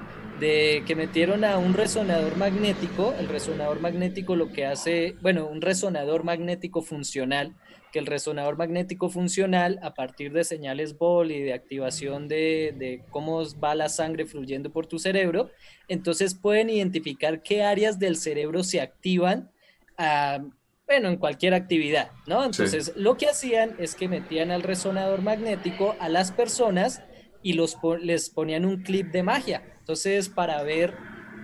de 0.40 0.82
que 0.86 0.94
metieron 0.96 1.44
a 1.44 1.58
un 1.58 1.74
resonador 1.74 2.36
magnético. 2.36 3.14
El 3.18 3.28
resonador 3.28 3.80
magnético 3.80 4.36
lo 4.36 4.50
que 4.52 4.66
hace, 4.66 5.16
bueno, 5.20 5.46
un 5.46 5.60
resonador 5.60 6.24
magnético 6.24 6.82
funcional, 6.82 7.54
que 7.92 7.98
el 8.00 8.06
resonador 8.06 8.56
magnético 8.56 9.08
funcional, 9.08 9.78
a 9.82 9.94
partir 9.94 10.32
de 10.32 10.44
señales 10.44 10.98
BOL 10.98 11.30
y 11.30 11.40
de 11.40 11.52
activación 11.52 12.26
de, 12.26 12.74
de 12.76 13.04
cómo 13.10 13.42
va 13.60 13.74
la 13.74 13.88
sangre 13.88 14.26
fluyendo 14.26 14.70
por 14.70 14.86
tu 14.86 14.98
cerebro, 14.98 15.50
entonces 15.86 16.34
pueden 16.34 16.70
identificar 16.70 17.42
qué 17.42 17.62
áreas 17.62 17.98
del 17.98 18.16
cerebro 18.16 18.64
se 18.64 18.80
activan. 18.80 19.50
Ah, 19.96 20.44
bueno, 20.86 21.08
en 21.08 21.16
cualquier 21.16 21.54
actividad, 21.54 22.10
¿no? 22.26 22.44
Entonces, 22.44 22.92
lo 22.94 23.16
que 23.16 23.26
hacían 23.26 23.74
es 23.78 23.94
que 23.94 24.06
metían 24.06 24.50
al 24.50 24.62
resonador 24.62 25.22
magnético 25.22 25.96
a 25.98 26.10
las 26.10 26.30
personas 26.30 27.02
y 27.42 27.54
los, 27.54 27.78
les 28.00 28.28
ponían 28.28 28.66
un 28.66 28.82
clip 28.82 29.10
de 29.10 29.22
magia. 29.22 29.62
Entonces, 29.84 30.30
para 30.30 30.62
ver 30.62 30.94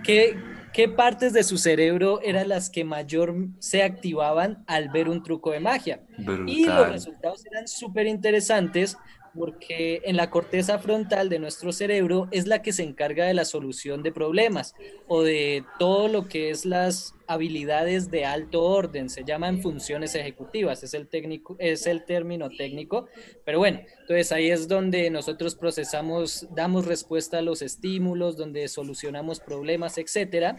qué, 0.03 0.35
qué 0.73 0.89
partes 0.89 1.31
de 1.31 1.43
su 1.43 1.59
cerebro 1.59 2.19
eran 2.23 2.49
las 2.49 2.71
que 2.71 2.83
mayor 2.83 3.35
se 3.59 3.83
activaban 3.83 4.63
al 4.65 4.89
ver 4.89 5.09
un 5.09 5.21
truco 5.21 5.51
de 5.51 5.59
magia. 5.59 6.01
Y 6.47 6.65
los 6.65 6.89
resultados 6.89 7.45
eran 7.45 7.67
súper 7.67 8.07
interesantes 8.07 8.97
porque 9.33 10.01
en 10.05 10.17
la 10.17 10.29
corteza 10.29 10.79
frontal 10.79 11.29
de 11.29 11.39
nuestro 11.39 11.71
cerebro 11.71 12.27
es 12.31 12.47
la 12.47 12.61
que 12.61 12.73
se 12.73 12.83
encarga 12.83 13.25
de 13.25 13.33
la 13.33 13.45
solución 13.45 14.03
de 14.03 14.11
problemas 14.11 14.75
o 15.07 15.23
de 15.23 15.63
todo 15.79 16.07
lo 16.07 16.27
que 16.27 16.49
es 16.49 16.65
las 16.65 17.15
habilidades 17.27 18.11
de 18.11 18.25
alto 18.25 18.61
orden, 18.61 19.09
se 19.09 19.23
llaman 19.23 19.61
funciones 19.61 20.15
ejecutivas, 20.15 20.83
es 20.83 20.93
el, 20.93 21.07
técnico, 21.07 21.55
es 21.59 21.87
el 21.87 22.03
término 22.03 22.49
técnico, 22.49 23.07
pero 23.45 23.59
bueno, 23.59 23.79
entonces 24.01 24.33
ahí 24.33 24.51
es 24.51 24.67
donde 24.67 25.09
nosotros 25.09 25.55
procesamos, 25.55 26.47
damos 26.53 26.85
respuesta 26.85 27.37
a 27.37 27.41
los 27.41 27.61
estímulos, 27.61 28.35
donde 28.35 28.67
solucionamos 28.67 29.39
problemas, 29.39 29.97
etcétera. 29.97 30.57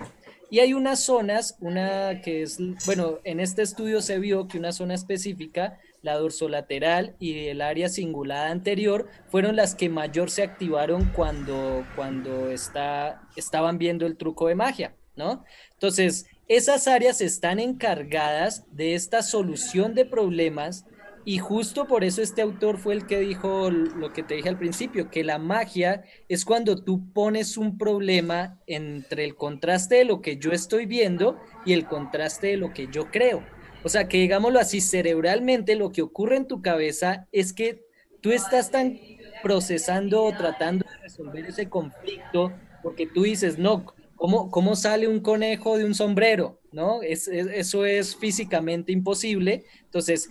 Y 0.51 0.61
hay 0.61 0.73
unas 0.73 1.01
zonas, 1.01 1.57
una 1.61 2.21
que 2.23 2.43
es, 2.43 2.59
bueno, 2.87 3.19
en 3.25 3.41
este 3.41 3.63
estudio 3.63 4.01
se 4.01 4.19
vio 4.19 4.49
que 4.49 4.59
una 4.59 4.73
zona 4.73 4.95
específica 4.95 5.79
la 6.03 6.15
dorsolateral 6.17 7.17
y 7.19 7.47
el 7.47 7.63
área 7.63 7.89
cingulada 7.89 8.51
anterior 8.51 9.09
fueron 9.29 9.57
las 9.57 9.75
que 9.75 9.89
mayor 9.89 10.31
se 10.31 10.43
activaron 10.43 11.11
cuando, 11.15 11.87
cuando 11.97 12.51
está, 12.51 13.23
estaban 13.37 13.79
viendo 13.79 14.05
el 14.05 14.17
truco 14.17 14.49
de 14.49 14.57
magia, 14.57 14.95
¿no? 15.17 15.45
Entonces, 15.73 16.27
esas 16.49 16.89
áreas 16.89 17.21
están 17.21 17.61
encargadas 17.61 18.65
de 18.73 18.95
esta 18.95 19.23
solución 19.23 19.95
de 19.95 20.05
problemas 20.05 20.85
y 21.25 21.39
justo 21.39 21.87
por 21.87 22.03
eso 22.03 22.21
este 22.21 22.43
autor 22.43 22.79
fue 22.79 22.95
el 22.95 23.07
que 23.07 23.21
dijo 23.21 23.71
lo 23.71 24.13
que 24.13 24.25
te 24.25 24.35
dije 24.35 24.49
al 24.49 24.59
principio, 24.59 25.09
que 25.09 25.23
la 25.23 25.39
magia 25.39 26.03
es 26.29 26.45
cuando 26.45 26.83
tú 26.83 27.13
pones 27.13 27.57
un 27.57 27.79
problema 27.79 28.59
entre 28.67 29.25
el 29.25 29.37
contraste 29.37 29.97
de 29.97 30.05
lo 30.05 30.21
que 30.21 30.39
yo 30.39 30.51
estoy 30.51 30.87
viendo 30.87 31.41
y 31.65 31.75
el 31.75 31.87
contraste 31.87 32.49
de 32.49 32.57
lo 32.57 32.73
que 32.73 32.89
yo 32.89 33.11
creo. 33.13 33.45
O 33.85 33.89
sea, 33.89 34.09
que 34.09 34.19
digámoslo 34.19 34.59
así, 34.61 34.81
cerebralmente 34.81 35.75
lo 35.75 35.91
que 35.91 36.03
ocurre 36.03 36.37
en 36.37 36.47
tu 36.47 36.63
cabeza 36.63 37.29
es 37.33 37.53
que 37.53 37.85
tú 38.21 38.31
estás 38.31 38.71
tan 38.71 38.99
procesando 39.43 40.23
o 40.23 40.33
tratando 40.33 40.87
de 40.89 40.99
resolver 40.99 41.47
ese 41.47 41.69
conflicto 41.69 42.53
porque 42.83 43.07
tú 43.07 43.23
dices, 43.23 43.59
no, 43.59 43.85
¿cómo, 44.17 44.51
cómo 44.51 44.77
sale 44.77 45.09
un 45.09 45.21
conejo 45.21 45.79
de 45.79 45.85
un 45.85 45.95
sombrero? 45.95 46.61
¿No? 46.73 47.03
eso 47.03 47.85
es 47.85 48.17
físicamente 48.17 48.93
imposible. 48.93 49.65
Entonces, 49.85 50.31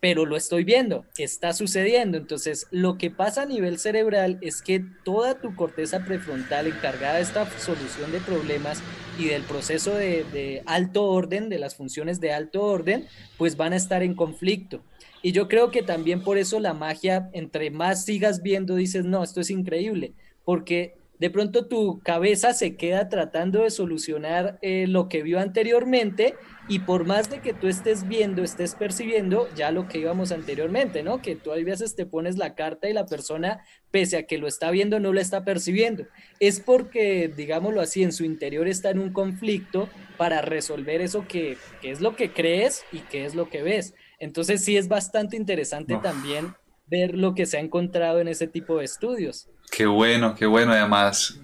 pero 0.00 0.24
lo 0.24 0.36
estoy 0.36 0.64
viendo, 0.64 1.04
está 1.18 1.52
sucediendo. 1.52 2.16
Entonces, 2.16 2.66
lo 2.70 2.96
que 2.96 3.10
pasa 3.10 3.42
a 3.42 3.46
nivel 3.46 3.78
cerebral 3.78 4.38
es 4.40 4.62
que 4.62 4.82
toda 5.04 5.40
tu 5.40 5.54
corteza 5.54 6.04
prefrontal 6.06 6.66
encargada 6.66 7.16
de 7.16 7.22
esta 7.22 7.48
solución 7.58 8.10
de 8.10 8.20
problemas 8.20 8.82
y 9.18 9.26
del 9.26 9.42
proceso 9.42 9.94
de, 9.94 10.62
alto 10.64 11.04
orden, 11.04 11.50
de 11.50 11.58
las 11.58 11.74
funciones 11.74 12.18
de 12.18 12.32
alto 12.32 12.62
orden, 12.62 13.06
pues 13.36 13.58
van 13.58 13.74
a 13.74 13.76
estar 13.76 14.02
en 14.02 14.14
conflicto. 14.14 14.82
Y 15.22 15.32
yo 15.32 15.48
creo 15.48 15.70
que 15.70 15.82
también 15.82 16.22
por 16.22 16.38
eso 16.38 16.60
la 16.60 16.72
magia, 16.72 17.28
entre 17.34 17.70
más 17.70 18.06
sigas 18.06 18.42
viendo, 18.42 18.76
dices, 18.76 19.04
no, 19.04 19.22
esto 19.22 19.42
es 19.42 19.50
increíble, 19.50 20.14
porque 20.46 20.94
de 21.20 21.28
pronto 21.28 21.66
tu 21.66 22.00
cabeza 22.00 22.54
se 22.54 22.76
queda 22.76 23.10
tratando 23.10 23.62
de 23.62 23.70
solucionar 23.70 24.58
eh, 24.62 24.86
lo 24.88 25.10
que 25.10 25.22
vio 25.22 25.38
anteriormente 25.38 26.34
y 26.66 26.78
por 26.78 27.04
más 27.04 27.28
de 27.28 27.40
que 27.40 27.52
tú 27.52 27.68
estés 27.68 28.08
viendo, 28.08 28.42
estés 28.42 28.74
percibiendo 28.74 29.46
ya 29.54 29.70
lo 29.70 29.86
que 29.86 29.98
íbamos 29.98 30.32
anteriormente, 30.32 31.02
¿no? 31.02 31.20
Que 31.20 31.36
tú 31.36 31.52
a 31.52 31.56
veces 31.56 31.94
te 31.94 32.06
pones 32.06 32.38
la 32.38 32.54
carta 32.54 32.88
y 32.88 32.94
la 32.94 33.04
persona, 33.04 33.62
pese 33.90 34.16
a 34.16 34.22
que 34.22 34.38
lo 34.38 34.46
está 34.46 34.70
viendo, 34.70 34.98
no 34.98 35.12
lo 35.12 35.20
está 35.20 35.44
percibiendo. 35.44 36.06
Es 36.38 36.58
porque, 36.58 37.30
digámoslo 37.36 37.82
así, 37.82 38.02
en 38.02 38.12
su 38.12 38.24
interior 38.24 38.66
está 38.66 38.88
en 38.88 39.00
un 39.00 39.12
conflicto 39.12 39.90
para 40.16 40.40
resolver 40.40 41.02
eso 41.02 41.26
que, 41.28 41.58
es 41.82 42.00
lo 42.00 42.16
que 42.16 42.32
crees 42.32 42.82
y 42.92 43.00
qué 43.00 43.26
es 43.26 43.34
lo 43.34 43.50
que 43.50 43.62
ves. 43.62 43.92
Entonces 44.20 44.64
sí 44.64 44.78
es 44.78 44.88
bastante 44.88 45.36
interesante 45.36 45.98
también 46.02 46.54
ver 46.86 47.14
lo 47.14 47.34
que 47.34 47.46
se 47.46 47.58
ha 47.58 47.60
encontrado 47.60 48.20
en 48.20 48.28
ese 48.28 48.46
tipo 48.46 48.78
de 48.78 48.84
estudios. 48.84 49.48
Qué 49.70 49.86
bueno, 49.86 50.34
qué 50.34 50.46
bueno. 50.46 50.72
Además, 50.72 51.38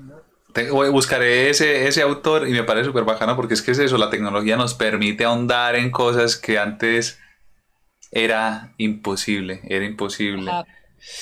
buscaré 0.90 1.50
ese, 1.50 1.86
ese 1.86 2.02
autor 2.02 2.48
y 2.48 2.52
me 2.52 2.64
parece 2.64 2.86
súper 2.86 3.04
bacano 3.04 3.36
porque 3.36 3.54
es 3.54 3.62
que 3.62 3.72
es 3.72 3.78
eso, 3.78 3.98
la 3.98 4.10
tecnología 4.10 4.56
nos 4.56 4.74
permite 4.74 5.24
ahondar 5.24 5.76
en 5.76 5.90
cosas 5.90 6.36
que 6.36 6.58
antes 6.58 7.18
era 8.10 8.74
imposible, 8.78 9.60
era 9.64 9.84
imposible. 9.84 10.50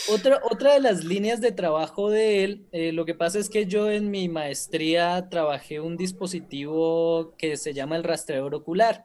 Otra, 0.08 0.40
otra 0.50 0.74
de 0.74 0.80
las 0.80 1.04
líneas 1.04 1.40
de 1.40 1.52
trabajo 1.52 2.08
de 2.08 2.44
él, 2.44 2.66
eh, 2.72 2.92
lo 2.92 3.04
que 3.04 3.14
pasa 3.14 3.38
es 3.38 3.50
que 3.50 3.66
yo 3.66 3.90
en 3.90 4.10
mi 4.10 4.28
maestría 4.28 5.28
trabajé 5.28 5.80
un 5.80 5.96
dispositivo 5.96 7.34
que 7.36 7.56
se 7.56 7.74
llama 7.74 7.96
el 7.96 8.04
rastreador 8.04 8.54
ocular 8.54 9.04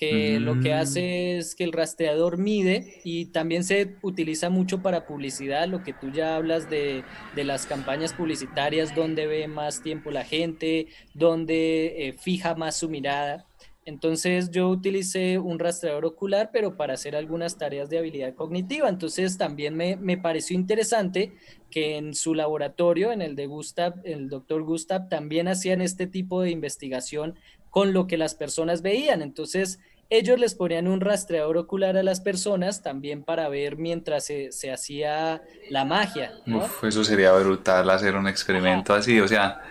que 0.00 0.40
lo 0.40 0.60
que 0.60 0.70
mm. 0.70 0.78
hace 0.78 1.36
es 1.36 1.54
que 1.54 1.62
el 1.62 1.72
rastreador 1.72 2.38
mide 2.38 3.02
y 3.04 3.26
también 3.26 3.64
se 3.64 3.96
utiliza 4.00 4.48
mucho 4.48 4.80
para 4.80 5.06
publicidad, 5.06 5.68
lo 5.68 5.82
que 5.82 5.92
tú 5.92 6.10
ya 6.10 6.36
hablas 6.36 6.70
de, 6.70 7.04
de 7.36 7.44
las 7.44 7.66
campañas 7.66 8.14
publicitarias, 8.14 8.94
donde 8.94 9.26
ve 9.26 9.46
más 9.46 9.82
tiempo 9.82 10.10
la 10.10 10.24
gente, 10.24 10.86
donde 11.12 12.08
eh, 12.08 12.12
fija 12.14 12.54
más 12.54 12.78
su 12.78 12.88
mirada. 12.88 13.46
Entonces 13.84 14.50
yo 14.50 14.70
utilicé 14.70 15.38
un 15.38 15.58
rastreador 15.58 16.06
ocular, 16.06 16.48
pero 16.50 16.78
para 16.78 16.94
hacer 16.94 17.14
algunas 17.14 17.58
tareas 17.58 17.90
de 17.90 17.98
habilidad 17.98 18.34
cognitiva. 18.34 18.88
Entonces 18.88 19.36
también 19.36 19.74
me, 19.74 19.96
me 19.96 20.16
pareció 20.16 20.56
interesante 20.56 21.34
que 21.70 21.98
en 21.98 22.14
su 22.14 22.34
laboratorio, 22.34 23.12
en 23.12 23.20
el 23.20 23.36
de 23.36 23.46
Gustav, 23.46 24.00
el 24.04 24.30
doctor 24.30 24.62
Gustav, 24.62 25.10
también 25.10 25.46
hacían 25.46 25.82
este 25.82 26.06
tipo 26.06 26.40
de 26.40 26.50
investigación 26.50 27.34
con 27.70 27.92
lo 27.92 28.06
que 28.06 28.18
las 28.18 28.34
personas 28.34 28.82
veían. 28.82 29.22
Entonces, 29.22 29.80
ellos 30.10 30.38
les 30.40 30.54
ponían 30.54 30.88
un 30.88 31.00
rastreador 31.00 31.56
ocular 31.56 31.96
a 31.96 32.02
las 32.02 32.20
personas 32.20 32.82
también 32.82 33.22
para 33.22 33.48
ver 33.48 33.76
mientras 33.76 34.24
se, 34.24 34.70
hacía 34.72 35.42
la 35.70 35.84
magia. 35.84 36.32
Uf, 36.46 36.84
eso 36.84 37.04
sería 37.04 37.32
brutal 37.32 37.88
hacer 37.90 38.16
un 38.16 38.26
experimento 38.26 38.92
así, 38.92 39.20
o 39.20 39.28
sea, 39.28 39.62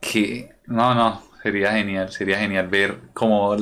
que 0.00 0.54
no, 0.66 0.94
no, 0.94 1.22
sería 1.42 1.72
genial, 1.72 2.10
sería 2.12 2.38
genial 2.38 2.68
ver 2.68 2.98
cómo 3.12 3.56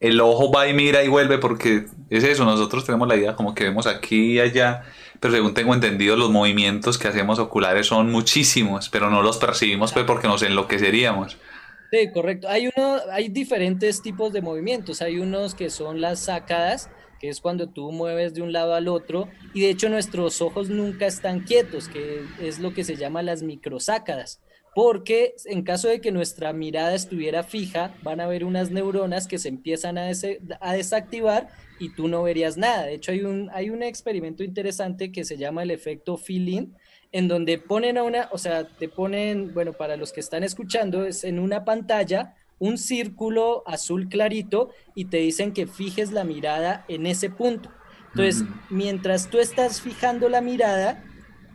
el 0.00 0.20
ojo 0.20 0.50
va 0.50 0.66
y 0.66 0.74
mira 0.74 1.04
y 1.04 1.08
vuelve 1.08 1.38
porque 1.38 1.86
es 2.08 2.24
eso, 2.24 2.44
nosotros 2.44 2.84
tenemos 2.84 3.06
la 3.06 3.16
idea 3.16 3.36
como 3.36 3.54
que 3.54 3.64
vemos 3.64 3.86
aquí 3.86 4.32
y 4.32 4.40
allá, 4.40 4.82
pero 5.20 5.32
según 5.32 5.54
tengo 5.54 5.74
entendido 5.74 6.16
los 6.16 6.30
movimientos 6.30 6.98
que 6.98 7.06
hacemos 7.06 7.38
oculares 7.38 7.86
son 7.86 8.10
muchísimos, 8.10 8.88
pero 8.88 9.08
no 9.08 9.22
los 9.22 9.36
percibimos 9.36 9.92
pues 9.92 10.04
porque 10.04 10.26
nos 10.26 10.42
enloqueceríamos. 10.42 11.36
Sí, 11.90 12.08
correcto. 12.12 12.48
Hay, 12.48 12.70
uno, 12.74 12.98
hay 13.10 13.28
diferentes 13.28 14.00
tipos 14.00 14.32
de 14.32 14.42
movimientos. 14.42 15.02
Hay 15.02 15.18
unos 15.18 15.54
que 15.54 15.70
son 15.70 16.00
las 16.00 16.20
sacadas, 16.20 16.88
que 17.18 17.28
es 17.28 17.40
cuando 17.40 17.68
tú 17.68 17.90
mueves 17.90 18.32
de 18.32 18.42
un 18.42 18.52
lado 18.52 18.74
al 18.74 18.86
otro. 18.86 19.28
Y 19.54 19.62
de 19.62 19.70
hecho 19.70 19.88
nuestros 19.88 20.40
ojos 20.40 20.70
nunca 20.70 21.06
están 21.06 21.40
quietos, 21.40 21.88
que 21.88 22.22
es 22.40 22.60
lo 22.60 22.72
que 22.74 22.84
se 22.84 22.96
llama 22.96 23.22
las 23.22 23.42
microsácadas. 23.42 24.40
Porque 24.72 25.34
en 25.46 25.62
caso 25.64 25.88
de 25.88 26.00
que 26.00 26.12
nuestra 26.12 26.52
mirada 26.52 26.94
estuviera 26.94 27.42
fija, 27.42 27.92
van 28.02 28.20
a 28.20 28.24
haber 28.24 28.44
unas 28.44 28.70
neuronas 28.70 29.26
que 29.26 29.38
se 29.38 29.48
empiezan 29.48 29.98
a, 29.98 30.06
desactivar 30.72 31.48
y 31.80 31.92
tú 31.92 32.06
no 32.06 32.22
verías 32.22 32.56
nada. 32.56 32.84
De 32.84 32.94
hecho, 32.94 33.10
hay 33.10 33.22
un, 33.24 33.50
hay 33.52 33.70
un 33.70 33.82
experimento 33.82 34.44
interesante 34.44 35.10
que 35.10 35.24
se 35.24 35.36
llama 35.36 35.64
el 35.64 35.72
efecto 35.72 36.16
fill 36.16 36.72
en 37.12 37.28
donde 37.28 37.58
ponen 37.58 37.98
a 37.98 38.02
una, 38.02 38.28
o 38.32 38.38
sea, 38.38 38.68
te 38.68 38.88
ponen, 38.88 39.52
bueno, 39.52 39.72
para 39.72 39.96
los 39.96 40.12
que 40.12 40.20
están 40.20 40.44
escuchando, 40.44 41.04
es 41.04 41.24
en 41.24 41.38
una 41.38 41.64
pantalla, 41.64 42.36
un 42.58 42.78
círculo 42.78 43.64
azul 43.66 44.08
clarito 44.08 44.70
y 44.94 45.06
te 45.06 45.16
dicen 45.16 45.52
que 45.52 45.66
fijes 45.66 46.12
la 46.12 46.24
mirada 46.24 46.84
en 46.88 47.06
ese 47.06 47.30
punto. 47.30 47.70
Entonces, 48.10 48.44
mientras 48.68 49.28
tú 49.28 49.38
estás 49.38 49.80
fijando 49.80 50.28
la 50.28 50.40
mirada, 50.40 51.02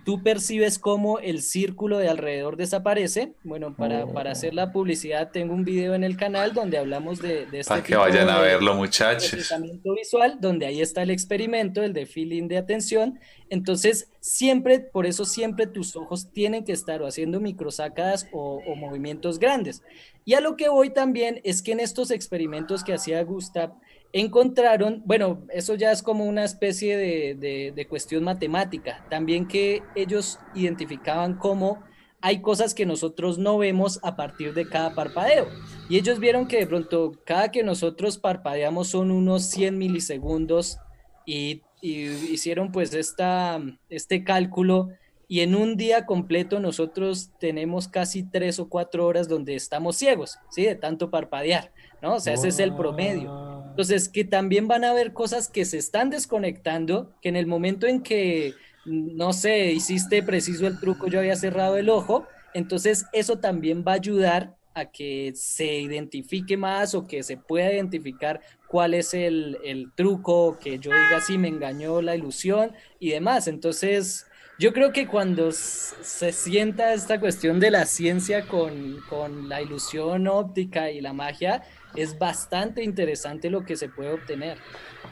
tú 0.05 0.21
percibes 0.21 0.77
cómo 0.77 1.17
el 1.19 1.41
círculo 1.41 1.97
de 1.97 2.07
alrededor 2.07 2.57
desaparece. 2.57 3.33
Bueno, 3.43 3.75
para, 3.75 4.05
para, 4.05 4.31
hacer 4.31 4.53
la 4.53 4.71
publicidad 4.71 5.31
tengo 5.31 5.53
un 5.55 5.65
video 5.65 5.95
en 5.95 6.03
el 6.03 6.15
canal 6.15 6.53
donde 6.53 6.77
hablamos 6.77 7.19
de, 7.19 7.47
de 7.47 7.61
este 7.61 7.69
Para 7.69 7.83
que 7.83 7.95
vayan 7.95 8.29
a 8.29 8.39
verlo, 8.39 8.75
muchachos. 8.75 9.51
visual, 9.83 10.37
donde 10.39 10.67
ahí 10.67 10.79
está 10.79 11.01
el 11.01 11.09
experimento, 11.09 11.81
el 11.81 11.91
de 11.91 12.05
feeling 12.05 12.47
de 12.47 12.57
atención. 12.57 13.19
Entonces, 13.49 14.11
siempre, 14.19 14.79
por 14.79 15.07
eso 15.07 15.25
siempre 15.25 15.65
tus 15.65 15.95
ojos 15.95 16.31
tienen 16.31 16.63
que 16.63 16.71
estar 16.71 17.01
o 17.01 17.07
haciendo 17.07 17.39
microsacadas 17.39 18.27
o, 18.31 18.61
o 18.67 18.75
movimientos 18.75 19.39
grandes. 19.39 19.81
Y 20.23 20.35
a 20.35 20.39
lo 20.39 20.55
que 20.55 20.69
voy 20.69 20.91
también 20.91 21.41
es 21.43 21.63
que 21.63 21.71
en 21.71 21.79
estos 21.79 22.11
experimentos 22.11 22.83
que 22.83 22.93
hacía 22.93 23.23
Gustav, 23.23 23.73
encontraron, 24.15 25.03
bueno, 25.05 25.43
eso 25.49 25.75
ya 25.75 25.91
es 25.91 26.01
como 26.01 26.23
una 26.23 26.45
especie 26.45 26.95
de, 26.95 27.87
cuestión 27.89 28.23
matemática, 28.23 29.05
también 29.09 29.45
que 29.45 29.83
ellos 29.93 30.39
identificaban 30.53 31.35
cómo 31.35 31.83
hay 32.21 32.41
cosas 32.41 32.73
que 32.73 32.85
nosotros 32.85 33.37
no 33.37 33.57
vemos 33.57 33.99
a 34.03 34.15
partir 34.15 34.53
de 34.53 34.69
cada 34.69 34.95
parpadeo. 34.95 35.47
Y 35.89 35.97
ellos 35.97 36.19
vieron 36.19 36.47
que 36.47 36.59
de 36.59 36.65
pronto 36.65 37.11
cada 37.25 37.51
que 37.51 37.61
nosotros 37.61 38.17
parpadeamos 38.17 38.87
son 38.87 39.11
unos 39.11 39.43
100 39.47 39.77
milisegundos 39.77 40.79
y, 41.25 41.61
hicieron 41.81 42.71
pues 42.71 42.95
esta, 42.95 43.61
este 43.89 44.23
cálculo 44.23 44.89
y 45.27 45.41
en 45.41 45.53
un 45.53 45.77
día 45.77 46.07
completo 46.07 46.59
nosotros 46.59 47.29
tenemos 47.39 47.87
casi 47.87 48.23
tres 48.23 48.57
o 48.59 48.69
cuatro 48.69 49.05
horas 49.05 49.27
donde 49.27 49.53
estamos 49.53 49.95
ciegos, 49.95 50.39
¿sí? 50.49 50.63
De 50.63 50.73
tanto 50.73 51.11
parpadear, 51.11 51.71
¿no? 52.01 52.15
O 52.15 52.19
sea, 52.19 52.33
ese 52.33 52.47
es 52.47 52.57
el 52.57 52.73
promedio. 52.73 53.54
Entonces, 53.75 54.07
que 54.07 54.23
también 54.23 54.69
van 54.69 54.85
a 54.85 54.91
haber 54.91 55.11
cosas 55.11 55.49
que 55.49 55.65
se 55.65 55.77
están 55.77 56.09
desconectando, 56.09 57.11
que 57.21 57.27
en 57.27 57.35
el 57.35 57.45
momento 57.45 57.87
en 57.87 58.03
que, 58.03 58.53
no 58.85 59.33
sé, 59.33 59.73
hiciste 59.73 60.23
preciso 60.23 60.65
el 60.65 60.79
truco, 60.79 61.07
yo 61.07 61.19
había 61.19 61.35
cerrado 61.35 61.75
el 61.75 61.89
ojo, 61.89 62.25
entonces 62.53 63.03
eso 63.11 63.39
también 63.39 63.83
va 63.85 63.91
a 63.91 63.95
ayudar 63.95 64.55
a 64.75 64.85
que 64.85 65.33
se 65.35 65.81
identifique 65.81 66.55
más 66.55 66.95
o 66.95 67.05
que 67.05 67.21
se 67.21 67.35
pueda 67.35 67.73
identificar 67.73 68.39
cuál 68.65 68.93
es 68.93 69.13
el, 69.13 69.57
el 69.65 69.91
truco, 69.93 70.57
que 70.57 70.79
yo 70.79 70.91
diga 70.91 71.19
si 71.19 71.37
me 71.37 71.49
engañó 71.49 72.01
la 72.01 72.15
ilusión 72.15 72.71
y 72.97 73.09
demás. 73.09 73.49
Entonces, 73.49 74.25
yo 74.57 74.71
creo 74.71 74.93
que 74.93 75.05
cuando 75.05 75.51
se 75.51 76.31
sienta 76.31 76.93
esta 76.93 77.19
cuestión 77.19 77.59
de 77.59 77.71
la 77.71 77.85
ciencia 77.85 78.47
con, 78.47 79.01
con 79.09 79.49
la 79.49 79.61
ilusión 79.61 80.29
óptica 80.29 80.91
y 80.91 81.01
la 81.01 81.11
magia, 81.11 81.63
es 81.95 82.17
bastante 82.17 82.83
interesante 82.83 83.49
lo 83.49 83.63
que 83.63 83.75
se 83.75 83.89
puede 83.89 84.11
obtener. 84.11 84.57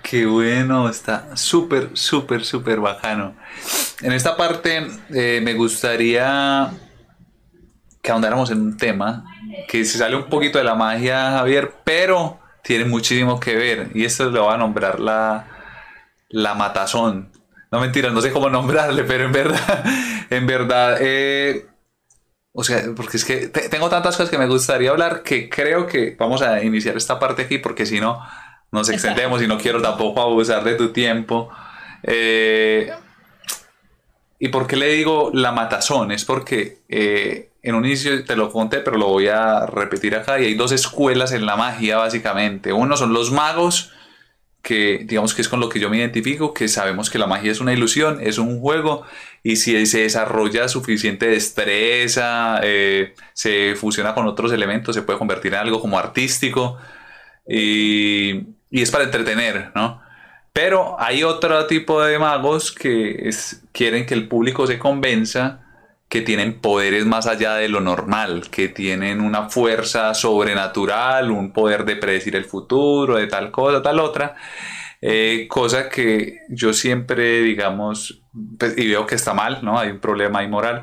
Qué 0.02 0.26
bueno, 0.26 0.90
está 0.90 1.36
súper, 1.36 1.92
súper, 1.94 2.44
súper 2.44 2.80
bacano. 2.80 3.36
En 4.02 4.12
esta 4.12 4.36
parte 4.36 4.88
eh, 5.14 5.42
me 5.44 5.54
gustaría 5.54 6.72
que 8.02 8.12
ahondáramos 8.12 8.52
en 8.52 8.62
un 8.62 8.78
tema 8.78 9.24
que 9.68 9.86
se 9.86 9.98
sale 9.98 10.16
un 10.16 10.26
poquito 10.26 10.58
de 10.58 10.66
la 10.66 10.76
magia, 10.76 11.32
Javier, 11.32 11.74
pero 11.84 12.40
tiene 12.64 12.86
muchísimo 12.86 13.40
que 13.40 13.56
ver. 13.56 13.90
Y 13.94 14.04
esto 14.04 14.30
lo 14.30 14.48
va 14.48 14.56
a 14.56 14.58
nombrar 14.58 15.00
la, 15.00 15.48
la 16.30 16.54
matazón. 16.54 17.32
No 17.72 17.80
mentira, 17.80 18.10
no 18.12 18.22
sé 18.22 18.32
cómo 18.32 18.50
nombrarle, 18.50 19.04
pero 19.04 19.26
en 19.26 19.32
verdad, 19.32 19.86
en 20.30 20.46
verdad, 20.46 20.98
eh, 21.00 21.68
o 22.54 22.64
sea, 22.64 22.84
porque 22.96 23.18
es 23.18 23.26
que 23.26 23.48
tengo 23.48 23.90
tantas 23.90 24.16
cosas 24.16 24.30
que 24.30 24.38
me 24.38 24.48
gustaría 24.48 24.92
hablar 24.92 25.24
que 25.24 25.50
creo 25.50 25.88
que 25.88 26.16
vamos 26.18 26.42
a 26.42 26.64
iniciar 26.64 26.96
esta 26.96 27.20
parte 27.20 27.44
aquí 27.44 27.58
porque 27.58 27.86
si 27.86 28.00
no 28.00 28.20
nos 28.72 28.90
extendemos 28.90 29.42
y 29.42 29.48
no 29.48 29.58
quiero 29.58 29.82
tampoco 29.82 30.22
abusar 30.22 30.64
de 30.64 30.74
tu 30.76 30.90
tiempo. 30.90 31.50
Eh, 32.04 32.92
¿Y 34.40 34.50
por 34.50 34.68
qué 34.68 34.76
le 34.76 34.88
digo 34.90 35.32
la 35.34 35.52
matazón? 35.52 36.12
Es 36.12 36.26
porque 36.26 36.80
eh, 36.90 37.52
en 37.62 37.76
un 37.76 37.86
inicio 37.86 38.26
te 38.26 38.36
lo 38.36 38.52
conté, 38.52 38.80
pero 38.80 38.98
lo 38.98 39.08
voy 39.08 39.28
a 39.28 39.66
repetir 39.66 40.16
acá. 40.16 40.40
Y 40.40 40.46
hay 40.46 40.56
dos 40.56 40.72
escuelas 40.72 41.32
en 41.32 41.46
la 41.46 41.56
magia, 41.56 41.98
básicamente. 41.98 42.74
Uno 42.74 42.98
son 42.98 43.14
los 43.14 43.32
magos 43.32 43.93
que 44.64 45.04
digamos 45.06 45.36
que 45.36 45.42
es 45.42 45.50
con 45.50 45.60
lo 45.60 45.70
que 45.70 45.80
yo 45.80 45.90
me 45.90 45.98
identifico, 45.98 46.54
que 46.54 46.70
sabemos 46.70 47.10
que 47.10 47.20
la 47.20 47.28
magia 47.28 47.52
es 47.52 47.60
una 47.60 47.74
ilusión, 47.74 48.20
es 48.22 48.38
un 48.38 48.62
juego, 48.62 49.06
y 49.44 49.58
si 49.58 49.86
se 49.86 50.00
desarrolla 50.04 50.70
suficiente 50.70 51.28
destreza, 51.28 52.62
eh, 52.64 53.14
se 53.34 53.76
fusiona 53.76 54.16
con 54.16 54.26
otros 54.26 54.54
elementos, 54.54 54.96
se 54.96 55.02
puede 55.02 55.20
convertir 55.20 55.54
en 55.54 55.60
algo 55.60 55.82
como 55.82 56.00
artístico, 56.00 56.78
y, 57.48 58.46
es 58.72 58.90
para 58.90 59.04
entretener, 59.04 59.72
¿no? 59.76 60.02
Pero 60.54 60.96
hay 61.00 61.24
otro 61.24 61.68
tipo 61.68 62.02
de 62.02 62.18
magos 62.18 62.72
que 62.72 63.30
quieren 63.74 64.06
que 64.06 64.14
el 64.14 64.28
público 64.28 64.66
se 64.68 64.80
convenza 64.80 65.63
que 66.14 66.22
tienen 66.22 66.62
poderes 66.62 67.08
más 67.08 67.26
allá 67.26 67.56
de 67.56 67.68
lo 67.68 67.82
normal, 67.82 68.44
que 68.52 68.68
tienen 68.68 69.20
una 69.20 69.50
fuerza 69.50 70.14
sobrenatural, 70.14 71.32
un 71.32 71.52
poder 71.52 71.86
de 71.86 71.96
predecir 71.96 72.36
el 72.36 72.46
futuro, 72.46 73.16
de 73.16 73.26
tal 73.26 73.50
cosa, 73.50 73.82
tal 73.82 74.00
otra. 74.00 74.36
Eh, 75.02 75.48
cosa 75.50 75.90
que 75.90 76.42
yo 76.50 76.72
siempre, 76.72 77.42
digamos, 77.42 78.22
pues, 78.60 78.78
y 78.78 78.90
veo 78.90 79.08
que 79.08 79.16
está 79.16 79.34
mal, 79.34 79.66
¿no? 79.66 79.80
Hay 79.80 79.90
un 79.90 79.98
problema 79.98 80.42
ahí 80.42 80.48
moral. 80.48 80.82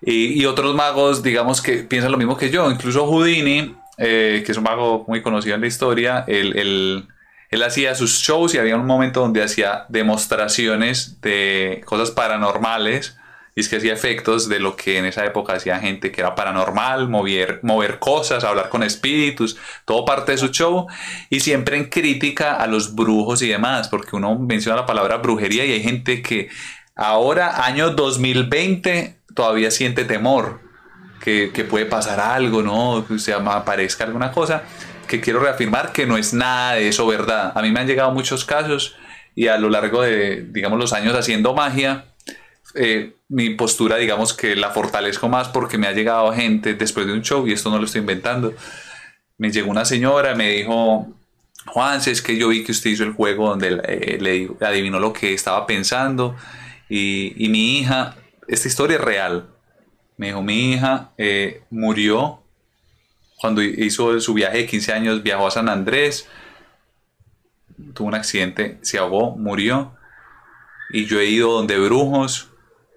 Y, 0.00 0.42
otros 0.46 0.74
magos, 0.74 1.22
digamos, 1.22 1.60
que 1.60 1.82
piensan 1.82 2.10
lo 2.10 2.16
mismo 2.16 2.38
que 2.38 2.48
yo. 2.48 2.70
Incluso 2.70 3.06
Houdini, 3.06 3.76
eh, 3.98 4.42
que 4.46 4.52
es 4.52 4.56
un 4.56 4.64
mago 4.64 5.04
muy 5.06 5.20
conocido 5.20 5.54
en 5.56 5.60
la 5.60 5.66
historia, 5.66 6.24
él, 6.26 7.06
él 7.50 7.62
hacía 7.62 7.94
sus 7.94 8.22
shows 8.22 8.54
y 8.54 8.58
había 8.58 8.76
un 8.76 8.86
momento 8.86 9.20
donde 9.20 9.42
hacía 9.42 9.84
demostraciones 9.90 11.20
de 11.20 11.82
cosas 11.84 12.10
paranormales 12.10 13.18
es 13.56 13.70
que 13.70 13.76
hacía 13.76 13.94
efectos 13.94 14.50
de 14.50 14.60
lo 14.60 14.76
que 14.76 14.98
en 14.98 15.06
esa 15.06 15.24
época 15.24 15.54
hacía 15.54 15.78
gente 15.78 16.12
que 16.12 16.20
era 16.20 16.34
paranormal, 16.34 17.08
mover, 17.08 17.60
mover 17.62 17.98
cosas, 17.98 18.44
hablar 18.44 18.68
con 18.68 18.82
espíritus, 18.82 19.56
todo 19.86 20.04
parte 20.04 20.32
de 20.32 20.38
su 20.38 20.48
show. 20.48 20.86
Y 21.30 21.40
siempre 21.40 21.78
en 21.78 21.86
crítica 21.88 22.56
a 22.56 22.66
los 22.66 22.94
brujos 22.94 23.40
y 23.40 23.48
demás, 23.48 23.88
porque 23.88 24.14
uno 24.14 24.38
menciona 24.38 24.76
la 24.76 24.86
palabra 24.86 25.16
brujería 25.16 25.64
y 25.64 25.72
hay 25.72 25.82
gente 25.82 26.20
que 26.20 26.50
ahora, 26.94 27.64
año 27.64 27.90
2020, 27.90 29.16
todavía 29.34 29.70
siente 29.70 30.04
temor. 30.04 30.60
Que, 31.18 31.50
que 31.52 31.64
puede 31.64 31.86
pasar 31.86 32.20
algo, 32.20 32.62
¿no? 32.62 33.04
Que 33.08 33.18
se 33.18 33.32
aparezca 33.32 34.04
alguna 34.04 34.32
cosa. 34.32 34.64
Que 35.08 35.20
quiero 35.22 35.40
reafirmar 35.40 35.92
que 35.92 36.06
no 36.06 36.18
es 36.18 36.34
nada 36.34 36.74
de 36.74 36.88
eso 36.88 37.06
verdad. 37.06 37.52
A 37.54 37.62
mí 37.62 37.70
me 37.70 37.80
han 37.80 37.86
llegado 37.86 38.12
muchos 38.12 38.44
casos 38.44 38.96
y 39.34 39.48
a 39.48 39.56
lo 39.56 39.70
largo 39.70 40.02
de, 40.02 40.46
digamos, 40.50 40.78
los 40.78 40.92
años 40.92 41.14
haciendo 41.16 41.54
magia, 41.54 42.04
eh, 42.76 43.16
mi 43.28 43.50
postura, 43.50 43.96
digamos 43.96 44.32
que 44.32 44.54
la 44.56 44.70
fortalezco 44.70 45.28
más 45.28 45.48
porque 45.48 45.78
me 45.78 45.86
ha 45.86 45.92
llegado 45.92 46.32
gente 46.32 46.74
después 46.74 47.06
de 47.06 47.12
un 47.12 47.22
show, 47.22 47.46
y 47.46 47.52
esto 47.52 47.70
no 47.70 47.78
lo 47.78 47.84
estoy 47.84 48.00
inventando. 48.00 48.54
Me 49.38 49.50
llegó 49.50 49.70
una 49.70 49.84
señora, 49.84 50.34
me 50.34 50.50
dijo, 50.50 51.08
Juan, 51.66 52.00
es 52.06 52.22
que 52.22 52.36
yo 52.36 52.48
vi 52.48 52.64
que 52.64 52.72
usted 52.72 52.90
hizo 52.90 53.04
el 53.04 53.12
juego 53.12 53.48
donde 53.48 53.80
eh, 53.84 54.18
le 54.20 54.50
adivinó 54.66 55.00
lo 55.00 55.12
que 55.12 55.34
estaba 55.34 55.66
pensando, 55.66 56.36
y, 56.88 57.34
mi 57.50 57.78
hija, 57.78 58.16
esta 58.46 58.68
historia 58.68 58.96
es 58.96 59.02
real. 59.02 59.48
Me 60.16 60.28
dijo, 60.28 60.42
mi 60.42 60.72
hija 60.72 61.10
eh, 61.18 61.62
murió 61.70 62.40
cuando 63.38 63.62
hizo 63.62 64.18
su 64.20 64.34
viaje 64.34 64.58
de 64.58 64.66
15 64.66 64.92
años, 64.92 65.22
viajó 65.22 65.46
a 65.46 65.50
San 65.50 65.68
Andrés, 65.68 66.26
tuvo 67.92 68.08
un 68.08 68.14
accidente, 68.14 68.78
se 68.82 68.98
ahogó, 68.98 69.36
murió. 69.36 69.94
Y 70.90 71.06
yo 71.06 71.20
he 71.20 71.26
ido 71.26 71.52
donde 71.52 71.78
brujos, 71.78 72.50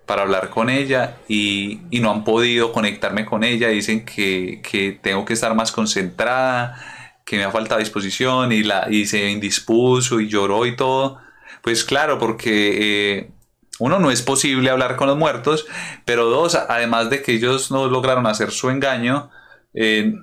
para 0.10 0.24
hablar 0.24 0.50
con 0.50 0.72
ella 0.72 1.18
y, 1.28 1.82
no 1.92 2.10
han 2.10 2.24
podido 2.24 2.72
conectarme 2.72 3.28
con 3.28 3.44
ella. 3.44 3.68
Dicen 3.68 4.06
que, 4.06 5.00
tengo 5.04 5.24
que 5.24 5.34
estar 5.34 5.54
más 5.54 5.72
concentrada, 5.72 6.76
que 7.24 7.38
me 7.38 7.44
ha 7.44 7.52
faltado 7.52 7.80
disposición 7.80 8.52
y, 8.52 8.64
la, 8.64 8.88
y 8.90 9.06
se 9.06 9.30
indispuso 9.30 10.20
y 10.20 10.28
lloró 10.28 10.66
y 10.66 10.76
todo. 10.76 11.20
Pues 11.62 11.84
claro, 11.84 12.18
porque 12.18 13.20
eh, 13.20 13.32
uno 13.78 14.00
no 14.00 14.10
es 14.10 14.24
posible 14.24 14.72
hablar 14.72 14.96
con 14.96 15.08
los 15.08 15.16
muertos, 15.16 15.68
pero 16.06 16.26
dos, 16.26 16.56
además 16.56 17.12
de 17.12 17.22
que 17.22 17.34
ellos 17.34 17.70
no 17.70 17.86
lograron 17.86 18.26
hacer 18.26 18.50
su 18.50 18.72
engaño, 18.72 19.30
eh, 19.76 20.16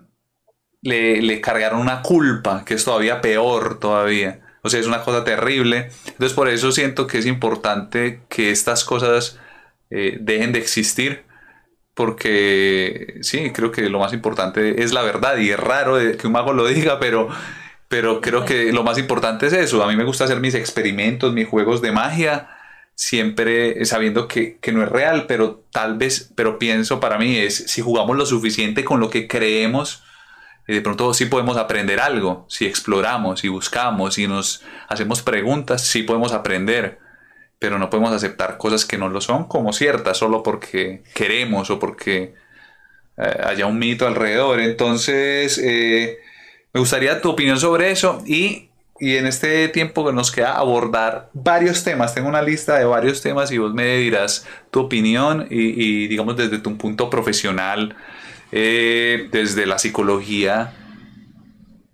le, 0.82 1.22
le 1.22 1.40
cargaron 1.40 1.78
una 1.78 2.02
culpa 2.02 2.64
que 2.64 2.74
es 2.74 2.84
todavía 2.84 3.20
peor 3.20 3.78
todavía. 3.78 4.40
O 4.62 4.68
sea, 4.68 4.80
es 4.80 4.88
una 4.88 5.02
cosa 5.02 5.22
terrible. 5.22 5.92
Entonces 6.08 6.32
por 6.32 6.48
eso 6.48 6.72
siento 6.72 7.06
que 7.06 7.18
es 7.18 7.26
importante 7.26 8.22
que 8.28 8.50
estas 8.50 8.82
cosas 8.82 9.38
eh, 9.90 10.18
dejen 10.20 10.52
de 10.52 10.58
existir, 10.58 11.24
porque 11.94 13.18
sí, 13.22 13.50
creo 13.52 13.70
que 13.70 13.88
lo 13.88 13.98
más 13.98 14.12
importante 14.12 14.82
es 14.82 14.92
la 14.92 15.02
verdad 15.02 15.38
y 15.38 15.50
es 15.50 15.58
raro 15.58 15.96
que 16.16 16.26
un 16.26 16.32
mago 16.32 16.52
lo 16.52 16.66
diga, 16.66 16.98
pero, 17.00 17.28
pero 17.88 18.20
creo 18.20 18.44
que 18.44 18.72
lo 18.72 18.82
más 18.82 18.98
importante 18.98 19.46
es 19.46 19.52
eso. 19.52 19.82
A 19.82 19.88
mí 19.88 19.96
me 19.96 20.04
gusta 20.04 20.24
hacer 20.24 20.40
mis 20.40 20.54
experimentos, 20.54 21.32
mis 21.32 21.48
juegos 21.48 21.80
de 21.80 21.92
magia, 21.92 22.48
siempre 22.94 23.84
sabiendo 23.84 24.28
que, 24.28 24.58
que 24.58 24.72
no 24.72 24.82
es 24.82 24.88
real, 24.88 25.26
pero 25.26 25.64
tal 25.70 25.96
vez, 25.96 26.32
pero 26.34 26.58
pienso 26.58 27.00
para 27.00 27.18
mí 27.18 27.36
es 27.36 27.56
si 27.56 27.82
jugamos 27.82 28.16
lo 28.16 28.26
suficiente 28.26 28.84
con 28.84 29.00
lo 29.00 29.08
que 29.08 29.28
creemos, 29.28 30.02
de 30.66 30.80
pronto 30.80 31.14
sí 31.14 31.26
podemos 31.26 31.56
aprender 31.56 32.00
algo, 32.00 32.44
si 32.48 32.66
exploramos, 32.66 33.40
si 33.40 33.48
buscamos, 33.48 34.14
si 34.14 34.26
nos 34.26 34.62
hacemos 34.88 35.22
preguntas, 35.22 35.86
sí 35.86 36.02
podemos 36.02 36.32
aprender, 36.32 36.98
pero 37.58 37.78
no 37.78 37.90
podemos 37.90 38.12
aceptar 38.12 38.58
cosas 38.58 38.84
que 38.84 38.98
no 38.98 39.08
lo 39.08 39.20
son 39.20 39.44
como 39.44 39.72
ciertas 39.72 40.18
solo 40.18 40.42
porque 40.42 41.02
queremos 41.14 41.70
o 41.70 41.78
porque 41.78 42.34
eh, 43.16 43.40
haya 43.44 43.66
un 43.66 43.78
mito 43.78 44.06
alrededor. 44.06 44.60
Entonces, 44.60 45.58
eh, 45.58 46.18
me 46.72 46.80
gustaría 46.80 47.20
tu 47.20 47.30
opinión 47.30 47.58
sobre 47.58 47.90
eso 47.90 48.22
y, 48.26 48.68
y, 49.00 49.16
en 49.16 49.26
este 49.26 49.68
tiempo 49.68 50.06
que 50.06 50.12
nos 50.12 50.30
queda 50.30 50.52
abordar 50.52 51.30
varios 51.32 51.82
temas. 51.82 52.14
Tengo 52.14 52.28
una 52.28 52.42
lista 52.42 52.76
de 52.78 52.84
varios 52.84 53.22
temas 53.22 53.50
y 53.50 53.58
vos 53.58 53.72
me 53.72 53.96
dirás 53.98 54.46
tu 54.70 54.80
opinión 54.80 55.46
y, 55.50 55.82
y 55.82 56.08
digamos 56.08 56.36
desde 56.36 56.58
tu 56.58 56.76
punto 56.76 57.08
profesional, 57.08 57.96
eh, 58.52 59.28
desde 59.32 59.66
la 59.66 59.78
psicología. 59.78 60.74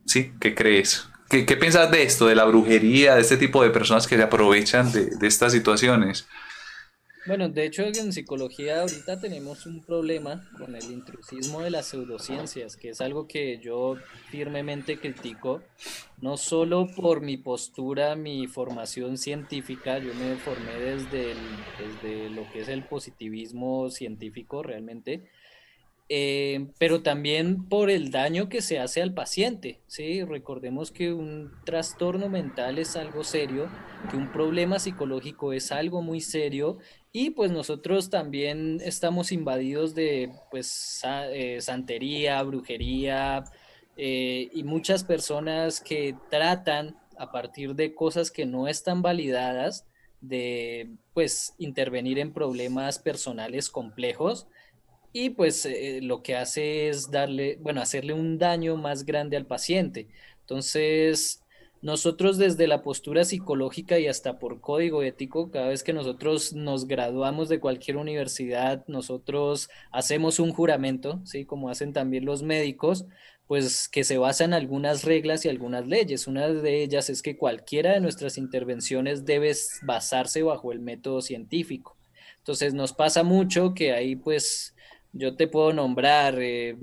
¿Sí? 0.06 0.32
¿Qué 0.40 0.54
crees? 0.54 1.08
¿Qué, 1.33 1.47
¿Qué, 1.47 1.57
piensas 1.57 1.91
de 1.91 2.03
esto, 2.03 2.26
de 2.26 2.35
la 2.35 2.45
brujería, 2.45 3.14
de 3.14 3.22
este 3.22 3.39
tipo 3.39 3.62
de 3.62 3.70
personas 3.70 4.07
que 4.07 4.16
se 4.16 4.22
aprovechan 4.22 4.93
de, 4.93 5.26
estas 5.26 5.53
situaciones? 5.53 6.28
Bueno, 7.24 7.49
de 7.49 7.64
hecho 7.64 7.85
en 7.85 8.12
psicología 8.12 8.83
ahorita 8.83 9.18
tenemos 9.18 9.64
un 9.64 9.83
problema 9.83 10.47
con 10.59 10.76
el 10.76 10.85
intrusismo 10.85 11.62
de 11.62 11.70
las 11.70 11.87
pseudociencias, 11.87 12.76
que 12.76 12.91
es 12.91 13.01
algo 13.01 13.26
que 13.26 13.59
yo 13.62 13.97
firmemente 14.30 14.99
critico, 14.99 15.62
no 16.20 16.37
solo 16.37 16.87
por 16.95 17.22
mi 17.22 17.39
postura, 17.39 18.14
mi 18.14 18.47
formación 18.47 19.16
científica, 19.16 19.97
yo 20.01 20.12
me 20.12 20.37
formé 20.37 20.78
desde, 20.80 21.35
desde 21.78 22.28
lo 22.28 22.47
que 22.53 22.61
es 22.61 22.68
el 22.68 22.85
positivismo 22.85 23.89
científico 23.89 24.62
realmente, 24.62 25.30
eh, 26.14 26.66
pero 26.76 27.02
también 27.02 27.66
por 27.70 27.88
el 27.88 28.10
daño 28.10 28.50
que 28.50 28.60
se 28.60 28.78
hace 28.78 29.00
al 29.00 29.14
paciente. 29.14 29.80
¿sí? 29.86 30.22
Recordemos 30.22 30.92
que 30.92 31.10
un 31.10 31.50
trastorno 31.64 32.28
mental 32.28 32.78
es 32.78 32.96
algo 32.96 33.24
serio, 33.24 33.70
que 34.10 34.18
un 34.18 34.30
problema 34.30 34.78
psicológico 34.78 35.54
es 35.54 35.72
algo 35.72 36.02
muy 36.02 36.20
serio 36.20 36.76
y 37.12 37.30
pues 37.30 37.50
nosotros 37.50 38.10
también 38.10 38.82
estamos 38.84 39.32
invadidos 39.32 39.94
de 39.94 40.30
pues 40.50 41.00
eh, 41.30 41.62
santería, 41.62 42.42
brujería 42.42 43.44
eh, 43.96 44.50
y 44.52 44.64
muchas 44.64 45.04
personas 45.04 45.80
que 45.80 46.14
tratan 46.28 46.94
a 47.16 47.32
partir 47.32 47.74
de 47.74 47.94
cosas 47.94 48.30
que 48.30 48.44
no 48.44 48.68
están 48.68 49.00
validadas 49.00 49.86
de 50.20 50.90
pues 51.14 51.54
intervenir 51.56 52.18
en 52.18 52.34
problemas 52.34 52.98
personales 52.98 53.70
complejos 53.70 54.46
y 55.12 55.30
pues 55.30 55.66
eh, 55.66 56.00
lo 56.02 56.22
que 56.22 56.36
hace 56.36 56.88
es 56.88 57.10
darle, 57.10 57.58
bueno, 57.60 57.80
hacerle 57.80 58.14
un 58.14 58.38
daño 58.38 58.76
más 58.76 59.04
grande 59.04 59.36
al 59.36 59.46
paciente. 59.46 60.08
Entonces, 60.40 61.42
nosotros 61.82 62.38
desde 62.38 62.68
la 62.68 62.82
postura 62.82 63.24
psicológica 63.24 63.98
y 63.98 64.06
hasta 64.06 64.38
por 64.38 64.60
código 64.60 65.02
ético, 65.02 65.50
cada 65.50 65.68
vez 65.68 65.82
que 65.82 65.92
nosotros 65.92 66.52
nos 66.52 66.86
graduamos 66.86 67.48
de 67.48 67.60
cualquier 67.60 67.96
universidad, 67.96 68.84
nosotros 68.86 69.68
hacemos 69.90 70.38
un 70.38 70.52
juramento, 70.52 71.20
¿sí? 71.24 71.44
Como 71.44 71.68
hacen 71.68 71.92
también 71.92 72.24
los 72.24 72.42
médicos, 72.42 73.06
pues 73.48 73.88
que 73.88 74.04
se 74.04 74.16
basa 74.16 74.44
en 74.44 74.54
algunas 74.54 75.04
reglas 75.04 75.44
y 75.44 75.48
algunas 75.48 75.86
leyes. 75.86 76.26
Una 76.26 76.48
de 76.48 76.82
ellas 76.82 77.10
es 77.10 77.20
que 77.20 77.36
cualquiera 77.36 77.92
de 77.92 78.00
nuestras 78.00 78.38
intervenciones 78.38 79.24
debe 79.24 79.52
basarse 79.82 80.42
bajo 80.42 80.72
el 80.72 80.80
método 80.80 81.20
científico. 81.20 81.98
Entonces 82.38 82.74
nos 82.74 82.92
pasa 82.92 83.24
mucho 83.24 83.74
que 83.74 83.92
ahí 83.92 84.16
pues 84.16 84.74
yo 85.12 85.36
te 85.36 85.46
puedo 85.46 85.72
nombrar 85.72 86.36
eh, 86.40 86.76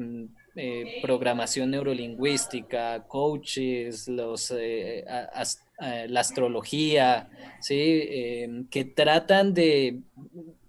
eh, 0.61 0.99
programación 1.01 1.71
neurolingüística, 1.71 3.03
coaches, 3.07 4.09
los, 4.09 4.51
eh, 4.51 5.05
eh, 5.05 6.07
la 6.09 6.19
astrología, 6.19 7.29
¿sí? 7.61 8.03
Em, 8.09 8.67
que 8.67 8.83
tratan 8.83 9.53
de... 9.53 9.99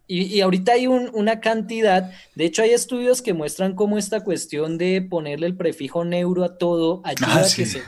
Y, 0.07 0.41
ahorita 0.43 0.73
hay 0.73 0.87
una 0.87 1.41
cantidad, 1.41 2.13
de 2.37 2.45
hecho 2.45 2.63
hay 2.63 2.71
estudios 2.71 3.21
que 3.21 3.33
muestran 3.33 3.75
cómo 3.75 3.99
esta 3.99 4.23
cuestión 4.23 4.79
de 4.79 5.03
ponerle 5.03 5.47
el 5.47 5.57
prefijo 5.57 6.05
neuro 6.05 6.45
a 6.45 6.57
todo 6.57 7.01
ayuda 7.05 7.29
ah, 7.29 7.39
a 7.41 7.55
que 7.55 7.67
se... 7.67 7.83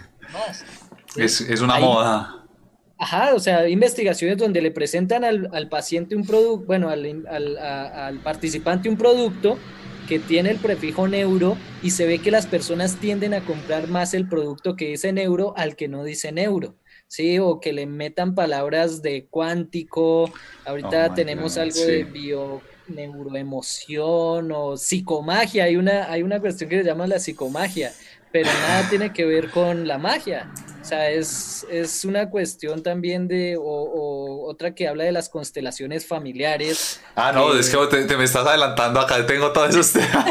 es, 1.16 1.60
una 1.60 1.78
moda. 1.78 2.41
Ajá, 3.02 3.34
o 3.34 3.40
sea, 3.40 3.68
investigaciones 3.68 4.38
donde 4.38 4.62
le 4.62 4.70
presentan 4.70 5.24
al, 5.24 5.68
paciente 5.68 6.14
un 6.14 6.24
producto, 6.24 6.66
bueno, 6.66 6.88
al, 6.88 7.26
al 7.26 8.20
participante 8.20 8.88
un 8.88 8.96
producto 8.96 9.58
que 10.06 10.20
tiene 10.20 10.50
el 10.50 10.58
prefijo 10.58 11.08
neuro 11.08 11.56
y 11.82 11.90
se 11.90 12.06
ve 12.06 12.20
que 12.20 12.30
las 12.30 12.46
personas 12.46 12.94
tienden 13.00 13.34
a 13.34 13.40
comprar 13.40 13.88
más 13.88 14.14
el 14.14 14.28
producto 14.28 14.76
que 14.76 14.86
dice 14.86 15.12
neuro 15.12 15.52
al 15.56 15.74
que 15.74 15.88
no 15.88 16.04
dice 16.04 16.30
neuro. 16.30 16.76
Sí, 17.08 17.40
o 17.40 17.58
que 17.58 17.72
le 17.72 17.86
metan 17.86 18.36
palabras 18.36 19.02
de 19.02 19.26
cuántico. 19.26 20.30
Ahorita 20.64 21.08
oh 21.10 21.14
tenemos 21.14 21.58
algo 21.58 21.80
de 21.80 22.04
bio 22.04 22.62
neuroemoción 22.86 24.52
o 24.52 24.76
psicomagia. 24.76 25.64
Hay 25.64 25.76
una, 25.76 26.10
hay 26.10 26.22
una 26.22 26.40
cuestión 26.40 26.70
que 26.70 26.78
se 26.78 26.84
llama 26.84 27.06
la 27.06 27.18
psicomagia, 27.18 27.92
pero 28.32 28.50
nada 28.66 28.88
tiene 28.88 29.12
que 29.12 29.24
ver 29.24 29.50
con 29.50 29.86
la 29.86 29.98
magia. 29.98 30.50
O 30.80 30.84
sea, 30.84 31.10
es, 31.10 31.64
es 31.70 32.04
una 32.04 32.28
cuestión 32.28 32.82
también 32.82 33.28
de, 33.28 33.56
o, 33.56 34.44
otra 34.48 34.74
que 34.74 34.88
habla 34.88 35.04
de 35.04 35.12
las 35.12 35.28
constelaciones 35.28 36.04
familiares. 36.04 37.00
Ah, 37.14 37.30
no, 37.32 37.54
es 37.54 37.70
que 37.70 38.04
te, 38.04 38.16
me 38.16 38.24
estás 38.24 38.44
adelantando 38.44 38.98
acá, 38.98 39.24
tengo 39.24 39.52
todos 39.52 39.70
esos 39.70 39.92
temas. 39.92 40.26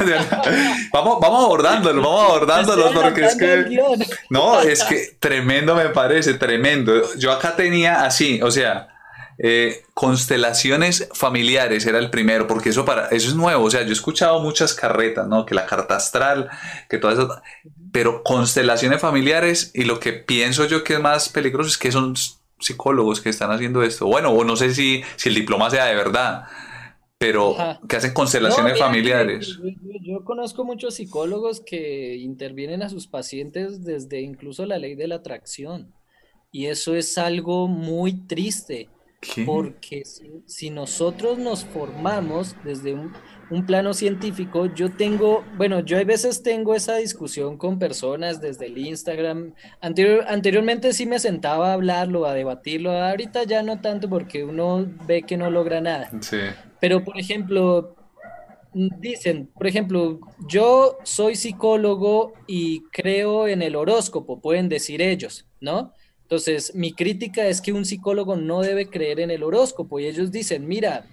vamos, 0.92 1.20
vamos 1.22 1.46
abordándolos, 1.46 2.04
vamos 2.04 2.26
abordándolos, 2.26 2.92
porque 2.92 3.26
es 3.26 3.36
que... 3.36 3.80
No, 4.30 4.60
es 4.60 4.84
que 4.84 5.16
tremendo 5.20 5.74
me 5.74 5.88
parece, 5.90 6.34
tremendo. 6.34 7.16
Yo 7.16 7.32
acá 7.32 7.56
tenía 7.56 8.04
así, 8.04 8.42
o 8.42 8.52
sea, 8.52 8.90
eh, 9.38 9.86
constelaciones 9.94 11.08
familiares 11.14 11.86
era 11.86 11.98
el 11.98 12.10
primero, 12.10 12.46
porque 12.46 12.70
eso 12.70 12.84
para 12.84 13.08
eso 13.08 13.30
es 13.30 13.36
nuevo. 13.36 13.64
O 13.64 13.72
sea, 13.72 13.84
yo 13.84 13.90
he 13.90 13.94
escuchado 13.94 14.40
muchas 14.42 14.74
carretas, 14.74 15.28
¿no? 15.28 15.46
Que 15.46 15.56
la 15.56 15.66
carta 15.66 15.96
astral, 15.96 16.50
que 16.90 16.98
todo 16.98 17.12
eso 17.12 17.42
pero 17.92 18.24
constelaciones 18.24 19.02
familiares 19.02 19.72
y 19.74 19.84
lo 19.84 20.00
que 20.00 20.14
pienso 20.14 20.66
yo 20.66 20.84
que 20.84 20.94
es 20.94 21.00
más 21.00 21.30
peligroso 21.30 21.70
es 21.70 21.78
que 21.78 21.92
son 21.92 22.16
psicólogos 22.60 23.22
que 23.22 23.30
están 23.30 23.52
haciendo 23.52 23.84
esto. 23.84 24.06
Bueno, 24.06 24.30
o 24.30 24.44
no 24.44 24.56
sé 24.56 24.74
si, 24.74 25.04
si 25.16 25.30
el 25.30 25.36
diploma 25.36 25.70
sea 25.70 25.86
de 25.86 25.96
verdad, 25.96 26.46
pero 27.18 27.56
que 27.88 27.98
hacen 27.98 28.14
constelaciones 28.14 28.80
familiares. 28.80 29.60
Yo, 30.02 30.24
conozco 30.24 30.64
muchos 30.64 30.96
psicólogos 30.96 31.62
que 31.62 32.16
intervienen 32.16 32.82
a 32.82 32.90
sus 32.90 33.08
pacientes 33.08 33.84
desde 33.84 34.22
incluso 34.22 34.66
la 34.66 34.80
ley 34.80 34.96
de 34.96 35.08
la 35.08 35.16
atracción. 35.16 35.94
Y 36.52 36.66
eso 36.66 36.96
es 36.96 37.18
algo 37.18 37.68
muy 37.68 38.26
triste, 38.26 38.90
porque 39.46 40.04
si 40.46 40.70
nosotros 40.70 41.38
nos 41.38 41.64
formamos 41.64 42.56
desde 42.64 42.94
un, 42.94 43.14
un 43.52 43.66
plano 43.66 43.94
científico, 43.94 44.66
yo 44.74 44.92
tengo, 44.92 45.44
bueno, 45.58 45.82
yo 45.82 45.98
a 45.98 46.04
veces 46.04 46.42
tengo 46.42 46.74
esa 46.74 46.96
discusión 46.96 47.58
con 47.58 47.78
personas 47.78 48.42
desde 48.42 48.66
el 48.66 48.78
Instagram. 48.78 49.54
Anterior, 49.80 50.26
anteriormente 50.28 50.94
sí 50.94 51.06
me 51.06 51.20
sentaba 51.20 51.70
a 51.70 51.74
hablarlo, 51.74 52.26
a 52.26 52.34
debatirlo, 52.34 52.92
ahorita 52.92 53.44
ya 53.44 53.62
no 53.62 53.80
tanto 53.80 54.10
porque 54.10 54.44
uno 54.44 54.88
ve 55.06 55.24
que 55.24 55.38
no 55.38 55.52
logra 55.52 55.82
nada. 55.82 56.10
Sí. 56.22 56.40
Pero, 56.80 57.04
por 57.04 57.20
ejemplo, 57.20 57.96
dicen, 58.74 59.48
por 59.54 59.68
ejemplo, 59.68 60.20
yo 60.48 60.98
soy 61.04 61.36
psicólogo 61.36 62.34
y 62.48 62.84
creo 62.92 63.48
en 63.48 63.62
el 63.62 63.76
horóscopo, 63.76 64.42
pueden 64.42 64.70
decir 64.70 65.02
ellos, 65.02 65.46
¿no? 65.60 65.94
Entonces, 66.32 66.74
mi 66.74 66.94
crítica 66.94 67.46
es 67.46 67.60
que 67.60 67.74
un 67.74 67.84
psicólogo 67.84 68.38
no 68.38 68.62
debe 68.62 68.88
creer 68.88 69.20
en 69.20 69.32
el 69.32 69.44
horóscopo 69.44 70.00
y 70.00 70.06
ellos 70.06 70.32
dicen, 70.32 70.66
mira, 70.66 71.06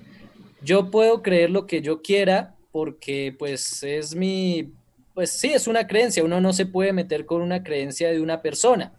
yo 0.62 0.93
puedo 0.93 1.25
creer 1.25 1.51
lo 1.51 1.66
que 1.66 1.83
yo 1.83 2.03
quiera 2.03 2.55
porque 2.71 3.35
pues 3.37 3.83
es 3.83 4.14
mi, 4.14 4.71
pues 5.14 5.31
sí, 5.31 5.49
es 5.49 5.66
una 5.66 5.89
creencia, 5.89 6.23
uno 6.23 6.41
no 6.41 6.53
se 6.53 6.66
puede 6.66 6.93
meter 6.93 7.27
con 7.27 7.43
una 7.43 7.64
creencia 7.64 8.12
de 8.12 8.21
una 8.21 8.43
persona. 8.43 8.93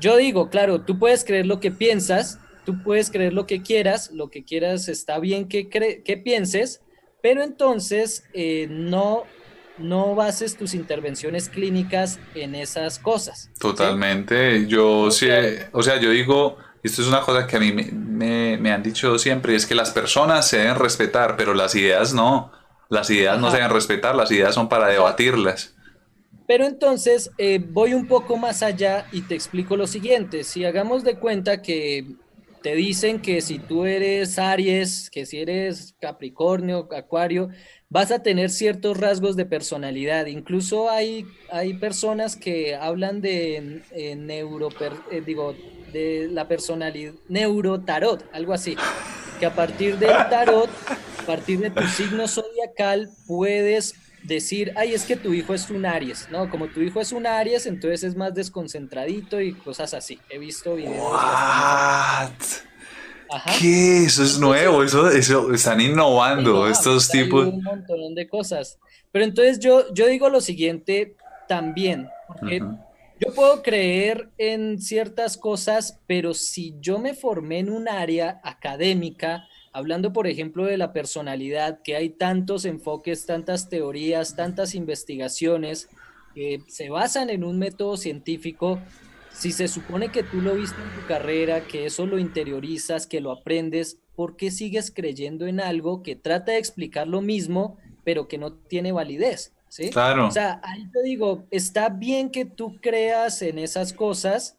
Yo 0.00 0.16
digo, 0.16 0.48
claro, 0.48 0.80
tú 0.86 0.98
puedes 0.98 1.22
creer 1.22 1.44
lo 1.44 1.60
que 1.60 1.70
piensas, 1.70 2.38
tú 2.64 2.82
puedes 2.82 3.10
creer 3.10 3.34
lo 3.34 3.46
que 3.46 3.60
quieras, 3.60 4.10
lo 4.12 4.30
que 4.30 4.42
quieras 4.42 4.88
está 4.88 5.18
bien 5.18 5.48
que, 5.48 5.68
que 5.68 6.16
pienses, 6.16 6.80
pero 7.20 7.42
entonces 7.42 8.24
eh, 8.32 8.68
no, 8.70 9.24
no 9.78 10.14
bases 10.14 10.56
tus 10.56 10.74
intervenciones 10.74 11.48
clínicas 11.48 12.18
en 12.34 12.54
esas 12.54 12.98
cosas. 12.98 13.50
Totalmente, 13.58 14.66
yo 14.66 15.10
sí, 15.10 15.28
o 15.72 15.82
sea, 15.82 16.00
yo 16.00 16.10
digo, 16.10 16.56
esto 16.82 17.02
es 17.02 17.08
una 17.08 17.20
cosa 17.20 17.46
que 17.46 17.56
a 17.56 17.60
mí 17.60 17.72
me, 17.72 18.72
han 18.72 18.82
dicho 18.82 19.18
siempre, 19.18 19.54
es 19.54 19.66
que 19.66 19.74
las 19.74 19.90
personas 19.90 20.48
se 20.48 20.58
deben 20.58 20.76
respetar, 20.76 21.36
pero 21.36 21.54
las 21.54 21.74
ideas 21.74 22.14
no. 22.14 22.52
Las 22.88 23.10
ideas 23.10 23.40
no 23.40 23.50
se 23.50 23.56
deben 23.56 23.72
respetar, 23.72 24.14
las 24.14 24.30
ideas 24.30 24.54
son 24.54 24.68
para 24.68 24.86
debatirlas. 24.86 25.74
Pero 26.46 26.64
entonces 26.64 27.30
eh, 27.38 27.58
voy 27.58 27.94
un 27.94 28.06
poco 28.06 28.36
más 28.36 28.62
allá 28.62 29.06
y 29.10 29.22
te 29.22 29.34
explico 29.34 29.76
lo 29.76 29.88
siguiente. 29.88 30.44
Si 30.44 30.64
hagamos 30.64 31.02
de 31.02 31.18
cuenta 31.18 31.60
que 31.60 32.06
te 32.62 32.74
dicen 32.74 33.20
que 33.20 33.40
si 33.40 33.58
tú 33.58 33.84
eres 33.84 34.38
Aries, 34.38 35.10
que 35.10 35.26
si 35.26 35.40
eres 35.40 35.94
Capricornio, 36.00 36.88
Acuario, 36.96 37.48
vas 37.88 38.10
a 38.10 38.22
tener 38.22 38.50
ciertos 38.50 38.96
rasgos 38.96 39.36
de 39.36 39.46
personalidad. 39.46 40.26
Incluso 40.26 40.90
hay, 40.90 41.26
hay 41.50 41.74
personas 41.74 42.36
que 42.36 42.74
hablan 42.74 43.20
de 43.20 43.82
neuro, 44.16 44.68
eh, 45.10 45.22
digo, 45.24 45.54
de 45.92 46.28
la 46.30 46.48
personalidad, 46.48 47.14
neurotarot, 47.28 48.28
algo 48.32 48.52
así, 48.52 48.76
que 49.38 49.46
a 49.46 49.54
partir 49.54 49.98
del 49.98 50.16
tarot, 50.28 50.70
a 51.20 51.26
partir 51.26 51.60
de 51.60 51.70
tu 51.70 51.86
signo 51.86 52.26
zodiacal, 52.28 53.10
puedes 53.26 53.94
decir, 54.24 54.72
ay, 54.76 54.92
es 54.92 55.04
que 55.04 55.16
tu 55.16 55.32
hijo 55.32 55.54
es 55.54 55.70
un 55.70 55.86
Aries, 55.86 56.28
¿no? 56.30 56.50
Como 56.50 56.66
tu 56.66 56.80
hijo 56.80 57.00
es 57.00 57.12
un 57.12 57.26
Aries, 57.26 57.66
entonces 57.66 58.02
es 58.02 58.16
más 58.16 58.34
desconcentradito 58.34 59.40
y 59.40 59.54
cosas 59.54 59.94
así. 59.94 60.18
He 60.28 60.38
visto 60.38 60.74
videos. 60.74 60.98
What? 60.98 62.30
¿Qué? 63.60 64.04
Eso 64.04 64.22
es 64.22 64.38
nuevo, 64.38 64.82
eso, 64.82 65.10
eso 65.10 65.52
están 65.52 65.80
innovando 65.80 66.68
estos 66.68 67.08
tipos. 67.08 67.46
Un 67.46 67.62
montón 67.62 68.14
de 68.14 68.28
cosas. 68.28 68.78
Pero 69.12 69.24
entonces 69.24 69.58
yo, 69.58 69.92
yo 69.94 70.06
digo 70.06 70.28
lo 70.28 70.40
siguiente 70.40 71.16
también, 71.48 72.08
porque 72.28 72.60
yo 73.18 73.32
puedo 73.34 73.62
creer 73.62 74.28
en 74.36 74.78
ciertas 74.78 75.36
cosas, 75.36 76.00
pero 76.06 76.34
si 76.34 76.74
yo 76.80 76.98
me 76.98 77.14
formé 77.14 77.60
en 77.60 77.70
un 77.70 77.88
área 77.88 78.40
académica, 78.44 79.48
hablando 79.72 80.12
por 80.12 80.26
ejemplo 80.26 80.64
de 80.64 80.76
la 80.76 80.92
personalidad, 80.92 81.80
que 81.82 81.96
hay 81.96 82.10
tantos 82.10 82.64
enfoques, 82.64 83.24
tantas 83.24 83.70
teorías, 83.70 84.36
tantas 84.36 84.74
investigaciones 84.74 85.88
que 86.34 86.60
se 86.68 86.90
basan 86.90 87.30
en 87.30 87.42
un 87.42 87.58
método 87.58 87.96
científico, 87.96 88.78
si 89.38 89.52
se 89.52 89.68
supone 89.68 90.08
que 90.10 90.22
tú 90.22 90.40
lo 90.40 90.54
viste 90.54 90.80
en 90.80 91.00
tu 91.00 91.06
carrera, 91.06 91.60
que 91.60 91.84
eso 91.84 92.06
lo 92.06 92.18
interiorizas, 92.18 93.06
que 93.06 93.20
lo 93.20 93.30
aprendes, 93.30 93.98
¿por 94.14 94.36
qué 94.36 94.50
sigues 94.50 94.90
creyendo 94.90 95.46
en 95.46 95.60
algo 95.60 96.02
que 96.02 96.16
trata 96.16 96.52
de 96.52 96.58
explicar 96.58 97.06
lo 97.06 97.20
mismo, 97.20 97.76
pero 98.02 98.28
que 98.28 98.38
no 98.38 98.54
tiene 98.54 98.92
validez? 98.92 99.52
¿Sí? 99.68 99.90
Claro. 99.90 100.28
O 100.28 100.30
sea, 100.30 100.60
ahí 100.62 100.88
te 100.90 101.02
digo, 101.02 101.44
está 101.50 101.90
bien 101.90 102.30
que 102.30 102.46
tú 102.46 102.80
creas 102.80 103.42
en 103.42 103.58
esas 103.58 103.92
cosas, 103.92 104.56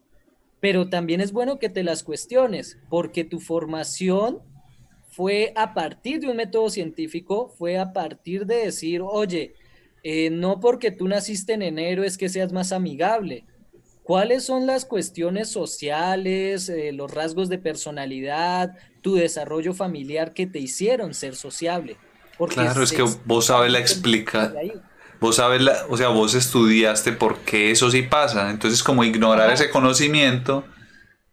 pero 0.60 0.88
también 0.88 1.20
es 1.20 1.32
bueno 1.32 1.58
que 1.58 1.68
te 1.68 1.82
las 1.82 2.04
cuestiones, 2.04 2.78
porque 2.88 3.24
tu 3.24 3.40
formación 3.40 4.38
fue 5.10 5.52
a 5.56 5.74
partir 5.74 6.20
de 6.20 6.28
un 6.28 6.36
método 6.36 6.70
científico, 6.70 7.48
fue 7.48 7.78
a 7.78 7.92
partir 7.92 8.46
de 8.46 8.66
decir, 8.66 9.00
oye, 9.02 9.54
eh, 10.04 10.30
no 10.30 10.60
porque 10.60 10.92
tú 10.92 11.08
naciste 11.08 11.54
en 11.54 11.62
enero 11.62 12.04
es 12.04 12.16
que 12.16 12.28
seas 12.28 12.52
más 12.52 12.70
amigable, 12.70 13.44
¿Cuáles 14.08 14.46
son 14.46 14.66
las 14.66 14.86
cuestiones 14.86 15.50
sociales, 15.50 16.70
eh, 16.70 16.92
los 16.94 17.10
rasgos 17.10 17.50
de 17.50 17.58
personalidad, 17.58 18.70
tu 19.02 19.16
desarrollo 19.16 19.74
familiar 19.74 20.32
que 20.32 20.46
te 20.46 20.58
hicieron 20.58 21.12
ser 21.12 21.36
sociable? 21.36 21.98
claro, 22.48 22.82
es 22.82 22.92
que 22.92 23.04
vos 23.26 23.44
sabes 23.44 23.70
la 23.70 23.80
explicar. 23.80 24.54
Vos 25.20 25.36
sabes, 25.36 25.60
la, 25.60 25.84
o 25.90 25.98
sea, 25.98 26.08
vos 26.08 26.34
estudiaste 26.34 27.12
por 27.12 27.40
qué 27.40 27.70
eso 27.70 27.90
sí 27.90 28.00
pasa. 28.00 28.48
Entonces, 28.48 28.82
como 28.82 29.04
ignorar 29.04 29.52
ese 29.52 29.68
conocimiento 29.68 30.64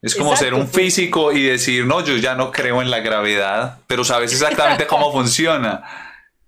es 0.01 0.13
como 0.13 0.35
ser 0.35 0.53
un 0.53 0.67
físico 0.67 1.31
y 1.31 1.43
decir, 1.43 1.85
no, 1.85 2.03
yo 2.03 2.17
ya 2.17 2.35
no 2.35 2.51
creo 2.51 2.81
en 2.81 2.91
la 2.91 2.99
gravedad, 2.99 3.79
pero 3.87 4.03
sabes 4.03 4.33
exactamente 4.33 4.85
cómo 4.85 5.11
funciona. 5.13 5.81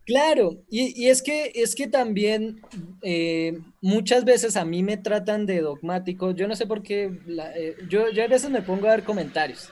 Claro, 0.08 0.64
y, 0.70 1.10
es, 1.10 1.22
que, 1.22 1.52
es 1.54 1.76
que 1.76 1.86
también 1.86 2.62
eh, 3.02 3.60
muchas 3.82 4.24
veces 4.24 4.56
a 4.56 4.64
mí 4.64 4.82
me 4.82 4.96
tratan 4.96 5.46
de 5.46 5.60
dogmático, 5.60 6.32
yo 6.32 6.48
no 6.48 6.56
sé 6.56 6.66
por 6.66 6.82
qué, 6.82 7.12
eh, 7.58 7.76
yo, 7.90 8.10
yo 8.12 8.24
a 8.24 8.28
veces 8.28 8.50
me 8.50 8.62
pongo 8.62 8.88
a 8.88 8.92
dar 8.92 9.04
comentarios. 9.04 9.70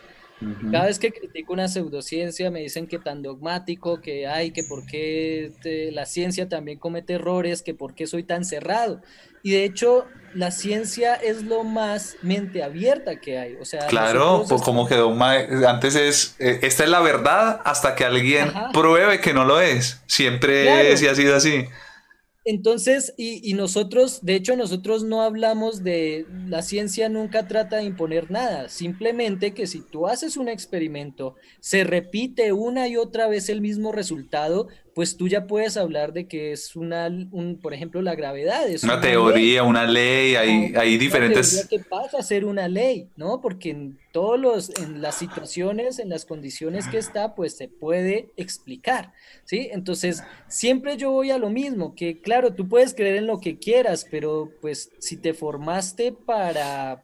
Cada 0.69 0.87
vez 0.87 0.99
que 0.99 1.13
critico 1.13 1.53
una 1.53 1.69
pseudociencia 1.69 2.51
me 2.51 2.59
dicen 2.59 2.87
que 2.87 2.99
tan 2.99 3.21
dogmático, 3.21 4.01
que 4.01 4.27
hay, 4.27 4.51
que 4.51 4.63
por 4.67 4.85
qué 4.85 5.53
la 5.93 6.05
ciencia 6.05 6.49
también 6.49 6.77
comete 6.79 7.13
errores, 7.13 7.61
que 7.61 7.73
por 7.73 7.95
qué 7.95 8.05
soy 8.05 8.23
tan 8.23 8.43
cerrado. 8.43 9.01
Y 9.41 9.51
de 9.51 9.63
hecho, 9.63 10.05
la 10.35 10.51
ciencia 10.51 11.15
es 11.15 11.43
lo 11.43 11.63
más 11.63 12.17
mente 12.21 12.61
abierta 12.61 13.19
que 13.19 13.39
hay. 13.39 13.55
O 13.59 13.65
sea, 13.65 13.87
claro, 13.87 14.45
pues 14.47 14.61
como 14.61 14.85
quedó 14.85 15.15
antes 15.23 15.95
es, 15.95 16.35
eh, 16.39 16.59
esta 16.61 16.83
es 16.83 16.89
la 16.89 16.99
verdad 16.99 17.61
hasta 17.63 17.95
que 17.95 18.03
alguien 18.03 18.51
pruebe 18.73 19.21
que 19.21 19.33
no 19.33 19.45
lo 19.45 19.61
es. 19.61 20.01
Siempre 20.07 20.91
es 20.91 21.01
y 21.01 21.07
ha 21.07 21.15
sido 21.15 21.35
así. 21.35 21.65
Entonces, 22.47 23.15
y, 23.17 23.55
nosotros, 23.55 24.19
de 24.21 24.35
hecho, 24.35 24.55
nosotros 24.55 25.03
no 25.03 25.23
hablamos 25.23 25.83
de, 25.83 26.27
la 26.47 26.61
ciencia 26.61 27.09
nunca 27.09 27.47
trata 27.47 27.77
de 27.77 27.85
imponer 27.85 28.29
nada, 28.29 28.69
simplemente 28.69 29.55
que 29.55 29.65
si 29.65 29.81
tú 29.81 30.05
haces 30.05 30.37
un 30.37 30.47
experimento, 30.47 31.33
se 31.59 31.83
repite 31.83 32.53
una 32.53 32.87
y 32.87 32.97
otra 32.97 33.27
vez 33.27 33.49
el 33.49 33.61
mismo 33.61 33.91
resultado, 33.91 34.67
pues 34.95 35.17
tú 35.17 35.27
ya 35.27 35.45
puedes 35.45 35.75
hablar 35.75 36.13
de 36.13 36.25
que 36.25 36.53
es 36.53 36.73
una, 36.77 37.07
un, 37.07 37.59
por 37.61 37.73
ejemplo, 37.73 38.01
la 38.01 38.15
gravedad. 38.15 38.65
Es 38.65 38.81
una, 38.81 39.01
teoría, 39.01 39.61
una 39.63 39.83
ley, 39.83 40.35
hay, 40.35 40.73
hay 40.73 40.97
diferentes... 40.97 41.67
que 41.69 41.79
pasa 41.79 42.19
a 42.19 42.23
ser 42.23 42.45
una 42.45 42.69
ley, 42.69 43.09
¿no? 43.17 43.41
Porque 43.41 43.71
en 43.71 43.99
todos 44.13 44.39
los, 44.39 44.69
en 44.79 45.01
las 45.01 45.15
situaciones, 45.15 45.99
en 45.99 46.07
las 46.07 46.23
condiciones 46.23 46.87
que 46.87 46.97
está, 46.97 47.35
pues 47.35 47.57
se 47.57 47.67
puede 47.67 48.29
explicar, 48.37 49.11
¿sí? 49.43 49.67
Entonces, 49.73 50.23
siempre 50.47 50.95
yo 50.95 51.11
voy 51.11 51.29
a 51.29 51.39
lo 51.39 51.49
mismo, 51.49 51.93
que 51.93 52.21
claro, 52.21 52.53
tú 52.53 52.69
puedes 52.69 52.93
creer 52.93 53.17
en 53.17 53.27
lo 53.27 53.41
que 53.41 53.59
quieras, 53.59 54.07
pero 54.09 54.49
pues 54.61 54.91
si 54.99 55.17
te 55.17 55.33
formaste 55.33 56.13
para 56.13 57.03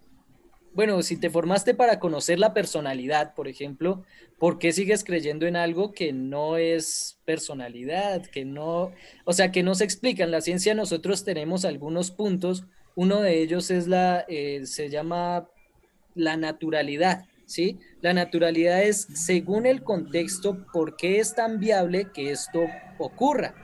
bueno, 0.74 1.02
si 1.04 1.18
te 1.18 1.30
formaste 1.30 1.74
para 1.74 2.00
conocer 2.00 2.40
la 2.40 2.54
personalidad, 2.54 3.34
por 3.34 3.48
ejemplo, 3.48 4.04
¿por 4.40 4.58
qué 4.58 4.72
sigues 4.72 5.04
creyendo 5.04 5.46
en 5.46 5.56
algo 5.56 5.92
que 5.92 6.14
no 6.14 6.58
es 6.58 7.20
personalidad, 7.26 8.26
que 8.26 8.46
no, 8.46 8.92
o 9.26 9.34
sea, 9.34 9.52
que 9.52 9.64
no 9.64 9.76
se 9.76 9.84
explica? 9.84 10.24
En 10.24 10.32
la 10.32 10.42
ciencia 10.42 10.74
nosotros 10.74 11.26
tenemos 11.26 11.66
algunos 11.66 12.12
puntos, 12.12 12.64
uno 12.96 13.22
de 13.22 13.42
ellos 13.42 13.70
es 13.70 13.88
la, 13.88 14.26
eh, 14.28 14.62
se 14.66 14.90
llama 14.90 15.50
la 16.16 16.38
naturalidad, 16.38 17.26
¿sí? 17.46 17.80
La 18.02 18.14
naturalidad 18.14 18.82
es, 18.84 19.08
según 19.14 19.66
el 19.66 19.84
contexto, 19.84 20.66
por 20.72 20.96
qué 20.96 21.20
es 21.20 21.36
tan 21.36 21.60
viable 21.60 22.08
que 22.14 22.32
esto 22.32 22.62
ocurra. 22.98 23.56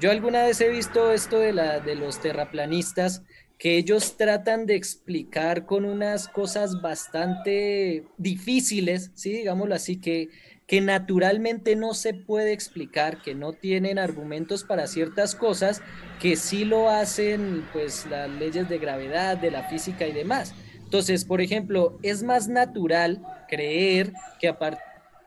Yo 0.00 0.10
alguna 0.10 0.44
vez 0.44 0.60
he 0.60 0.68
visto 0.68 1.12
esto 1.12 1.38
de, 1.38 1.52
la, 1.52 1.80
de 1.80 1.94
los 1.94 2.20
terraplanistas, 2.20 3.22
que 3.58 3.76
ellos 3.76 4.16
tratan 4.16 4.66
de 4.66 4.74
explicar 4.74 5.64
con 5.66 5.84
unas 5.84 6.28
cosas 6.28 6.80
bastante 6.82 8.04
difíciles, 8.18 9.10
¿sí? 9.14 9.32
digámoslo 9.32 9.74
así, 9.74 10.00
que, 10.00 10.28
que 10.66 10.80
naturalmente 10.80 11.76
no 11.76 11.94
se 11.94 12.14
puede 12.14 12.52
explicar, 12.52 13.22
que 13.22 13.34
no 13.34 13.52
tienen 13.52 13.98
argumentos 13.98 14.64
para 14.64 14.86
ciertas 14.86 15.34
cosas, 15.34 15.82
que 16.20 16.36
sí 16.36 16.64
lo 16.64 16.90
hacen 16.90 17.64
pues 17.72 18.06
las 18.06 18.28
leyes 18.28 18.68
de 18.68 18.78
gravedad, 18.78 19.36
de 19.36 19.50
la 19.50 19.64
física 19.64 20.06
y 20.06 20.12
demás. 20.12 20.54
Entonces, 20.82 21.24
por 21.24 21.40
ejemplo, 21.40 21.98
es 22.02 22.22
más 22.22 22.48
natural 22.48 23.22
creer 23.48 24.12
que 24.40 24.48
aparte 24.48 24.82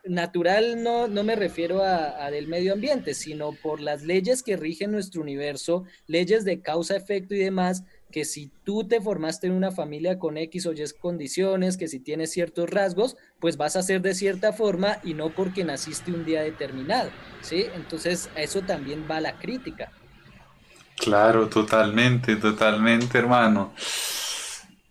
natural 0.09 0.81
no, 0.83 1.07
no 1.07 1.23
me 1.23 1.35
refiero 1.35 1.83
a, 1.83 2.25
a, 2.25 2.31
del 2.31 2.47
medio 2.47 2.73
ambiente, 2.73 3.13
sino 3.13 3.51
por 3.51 3.81
las 3.81 4.03
leyes 4.03 4.43
que 4.43 4.57
rigen 4.57 4.91
nuestro 4.91 5.21
universo, 5.21 5.83
leyes 6.07 6.45
de 6.45 6.61
causa, 6.61 6.95
efecto 6.95 7.35
y 7.35 7.39
demás, 7.39 7.83
que 8.11 8.25
si 8.25 8.49
tú 8.63 8.87
te 8.87 9.01
formaste 9.01 9.47
en 9.47 9.53
una 9.53 9.71
familia 9.71 10.17
con 10.17 10.37
X 10.37 10.65
o 10.65 10.73
Y 10.73 10.83
condiciones, 10.99 11.77
que 11.77 11.87
si 11.87 11.99
tienes 11.99 12.31
ciertos 12.31 12.69
rasgos, 12.69 13.17
pues 13.39 13.57
vas 13.57 13.75
a 13.75 13.83
ser 13.83 14.01
de 14.01 14.13
cierta 14.13 14.53
forma 14.53 14.99
y 15.03 15.13
no 15.13 15.29
porque 15.29 15.63
naciste 15.63 16.11
un 16.11 16.25
día 16.25 16.41
determinado, 16.41 17.09
¿sí? 17.41 17.65
Entonces 17.75 18.29
a 18.35 18.41
eso 18.41 18.61
también 18.61 19.05
va 19.09 19.19
la 19.19 19.37
crítica. 19.37 19.91
Claro, 20.95 21.47
totalmente, 21.47 22.37
totalmente, 22.37 23.17
hermano. 23.17 23.73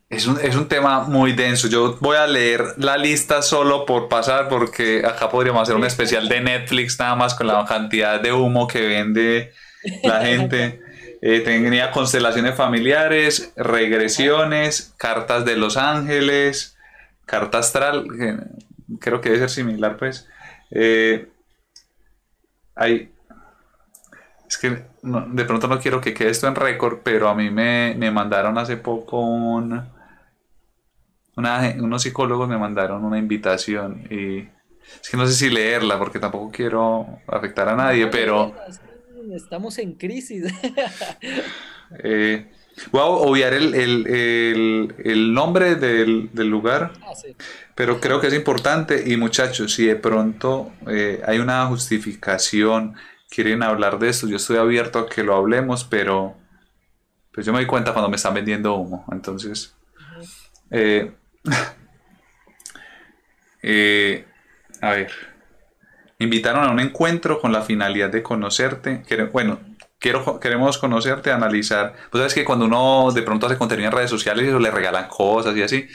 Es 0.08 0.26
un, 0.26 0.38
es 0.40 0.54
un 0.54 0.68
tema 0.68 1.00
muy 1.00 1.32
denso. 1.32 1.66
Yo 1.66 1.98
voy 2.00 2.16
a 2.16 2.28
leer 2.28 2.74
la 2.76 2.96
lista 2.96 3.42
solo 3.42 3.84
por 3.84 4.08
pasar, 4.08 4.48
porque 4.48 5.04
acá 5.04 5.28
podríamos 5.28 5.62
hacer 5.62 5.74
un 5.74 5.84
especial 5.84 6.28
de 6.28 6.40
Netflix 6.40 6.98
nada 7.00 7.16
más 7.16 7.34
con 7.34 7.48
la 7.48 7.64
cantidad 7.64 8.20
de 8.20 8.32
humo 8.32 8.68
que 8.68 8.86
vende 8.86 9.52
la 10.04 10.24
gente. 10.24 10.80
Eh, 11.28 11.40
tenía 11.40 11.90
constelaciones 11.90 12.54
familiares, 12.54 13.52
regresiones, 13.56 14.94
cartas 14.96 15.44
de 15.44 15.56
los 15.56 15.76
ángeles, 15.76 16.78
carta 17.24 17.58
astral, 17.58 18.06
creo 19.00 19.20
que 19.20 19.30
debe 19.30 19.40
ser 19.40 19.50
similar, 19.50 19.96
pues. 19.96 20.28
Eh, 20.70 21.28
hay, 22.76 23.12
es 24.48 24.56
que 24.56 24.84
de 25.02 25.44
pronto 25.44 25.66
no 25.66 25.80
quiero 25.80 26.00
que 26.00 26.14
quede 26.14 26.30
esto 26.30 26.46
en 26.46 26.54
récord, 26.54 27.00
pero 27.02 27.28
a 27.28 27.34
mí 27.34 27.50
me, 27.50 27.96
mandaron 28.12 28.56
hace 28.56 28.76
poco 28.76 29.18
un, 29.18 29.82
unos 31.34 32.02
psicólogos 32.02 32.48
me 32.48 32.56
mandaron 32.56 33.04
una 33.04 33.18
invitación 33.18 34.06
y 34.10 34.38
es 34.38 35.10
que 35.10 35.16
no 35.16 35.26
sé 35.26 35.32
si 35.32 35.50
leerla 35.50 35.98
porque 35.98 36.20
tampoco 36.20 36.52
quiero 36.52 37.18
afectar 37.26 37.68
a 37.68 37.74
nadie, 37.74 38.06
pero 38.06 38.54
estamos 39.34 39.78
en 39.78 39.94
crisis. 39.94 40.44
Eh, 42.02 42.50
Voy 42.90 43.00
a 43.00 43.04
obviar 43.04 43.54
el, 43.54 43.74
el, 43.74 45.32
nombre 45.32 45.76
del, 45.76 46.30
lugar, 46.34 46.92
ah, 47.02 47.12
pero 47.74 48.00
creo 48.00 48.20
que 48.20 48.26
es 48.26 48.34
importante. 48.34 49.02
Y 49.06 49.16
muchachos, 49.16 49.72
si 49.72 49.86
de 49.86 49.96
pronto 49.96 50.72
eh, 50.86 51.22
hay 51.26 51.38
una 51.38 51.66
justificación, 51.66 52.94
quieren 53.30 53.62
hablar 53.62 53.98
de 53.98 54.10
esto, 54.10 54.28
yo 54.28 54.36
estoy 54.36 54.58
abierto 54.58 54.98
a 54.98 55.08
que 55.08 55.22
lo 55.22 55.34
hablemos, 55.34 55.84
pero 55.84 56.36
pues 57.32 57.46
yo 57.46 57.52
me 57.52 57.60
doy 57.60 57.66
cuenta 57.66 57.92
cuando 57.92 58.10
me 58.10 58.16
están 58.16 58.34
vendiendo 58.34 58.74
humo. 58.74 59.06
Entonces, 59.10 59.74
eh, 60.70 61.12
a 64.82 64.90
ver, 64.90 65.12
invitaron 66.18 66.64
a 66.64 66.70
un 66.70 66.80
encuentro 66.80 67.40
con 67.40 67.52
la 67.52 67.62
finalidad 67.62 68.10
de 68.10 68.22
conocerte. 68.22 69.02
Bueno, 69.32 69.60
quiero, 69.98 70.40
queremos 70.40 70.78
conocerte, 70.78 71.30
analizar. 71.30 71.94
Pues 72.10 72.20
sabes 72.20 72.34
que 72.34 72.44
cuando 72.44 72.64
uno 72.64 73.10
de 73.12 73.22
pronto 73.22 73.46
hace 73.46 73.58
contenido 73.58 73.88
en 73.88 73.96
redes 73.96 74.10
sociales, 74.10 74.46
eso 74.46 74.58
le 74.58 74.70
regalan 74.70 75.08
cosas 75.08 75.56
y 75.56 75.62
así. 75.62 75.88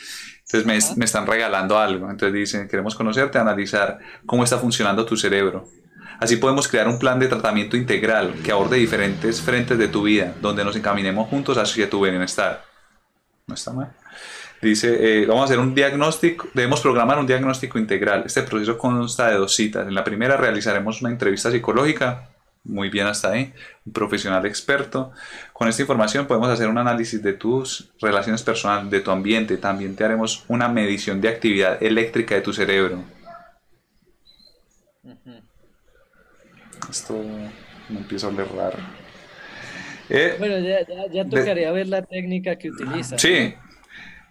Entonces 0.45 0.97
me, 0.97 1.05
están 1.05 1.25
regalando 1.25 1.77
algo. 1.79 2.09
Entonces 2.09 2.33
dicen, 2.33 2.67
queremos 2.67 2.95
conocerte, 2.95 3.37
analizar 3.37 3.99
cómo 4.25 4.43
está 4.43 4.57
funcionando 4.57 5.05
tu 5.05 5.15
cerebro. 5.15 5.67
Así 6.19 6.35
podemos 6.35 6.67
crear 6.67 6.87
un 6.87 6.99
plan 6.99 7.19
de 7.19 7.27
tratamiento 7.27 7.77
integral 7.77 8.35
que 8.43 8.51
aborde 8.51 8.77
diferentes 8.77 9.41
frentes 9.41 9.77
de 9.77 9.87
tu 9.87 10.03
vida, 10.03 10.35
donde 10.39 10.63
nos 10.63 10.75
encaminemos 10.75 11.27
juntos 11.29 11.57
hacia 11.57 11.89
tu 11.89 12.01
bienestar. 12.01 12.63
No 13.47 13.55
está 13.55 13.73
mal. 13.73 13.91
Dice, 14.61 15.21
eh, 15.21 15.25
vamos 15.25 15.41
a 15.41 15.45
hacer 15.45 15.59
un 15.59 15.73
diagnóstico, 15.73 16.47
debemos 16.53 16.81
programar 16.81 17.17
un 17.17 17.25
diagnóstico 17.25 17.79
integral. 17.79 18.23
Este 18.27 18.43
proceso 18.43 18.77
consta 18.77 19.29
de 19.29 19.37
dos 19.37 19.55
citas. 19.55 19.87
En 19.87 19.95
la 19.95 20.03
primera 20.03 20.37
realizaremos 20.37 21.01
una 21.01 21.09
entrevista 21.09 21.49
psicológica 21.49 22.29
muy 22.63 22.89
bien 22.89 23.07
hasta 23.07 23.31
ahí, 23.31 23.53
un 23.85 23.93
profesional 23.93 24.45
experto. 24.45 25.11
Con 25.51 25.67
esta 25.67 25.81
información 25.81 26.27
podemos 26.27 26.49
hacer 26.49 26.67
un 26.67 26.77
análisis 26.77 27.21
de 27.23 27.33
tus 27.33 27.89
relaciones 27.99 28.43
personales, 28.43 28.91
de 28.91 28.99
tu 28.99 29.09
ambiente. 29.09 29.57
También 29.57 29.95
te 29.95 30.03
haremos 30.03 30.45
una 30.47 30.67
medición 30.67 31.19
de 31.21 31.29
actividad 31.29 31.81
eléctrica 31.81 32.35
de 32.35 32.41
tu 32.41 32.53
cerebro. 32.53 33.03
Esto 36.89 37.19
me 37.89 37.97
empieza 37.97 38.27
a 38.27 38.29
oler 38.29 38.47
raro. 38.55 38.77
Eh, 40.09 40.35
bueno, 40.37 40.57
ya, 40.59 41.25
tocaría 41.25 41.71
ver 41.71 41.87
la 41.87 42.01
técnica 42.03 42.57
que 42.57 42.69
utiliza. 42.69 43.17
Sí. 43.17 43.55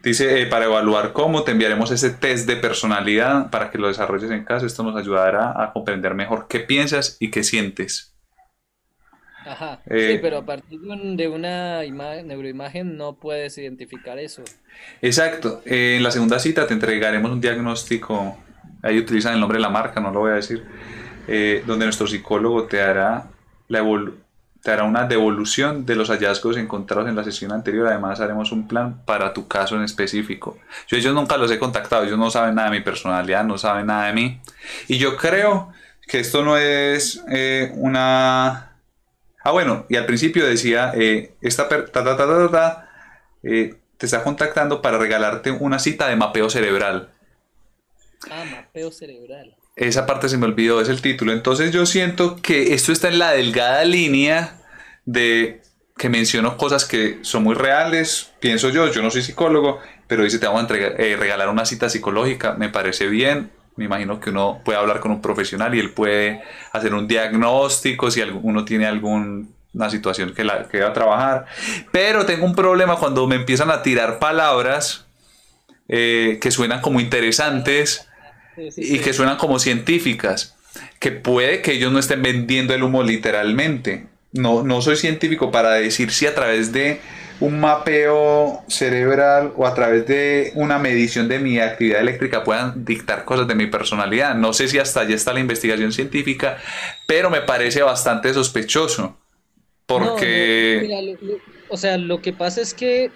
Dice, 0.03 0.41
eh, 0.41 0.47
para 0.47 0.65
evaluar 0.65 1.13
cómo, 1.13 1.43
te 1.43 1.51
enviaremos 1.51 1.91
ese 1.91 2.11
test 2.11 2.47
de 2.47 2.57
personalidad 2.57 3.51
para 3.51 3.71
que 3.71 3.77
lo 3.77 3.89
desarrolles 3.89 4.31
en 4.31 4.45
casa. 4.45 4.65
Esto 4.65 4.83
nos 4.83 4.97
ayudará 4.97 5.63
a 5.63 5.73
comprender 5.73 6.15
mejor 6.15 6.47
qué 6.49 6.61
piensas 6.61 7.19
y 7.21 7.31
qué 7.31 7.45
sientes. 7.45 8.15
Ajá, 9.45 9.81
eh, 9.87 10.13
sí, 10.13 10.19
pero 10.23 10.39
a 10.39 10.45
partir 10.45 10.81
de 10.81 11.29
una 11.29 11.83
neuroimagen 12.23 12.97
no 12.97 13.17
puedes 13.17 13.57
identificar 13.59 14.19
eso. 14.19 14.43
Exacto. 15.03 15.63
Eh, 15.67 15.97
en 15.97 16.03
la 16.03 16.11
segunda 16.11 16.39
cita 16.39 16.67
te 16.67 16.75
entregaremos 16.75 17.31
un 17.31 17.41
diagnóstico, 17.41 18.39
ahí 18.83 18.99
utilizan 18.99 19.35
el 19.35 19.41
nombre 19.41 19.59
de 19.59 19.63
la 19.63 19.71
marca, 19.71 20.01
no 20.01 20.11
lo 20.11 20.21
voy 20.21 20.33
a 20.33 20.35
decir, 20.35 20.65
donde 21.67 21.85
nuestro 21.85 22.07
psicólogo 22.07 22.65
te 22.65 22.81
hará, 22.81 23.31
la 23.69 23.79
te 24.63 24.71
hará 24.71 24.85
una 24.85 25.07
devolución 25.07 25.87
de 25.87 25.97
los 25.97 26.09
hallazgos 26.11 26.57
encontrados 26.57 27.09
en 27.09 27.17
la 27.17 27.25
sesión 27.25 27.53
anterior. 27.53 27.89
Además, 27.89 28.21
haremos 28.21 28.53
un 28.53 28.69
plan 28.69 29.03
para 29.05 29.33
tu 29.33 29.49
caso 29.49 29.77
en 29.77 29.83
específico. 29.83 30.59
Yo 30.89 30.97
ellos 30.97 31.15
nunca 31.15 31.37
los 31.37 31.51
he 31.51 31.59
contactado, 31.59 32.05
ellos 32.05 32.19
no 32.19 32.31
saben 32.31 32.55
nada 32.55 32.71
de 32.71 32.79
mi 32.79 32.85
personalidad, 32.85 33.45
no 33.45 33.59
saben 33.59 33.87
nada 33.87 34.07
de 34.07 34.13
mí. 34.13 34.41
Y 34.89 34.99
yo 34.99 35.17
creo 35.17 35.73
que 36.07 36.21
esto 36.21 36.45
no 36.45 36.57
es 36.57 37.23
una 37.75 38.71
Ah, 39.43 39.53
bueno, 39.53 39.87
y 39.89 39.97
al 39.97 40.05
principio 40.05 40.47
decía, 40.47 40.93
eh, 40.95 41.35
esta 41.41 41.67
eh, 43.43 43.75
te 43.97 44.07
está 44.07 44.23
contactando 44.23 44.83
para 44.83 44.99
regalarte 44.99 45.51
una 45.51 45.79
cita 45.79 46.09
de 46.09 46.17
mapeo 46.17 46.51
cerebral. 46.51 47.11
Ah, 48.31 48.45
mapeo 48.51 48.93
cerebral. 48.93 49.57
Esa 49.77 50.07
parte 50.07 50.29
se 50.29 50.37
me 50.37 50.47
olvidó, 50.47 50.81
es 50.81 50.89
el 50.89 51.01
título. 51.01 51.33
Entonces 51.33 51.73
yo 51.73 51.87
siento 51.87 52.37
que 52.37 52.75
esto 52.75 52.93
está 52.93 53.09
en 53.09 53.19
la 53.19 53.33
delgada 53.33 53.85
línea 53.85 54.61
de 55.05 55.63
que 55.97 56.09
menciono 56.09 56.57
cosas 56.57 56.87
que 56.87 57.19
son 57.23 57.43
muy 57.43 57.55
reales, 57.55 58.33
pienso 58.41 58.71
yo, 58.71 58.91
yo 58.91 59.03
no 59.03 59.11
soy 59.11 59.23
psicólogo, 59.23 59.81
pero 60.07 60.25
dice 60.25 60.39
te 60.39 60.47
vamos 60.47 60.71
a 60.71 60.75
eh, 60.75 61.17
regalar 61.19 61.51
una 61.51 61.67
cita 61.67 61.91
psicológica, 61.91 62.55
me 62.55 62.71
parece 62.71 63.07
bien, 63.07 63.51
me 63.77 63.85
imagino 63.85 64.19
que 64.19 64.31
uno 64.31 64.63
puede 64.65 64.79
hablar 64.79 65.01
con 65.01 65.11
un 65.11 65.21
profesional 65.21 65.75
y 65.75 65.79
él 65.79 65.93
puede 65.93 66.43
hacer 66.73 66.95
un 66.95 67.07
diagnóstico 67.07 68.11
si 68.11 68.23
uno 68.23 68.65
tiene 68.65 68.87
alguna 68.87 69.47
situación 69.91 70.35
que, 70.35 70.45
la, 70.45 70.69
que 70.69 70.81
va 70.81 70.89
a 70.89 70.93
trabajar. 70.93 71.47
Pero 71.93 72.27
tengo 72.27 72.45
un 72.45 72.55
problema 72.55 72.97
cuando 72.97 73.27
me 73.27 73.37
empiezan 73.37 73.71
a 73.71 73.83
tirar 73.83 74.19
palabras 74.19 75.07
eh, 75.89 76.39
que 76.41 76.51
suenan 76.51 76.81
como 76.81 77.01
interesantes 77.01 78.09
y 78.57 78.99
que 78.99 79.13
suenan 79.13 79.37
como 79.37 79.59
científicas, 79.59 80.57
que 80.99 81.13
puede 81.13 81.63
que 81.63 81.73
ellos 81.73 81.93
no 81.93 81.99
estén 81.99 82.23
vendiendo 82.23 82.75
el 82.75 82.83
humo 82.83 83.03
literalmente. 83.03 84.07
No, 84.33 84.63
no 84.63 84.81
soy 84.81 84.97
científico 84.97 85.51
para 85.51 85.73
decir 85.73 86.13
si 86.13 86.27
a 86.27 86.35
través 86.35 86.73
de 86.73 87.01
un 87.41 87.59
mapeo 87.59 88.63
cerebral 88.69 89.53
o 89.57 89.67
a 89.67 89.75
través 89.75 90.07
de 90.07 90.53
una 90.55 90.79
medición 90.79 91.27
de 91.27 91.39
mi 91.39 91.59
actividad 91.59 92.01
eléctrica 92.01 92.45
puedan 92.45 92.85
dictar 92.85 93.25
cosas 93.25 93.49
de 93.49 93.55
mi 93.55 93.67
personalidad. 93.67 94.35
No 94.35 94.53
sé 94.53 94.69
si 94.69 94.79
hasta 94.79 95.01
allí 95.01 95.15
está 95.15 95.33
la 95.33 95.41
investigación 95.41 95.91
científica, 95.91 96.59
pero 97.07 97.31
me 97.31 97.41
parece 97.41 97.83
bastante 97.83 98.33
sospechoso. 98.35 99.17
Porque... 99.87 101.19
o 101.69 101.77
sea, 101.77 101.97
lo 101.97 102.21
que 102.21 102.33
pasa 102.33 102.61
es 102.61 102.75
que 102.75 103.11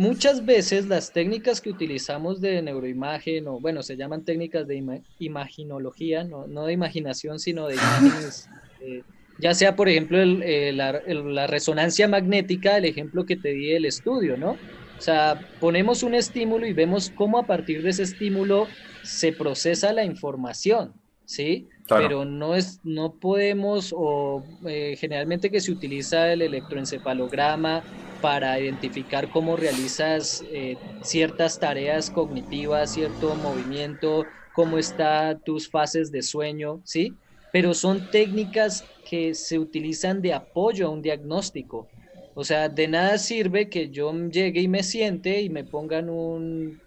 muchas 0.00 0.46
veces 0.46 0.86
las 0.86 1.12
técnicas 1.12 1.60
que 1.60 1.68
utilizamos 1.68 2.40
de 2.40 2.62
neuroimagen, 2.62 3.46
o 3.48 3.60
bueno, 3.60 3.82
se 3.82 3.98
llaman 3.98 4.24
técnicas 4.24 4.66
de 4.66 4.82
imaginología, 5.18 6.24
no, 6.24 6.46
no, 6.46 6.64
de 6.64 6.72
imaginación, 6.72 7.38
sino 7.38 7.68
de 7.68 7.74
imágenes... 7.74 8.48
Eh, 8.82 9.02
ya 9.38 9.52
sea, 9.52 9.76
por 9.76 9.90
ejemplo, 9.90 10.18
eh, 10.18 10.72
la, 10.72 11.46
resonancia 11.46 12.08
magnética, 12.08 12.78
el 12.78 12.86
ejemplo 12.86 13.26
que 13.26 13.36
te 13.36 13.50
di 13.50 13.66
del 13.66 13.84
estudio, 13.84 14.38
¿no? 14.38 14.52
O 14.52 15.02
sea, 15.02 15.38
ponemos 15.60 16.02
un 16.02 16.14
estímulo 16.14 16.66
y 16.66 16.72
vemos 16.72 17.10
cómo 17.14 17.38
a 17.38 17.46
partir 17.46 17.82
de 17.82 17.90
ese 17.90 18.04
estímulo 18.04 18.68
se 19.02 19.32
procesa 19.32 19.92
la 19.92 20.04
información, 20.04 20.94
¿sí? 21.30 21.68
Pero 21.86 22.24
no, 22.24 22.56
es, 22.56 22.80
no 22.82 23.14
podemos, 23.14 23.94
o 23.96 24.44
eh, 24.66 24.96
generalmente 24.98 25.50
que 25.50 25.60
se 25.60 25.70
utiliza 25.70 26.32
el 26.32 26.42
electroencefalograma 26.42 27.84
para 28.20 28.58
identificar 28.60 29.28
cómo 29.30 29.56
realizas 29.56 30.44
eh, 30.52 30.76
ciertas 31.00 31.58
tareas 31.58 32.10
cognitivas, 32.10 32.92
cierto 32.92 33.34
movimiento, 33.36 34.26
cómo 34.52 34.76
están 34.78 35.40
tus 35.44 35.70
fases 35.70 36.10
de 36.10 36.22
sueño, 36.22 36.82
¿sí? 36.84 37.16
Pero 37.52 37.74
son 37.74 38.10
técnicas 38.10 38.84
que 39.04 39.34
se 39.34 39.58
utilizan 39.58 40.22
de 40.22 40.34
apoyo 40.34 40.88
a 40.88 40.90
un 40.90 41.02
diagnóstico. 41.02 41.88
O 42.34 42.44
sea, 42.44 42.68
de 42.68 42.88
nada 42.88 43.18
sirve 43.18 43.68
que 43.68 43.90
yo 43.90 44.12
llegue 44.28 44.60
y 44.60 44.68
me 44.68 44.82
siente 44.82 45.40
y 45.42 45.50
me 45.50 45.64
pongan 45.64 46.08
un, 46.08 46.80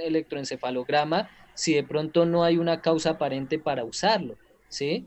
electroencefalograma 0.00 1.30
si 1.54 1.74
de 1.74 1.82
pronto 1.82 2.24
no 2.26 2.44
hay 2.44 2.58
una 2.58 2.80
causa 2.80 3.10
aparente 3.10 3.58
para 3.58 3.84
usarlo, 3.84 4.36
¿sí? 4.68 5.06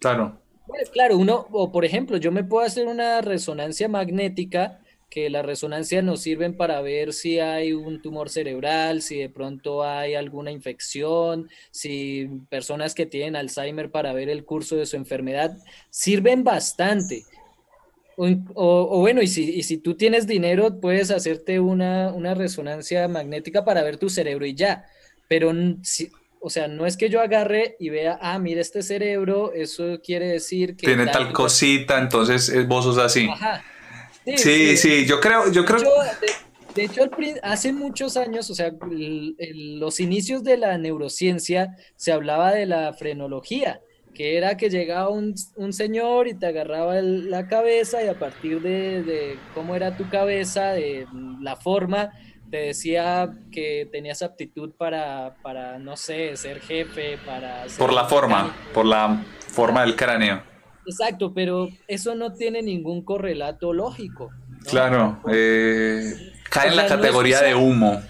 claro. 0.00 0.38
claro, 0.92 1.16
uno, 1.18 1.46
o 1.50 1.70
por 1.70 1.84
ejemplo, 1.84 2.16
yo 2.16 2.32
me 2.32 2.44
puedo 2.44 2.66
hacer 2.66 2.86
una 2.86 3.20
resonancia 3.20 3.88
magnética 3.88 4.80
que 5.10 5.30
las 5.30 5.44
resonancias 5.44 6.04
nos 6.04 6.20
sirven 6.20 6.56
para 6.56 6.80
ver 6.82 7.12
si 7.14 7.40
hay 7.40 7.72
un 7.72 8.02
tumor 8.02 8.28
cerebral, 8.28 9.00
si 9.00 9.18
de 9.18 9.30
pronto 9.30 9.82
hay 9.82 10.14
alguna 10.14 10.50
infección, 10.50 11.48
si 11.70 12.28
personas 12.50 12.94
que 12.94 13.06
tienen 13.06 13.36
Alzheimer 13.36 13.90
para 13.90 14.12
ver 14.12 14.28
el 14.28 14.44
curso 14.44 14.76
de 14.76 14.84
su 14.84 14.96
enfermedad, 14.96 15.56
sirven 15.88 16.44
bastante. 16.44 17.24
O, 18.16 18.98
bueno, 18.98 19.22
y 19.22 19.28
si, 19.28 19.48
y 19.54 19.62
si, 19.62 19.78
tú 19.78 19.94
tienes 19.94 20.26
dinero, 20.26 20.80
puedes 20.80 21.12
hacerte 21.12 21.60
una, 21.60 22.12
una, 22.12 22.34
resonancia 22.34 23.06
magnética 23.06 23.64
para 23.64 23.84
ver 23.84 23.96
tu 23.96 24.10
cerebro 24.10 24.44
y 24.44 24.54
ya. 24.56 24.86
Pero, 25.28 25.52
si, 25.82 26.10
o 26.40 26.50
sea, 26.50 26.66
no 26.68 26.86
es 26.86 26.96
que 26.96 27.10
yo 27.10 27.20
agarre 27.20 27.76
y 27.78 27.90
vea, 27.90 28.18
ah, 28.20 28.38
mira 28.38 28.60
este 28.60 28.82
cerebro, 28.82 29.52
eso 29.52 30.00
quiere 30.02 30.26
decir 30.26 30.76
que... 30.76 30.86
Tiene 30.86 31.06
tal, 31.06 31.32
cosita, 31.32 31.98
entonces 31.98 32.66
vos 32.66 32.84
sos 32.84 32.98
así. 32.98 33.28
Ajá. 33.30 33.62
Sí, 34.36 34.76
sí, 34.76 35.06
yo 35.06 35.20
creo, 35.20 35.50
yo 35.50 35.64
creo. 35.64 35.80
De, 36.74 36.84
hecho, 36.84 37.02
hace 37.42 37.72
muchos 37.72 38.16
años, 38.16 38.50
o 38.50 38.54
sea, 38.54 38.72
los 38.90 40.00
inicios 40.00 40.44
de 40.44 40.58
la 40.58 40.78
neurociencia 40.78 41.76
se 41.96 42.12
hablaba 42.12 42.52
de 42.52 42.66
la 42.66 42.92
frenología, 42.92 43.80
que 44.14 44.36
era 44.36 44.56
que 44.56 44.68
llegaba 44.68 45.08
un, 45.08 45.34
señor 45.72 46.28
y 46.28 46.34
te 46.34 46.46
agarraba 46.46 47.00
la 47.00 47.48
cabeza 47.48 48.02
y 48.04 48.08
a 48.08 48.18
partir 48.18 48.60
de, 48.60 49.38
cómo 49.54 49.74
era 49.74 49.96
tu 49.96 50.08
cabeza, 50.08 50.72
de 50.72 51.06
la 51.40 51.56
forma, 51.56 52.10
te 52.50 52.58
decía 52.58 53.30
que 53.52 53.88
tenías 53.90 54.22
aptitud 54.22 54.72
para, 54.76 55.36
para 55.42 55.78
no 55.78 55.96
sé, 55.96 56.36
ser 56.36 56.60
jefe, 56.60 57.18
para... 57.24 57.66
por 57.76 57.92
la 57.92 58.04
forma, 58.04 58.54
por 58.72 58.86
la 58.86 59.24
forma 59.48 59.82
del 59.82 59.96
cráneo. 59.96 60.42
Exacto, 60.86 61.34
pero 61.34 61.68
eso 61.86 62.14
no 62.14 62.32
tiene 62.32 62.62
ningún 62.62 63.02
correlato 63.02 63.72
lógico. 63.72 64.30
Claro, 64.64 65.20
eh, 65.30 66.32
cae 66.50 66.68
en 66.68 66.76
la 66.76 66.86
categoría 66.86 67.42
de 67.42 67.54
humo. 67.54 68.00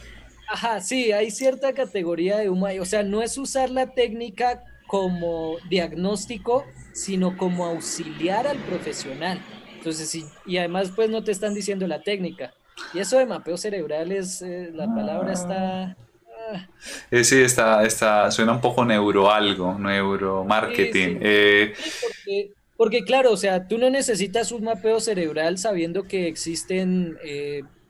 Ajá, 0.49 0.81
sí, 0.81 1.13
hay 1.13 1.31
cierta 1.31 1.73
categoría 1.75 2.39
de 2.39 2.49
humo. 2.49 2.69
O 2.81 2.85
sea, 2.85 3.03
no 3.03 3.23
es 3.23 3.37
usar 3.37 3.71
la 3.71 3.89
técnica 3.89 4.63
como 4.87 5.57
diagnóstico, 5.69 6.65
sino 6.93 7.37
como 7.37 7.67
auxiliar 7.67 8.47
al 8.47 8.59
profesional. 8.59 9.41
Entonces, 9.75 10.09
sí, 10.09 10.25
y 10.47 10.57
además, 10.59 10.91
pues 10.95 11.11
no 11.11 11.23
te 11.23 11.33
están 11.33 11.55
diciendo 11.55 11.87
la 11.87 12.03
técnica. 12.03 12.55
Y 12.95 12.99
eso 12.99 13.19
de 13.19 13.27
mapeo 13.27 13.57
cerebral 13.57 14.13
es, 14.13 14.43
eh, 14.43 14.71
la 14.73 14.87
palabra 14.87 15.33
está... 15.33 15.97
Ah. 16.51 16.67
Eh, 17.11 17.25
sí, 17.25 17.41
está, 17.41 17.85
está, 17.85 18.31
suena 18.31 18.53
un 18.53 18.61
poco 18.61 18.85
neuro 18.85 19.31
algo, 19.31 19.79
neuromarketing. 19.79 21.19
Eh, 21.21 21.75
porque, 22.03 22.53
porque, 22.77 23.05
claro, 23.05 23.33
o 23.33 23.37
sea, 23.37 23.69
tú 23.69 23.77
no 23.77 23.91
necesitas 23.91 24.53
un 24.53 24.65
mapeo 24.65 25.01
cerebral 25.01 25.59
sabiendo 25.59 26.05
que 26.05 26.27
existen 26.29 27.19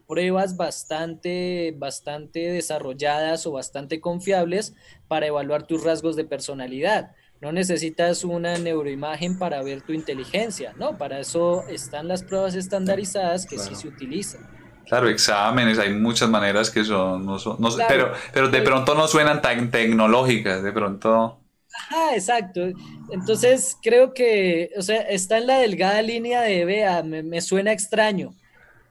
pruebas 0.09 0.57
bastante, 0.57 1.75
bastante 1.77 2.51
desarrolladas 2.51 3.47
o 3.47 3.53
bastante 3.53 4.01
confiables 4.01 4.75
para 5.07 5.27
evaluar 5.27 5.67
tus 5.67 5.85
rasgos 5.85 6.17
de 6.17 6.25
personalidad. 6.25 7.13
No 7.41 7.53
necesitas 7.53 8.25
una 8.25 8.59
neuroimagen 8.59 9.39
para 9.39 9.63
ver 9.63 9.83
tu 9.83 9.93
inteligencia, 9.93 10.73
¿no? 10.77 10.99
Para 10.99 11.21
eso 11.21 11.69
están 11.69 12.09
las 12.09 12.25
pruebas 12.25 12.57
estandarizadas 12.57 13.47
que 13.47 13.59
sí 13.59 13.77
se 13.77 13.87
utilizan. 13.87 14.58
Claro, 14.89 15.09
exámenes, 15.09 15.79
hay 15.79 15.93
muchas 15.93 16.31
maneras 16.31 16.71
que 16.71 16.85
son, 16.85 17.27
no 17.27 17.39
son 17.39 17.59
pero, 17.87 18.13
pero 18.33 18.49
de 18.49 18.63
pronto 18.63 18.95
no 18.95 19.07
suenan 19.07 19.43
tan 19.43 19.71
tecnológicas, 19.71 20.63
de 20.63 20.73
pronto. 20.73 21.39
Ajá, 21.75 22.15
exacto. 22.15 22.63
Entonces 23.11 23.77
creo 23.83 24.15
que, 24.15 24.71
o 24.77 24.83
sea, 24.83 25.03
está 25.03 25.39
en 25.39 25.47
la 25.47 25.59
delgada 25.59 26.01
línea 26.03 26.41
de, 26.41 26.65
vea, 26.65 27.03
me, 27.03 27.23
me 27.23 27.41
suena 27.41 27.73
extraño, 27.73 28.35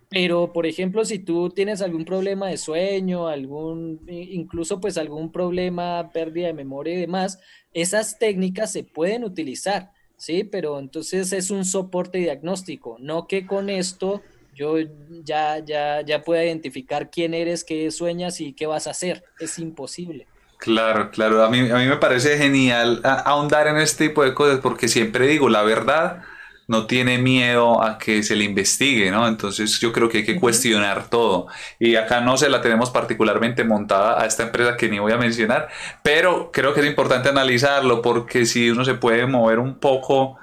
pero, 0.09 0.53
por 0.53 0.65
ejemplo, 0.65 1.03
si 1.03 1.19
tú 1.19 1.49
tienes 1.49 1.81
algún 1.81 2.05
problema 2.05 2.47
de 2.47 2.57
sueño, 2.57 3.27
algún, 3.27 4.01
incluso 4.07 4.79
pues 4.79 4.97
algún 4.97 5.31
problema, 5.31 6.11
pérdida 6.13 6.47
de 6.47 6.53
memoria 6.53 6.93
y 6.93 7.01
demás, 7.01 7.39
esas 7.73 8.17
técnicas 8.17 8.71
se 8.71 8.83
pueden 8.83 9.25
utilizar, 9.25 9.91
¿sí? 10.15 10.45
Pero 10.45 10.79
entonces 10.79 11.33
es 11.33 11.51
un 11.51 11.65
soporte 11.65 12.19
diagnóstico, 12.19 12.95
no 12.99 13.27
que 13.27 13.45
con 13.45 13.69
esto 13.69 14.21
yo 14.57 14.75
ya, 15.23 15.59
ya, 15.63 16.01
ya 16.01 16.23
pueda 16.23 16.43
identificar 16.43 17.09
quién 17.11 17.33
eres, 17.33 17.63
qué 17.63 17.91
sueñas 17.91 18.41
y 18.41 18.53
qué 18.53 18.65
vas 18.65 18.87
a 18.87 18.91
hacer. 18.91 19.23
Es 19.39 19.59
imposible. 19.59 20.27
Claro, 20.57 21.11
claro. 21.11 21.43
A 21.43 21.49
mí, 21.49 21.59
a 21.59 21.77
mí 21.77 21.85
me 21.85 21.97
parece 21.97 22.37
genial 22.37 23.01
ahondar 23.03 23.67
en 23.67 23.77
este 23.77 24.07
tipo 24.07 24.23
de 24.23 24.33
cosas 24.33 24.59
porque 24.59 24.87
siempre 24.87 25.27
digo, 25.27 25.49
la 25.49 25.61
verdad 25.61 26.23
no 26.67 26.85
tiene 26.85 27.17
miedo 27.17 27.81
a 27.81 27.97
que 27.97 28.23
se 28.23 28.35
le 28.35 28.43
investigue, 28.43 29.09
¿no? 29.09 29.27
Entonces 29.27 29.79
yo 29.79 29.93
creo 29.93 30.09
que 30.09 30.19
hay 30.19 30.25
que 30.25 30.39
cuestionar 30.39 31.09
todo. 31.09 31.47
Y 31.79 31.95
acá 31.95 32.19
no 32.19 32.37
se 32.37 32.49
la 32.49 32.61
tenemos 32.61 32.89
particularmente 32.89 33.63
montada 33.63 34.21
a 34.21 34.25
esta 34.25 34.43
empresa 34.43 34.75
que 34.75 34.89
ni 34.89 34.99
voy 34.99 35.13
a 35.13 35.17
mencionar, 35.17 35.69
pero 36.03 36.51
creo 36.51 36.73
que 36.73 36.81
es 36.81 36.87
importante 36.87 37.29
analizarlo 37.29 38.01
porque 38.01 38.45
si 38.45 38.69
uno 38.69 38.83
se 38.83 38.95
puede 38.95 39.25
mover 39.27 39.59
un 39.59 39.79
poco 39.79 40.37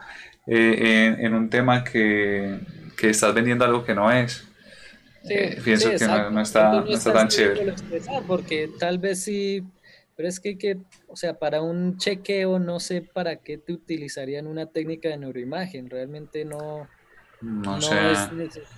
eh, 0.47 1.17
en, 1.19 1.35
un 1.35 1.51
tema 1.51 1.85
que, 1.85 2.59
que, 2.97 3.11
estás 3.11 3.35
vendiendo 3.35 3.65
algo 3.65 3.85
que 3.85 3.95
no 3.95 4.11
es. 4.11 4.45
Eh, 5.29 5.59
pienso 5.65 5.91
que 5.91 6.07
no, 6.07 6.41
está, 6.41 6.81
no 6.81 6.87
está 6.87 7.13
tan 7.13 7.29
chévere. 7.29 7.75
Porque 8.27 8.71
tal 8.79 8.99
vez 8.99 9.23
sí 9.25 9.65
pero 10.17 10.29
es 10.29 10.39
que, 10.39 10.57
que, 10.57 10.79
o 11.09 11.17
sea, 11.17 11.39
para 11.39 11.61
un 11.61 11.99
chequeo 11.99 12.59
no 12.59 12.79
sé 12.79 13.03
para 13.03 13.37
qué 13.37 13.59
te 13.59 13.73
utilizarían 13.73 14.47
una 14.47 14.67
técnica 14.67 15.09
de 15.09 15.19
neuroimagen. 15.19 15.91
Realmente 15.91 16.45
no, 16.45 16.89
no, 17.45 17.81
sé. 17.81 17.97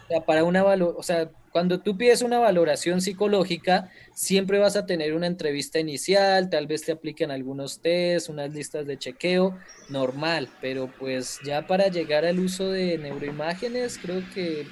es 0.08 0.22
para 0.26 0.42
una 0.42 0.64
o 0.64 1.02
sea, 1.02 1.30
cuando 1.52 1.80
tú 1.80 1.96
pides 1.96 2.20
una 2.20 2.38
valoración 2.38 3.00
psicológica, 3.00 3.90
siempre 4.12 4.58
vas 4.58 4.76
a 4.76 4.86
tener 4.86 5.14
una 5.14 5.26
entrevista 5.26 5.78
inicial, 5.78 6.50
tal 6.50 6.66
vez 6.66 6.82
te 6.82 6.92
apliquen 6.92 7.30
algunos 7.30 7.80
test, 7.80 8.28
unas 8.28 8.52
listas 8.52 8.86
de 8.86 8.98
chequeo, 8.98 9.56
normal, 9.88 10.48
pero 10.60 10.90
pues 10.98 11.38
ya 11.44 11.66
para 11.66 11.88
llegar 11.88 12.24
al 12.24 12.40
uso 12.40 12.70
de 12.70 12.98
neuroimágenes, 12.98 13.98
creo 13.98 14.22
que 14.34 14.66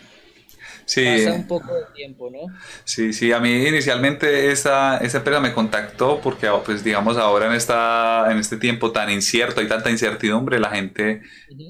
Sí. 0.86 1.04
Pasa 1.04 1.32
un 1.32 1.46
poco 1.46 1.74
de 1.74 1.84
tiempo, 1.94 2.30
¿no? 2.30 2.52
Sí, 2.84 3.12
sí, 3.12 3.32
a 3.32 3.40
mí 3.40 3.66
inicialmente 3.66 4.50
esa, 4.50 4.98
esa 4.98 5.18
empresa 5.18 5.40
me 5.40 5.52
contactó 5.52 6.20
porque, 6.20 6.48
pues 6.64 6.84
digamos, 6.84 7.16
ahora 7.16 7.46
en, 7.46 7.52
esta, 7.52 8.26
en 8.30 8.38
este 8.38 8.56
tiempo 8.56 8.92
tan 8.92 9.10
incierto, 9.10 9.60
hay 9.60 9.68
tanta 9.68 9.90
incertidumbre, 9.90 10.58
la 10.58 10.70
gente 10.70 11.22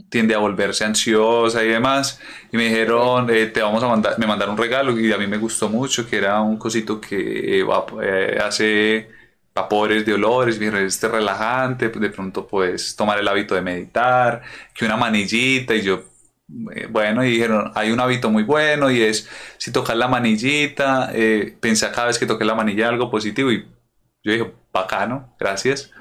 tiende 0.08 0.34
a 0.34 0.38
volverse 0.38 0.84
ansiosa 0.84 1.62
y 1.64 1.68
demás. 1.68 2.20
Y 2.52 2.56
me 2.56 2.64
dijeron, 2.64 3.30
eh, 3.30 3.46
te 3.46 3.62
vamos 3.62 3.82
a 3.82 3.88
mandar, 3.88 4.18
me 4.18 4.26
mandaron 4.26 4.54
un 4.54 4.58
regalo 4.58 4.98
y 4.98 5.12
a 5.12 5.18
mí 5.18 5.26
me 5.26 5.38
gustó 5.38 5.68
mucho, 5.68 6.08
que 6.08 6.16
era 6.16 6.40
un 6.40 6.56
cosito 6.58 7.00
que 7.00 7.60
eh, 7.60 8.38
hace 8.42 9.08
vapores 9.54 10.04
de 10.04 10.14
olores, 10.14 10.60
este 10.60 11.08
relajante, 11.08 11.88
de 11.88 12.10
pronto 12.10 12.46
puedes 12.46 12.96
tomar 12.96 13.18
el 13.20 13.28
hábito 13.28 13.54
de 13.54 13.62
meditar, 13.62 14.42
que 14.74 14.84
una 14.84 14.96
manillita 14.96 15.74
y 15.74 15.82
yo 15.82 16.02
eh, 16.74 16.86
bueno, 16.90 17.24
y 17.24 17.30
dijeron, 17.30 17.72
hay 17.74 17.90
un 17.90 18.00
hábito 18.00 18.30
muy 18.30 18.42
bueno 18.42 18.90
y 18.90 19.00
es, 19.02 19.28
si 19.56 19.72
tocas 19.72 19.96
la 19.96 20.08
manillita, 20.08 21.10
eh, 21.14 21.56
pensé 21.58 21.90
cada 21.90 22.08
vez 22.08 22.18
que 22.18 22.26
toqué 22.26 22.44
la 22.44 22.54
manilla 22.54 22.88
algo 22.88 23.10
positivo 23.10 23.50
y 23.50 23.64
yo 24.22 24.32
dije, 24.32 24.52
bacano, 24.72 25.34
gracias. 25.38 25.90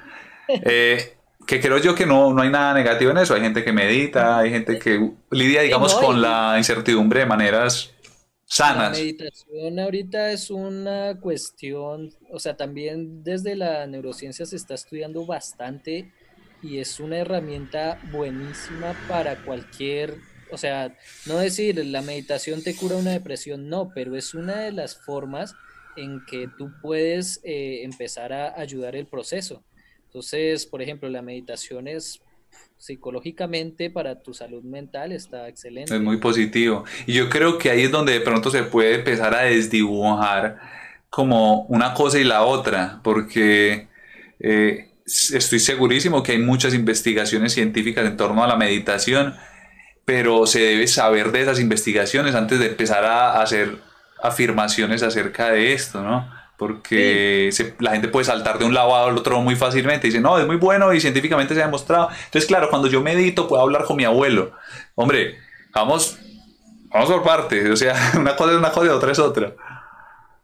Eh, 0.66 1.16
que 1.48 1.62
creo 1.62 1.78
yo 1.78 1.96
que 1.96 2.06
no, 2.06 2.34
no 2.34 2.41
hay 2.41 2.50
nada 2.50 2.74
negativo 2.74 3.12
en 3.12 3.18
eso, 3.18 3.34
hay 3.34 3.39
gente 3.39 3.64
que 3.64 3.72
medita, 3.72 4.39
hay 4.39 4.50
gente 4.50 4.78
que 4.78 5.12
lidia, 5.32 5.62
digamos, 5.62 5.96
con 5.96 6.22
la 6.22 6.56
incertidumbre 6.58 7.22
de 7.22 7.26
maneras 7.26 7.94
sanas. 8.46 8.91
La 8.91 9.04
meditación 9.04 9.80
ahorita 9.80 10.32
es 10.32 10.52
una 10.52 11.18
cuestión, 11.22 12.14
o 12.30 12.39
sea, 12.39 12.58
también 12.58 13.24
desde 13.24 13.56
la 13.56 13.88
neurociencia 13.88 14.46
se 14.46 14.58
está 14.58 14.74
estudiando 14.74 15.26
bastante 15.26 16.12
y 16.62 16.80
es 16.80 17.00
una 17.00 17.18
herramienta 17.18 18.00
buenísima 18.12 18.94
para 19.08 19.38
cualquier 19.44 20.16
o 20.54 20.58
sea, 20.58 20.95
no 21.26 21.39
decir 21.39 21.84
la 21.84 22.04
meditación 22.04 22.62
te 22.64 22.76
cura 22.76 22.95
una 22.95 23.12
depresión, 23.12 23.70
no, 23.70 23.91
pero 23.93 24.16
es 24.16 24.36
una 24.36 24.62
de 24.62 24.72
las 24.72 24.95
formas 25.04 25.56
en 25.97 26.24
que 26.26 26.47
tú 26.58 26.72
puedes 26.80 27.41
eh, 27.43 27.82
empezar 27.84 28.32
a 28.34 28.60
ayudar 28.60 28.95
el 28.95 29.08
proceso. 29.08 29.64
Entonces, 30.06 30.68
por 30.68 30.84
ejemplo, 30.84 31.10
la 31.10 31.24
meditación 31.24 31.88
es 31.88 32.22
psicológicamente 32.78 33.89
para 33.89 34.22
tu 34.22 34.34
salud 34.36 34.62
mental 34.62 35.12
está 35.12 35.47
excelente. 35.47 35.95
Es 35.95 36.01
muy 36.01 36.18
positivo. 36.18 36.84
Y 37.08 37.14
yo 37.14 37.30
creo 37.30 37.58
que 37.58 37.72
ahí 37.72 37.84
es 37.84 37.91
donde 37.91 38.14
de 38.14 38.22
pronto 38.22 38.51
se 38.51 38.62
puede 38.64 38.95
empezar 38.95 39.34
a 39.34 39.41
desdibujar 39.41 40.60
como 41.10 41.64
una 41.64 41.95
cosa 41.95 42.20
y 42.20 42.24
la 42.24 42.43
otra, 42.43 42.99
porque 43.04 43.88
eh, 44.39 44.89
estoy 45.06 45.60
segurísimo 45.60 46.22
que 46.22 46.34
hay 46.34 46.39
muchas 46.39 46.76
investigaciones 46.76 47.54
científicas 47.54 48.06
en 48.06 48.18
torno 48.18 48.43
a 48.43 48.47
la 48.47 48.56
meditación 48.56 49.34
pero 50.06 50.45
se 50.45 50.60
debe 50.60 50.88
saber 50.88 51.32
de 51.32 51.41
esas 51.41 51.60
investigaciones 51.60 52.36
antes 52.36 52.60
de 52.60 52.68
empezar 52.68 53.06
a 53.06 53.41
hacer 53.41 53.78
afirmaciones 54.22 55.04
acerca 55.04 55.51
de 55.51 55.74
esto, 55.74 56.01
¿no? 56.01 56.30
Porque 56.58 57.49
la 57.80 57.91
gente 57.91 58.08
puede 58.08 58.26
saltar 58.26 58.58
de 58.58 58.66
un 58.66 58.74
lado 58.74 58.95
al 58.95 59.18
otro 59.18 59.41
muy 59.41 59.56
fácilmente 59.56 60.08
y 60.08 60.12
dice, 60.12 60.22
no, 60.22 60.38
es 60.39 60.45
muy 60.45 60.56
bueno 60.58 60.93
y 60.93 61.01
científicamente 61.01 61.54
se 61.54 61.62
ha 61.62 61.66
demostrado. 61.66 62.10
Entonces, 62.26 62.45
claro, 62.45 62.70
cuando 62.70 62.88
yo 62.88 63.01
medito 63.01 63.47
puedo 63.47 63.62
hablar 63.62 63.86
con 63.86 63.97
mi 63.97 64.06
abuelo. 64.06 64.51
Hombre, 64.95 65.38
vamos, 65.74 66.18
vamos 66.89 67.10
por 67.10 67.24
partes, 67.24 67.70
o 67.70 67.76
sea, 67.76 67.95
una 68.18 68.36
cosa 68.36 68.51
es 68.51 68.58
una 68.58 68.72
cosa 68.72 68.86
y 68.86 68.89
otra 68.89 69.12
es 69.12 69.20
otra. 69.20 69.56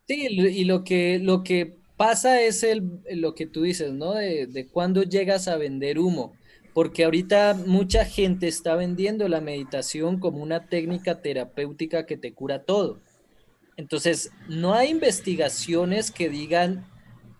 Sí, 0.08 0.28
y 0.28 0.66
lo 0.66 0.84
que, 0.84 1.20
lo 1.22 1.44
que 1.44 1.78
pasa 1.96 2.42
es 2.42 2.64
el, 2.64 3.02
lo 3.12 3.36
que 3.36 3.46
tú 3.46 3.62
dices, 3.62 3.94
¿no? 3.94 4.14
De, 4.14 4.48
de 4.48 4.68
cuando 4.68 5.04
llegas 5.04 5.48
a 5.48 5.58
vender 5.58 6.00
humo 6.00 6.34
porque 6.74 7.04
ahorita 7.04 7.56
mucha 7.66 8.06
gente 8.06 8.48
está 8.48 8.76
vendiendo 8.76 9.28
la 9.28 9.42
meditación 9.42 10.20
como 10.20 10.42
una 10.42 10.68
técnica 10.68 11.22
terapéutica 11.22 12.06
que 12.06 12.18
te 12.18 12.34
cura 12.34 12.64
todo. 12.64 13.00
Entonces, 13.78 14.32
no 14.48 14.74
hay 14.74 14.90
investigaciones 14.90 16.12
que 16.12 16.30
digan 16.30 16.86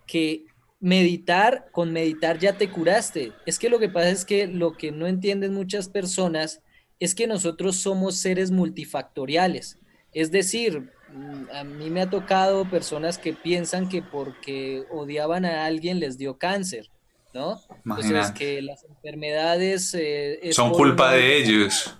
que 0.08 0.46
meditar, 0.80 1.70
con 1.72 1.92
meditar 1.92 2.40
ya 2.40 2.58
te 2.58 2.70
curaste. 2.70 3.34
Es 3.46 3.60
que 3.60 3.70
lo 3.70 3.80
que 3.80 3.90
pasa 3.90 4.10
es 4.10 4.26
que 4.26 4.48
lo 4.48 4.74
que 4.78 4.92
no 4.92 5.08
entienden 5.08 5.54
muchas 5.54 5.90
personas 5.90 6.62
es 7.00 7.14
que 7.16 7.28
nosotros 7.28 7.78
somos 7.78 8.18
seres 8.18 8.52
multifactoriales. 8.52 9.78
Es 10.14 10.32
decir, 10.32 10.92
mm, 11.14 11.44
a 11.54 11.64
mí 11.64 11.90
me 11.90 12.02
ha 12.02 12.10
tocado 12.10 12.70
personas 12.70 13.18
que 13.18 13.34
piensan 13.34 13.90
que 13.90 14.02
porque 14.02 14.86
odiaban 14.90 15.46
a 15.46 15.66
alguien 15.66 16.00
les 16.00 16.18
dio 16.18 16.38
cáncer 16.38 16.90
¿no? 17.34 17.60
Entonces, 17.86 18.32
que 18.32 18.62
las 18.62 18.84
enfermedades... 18.84 19.94
Eh, 19.94 20.50
Son 20.52 20.72
culpa 20.72 21.12
de 21.12 21.38
ellos. 21.38 21.98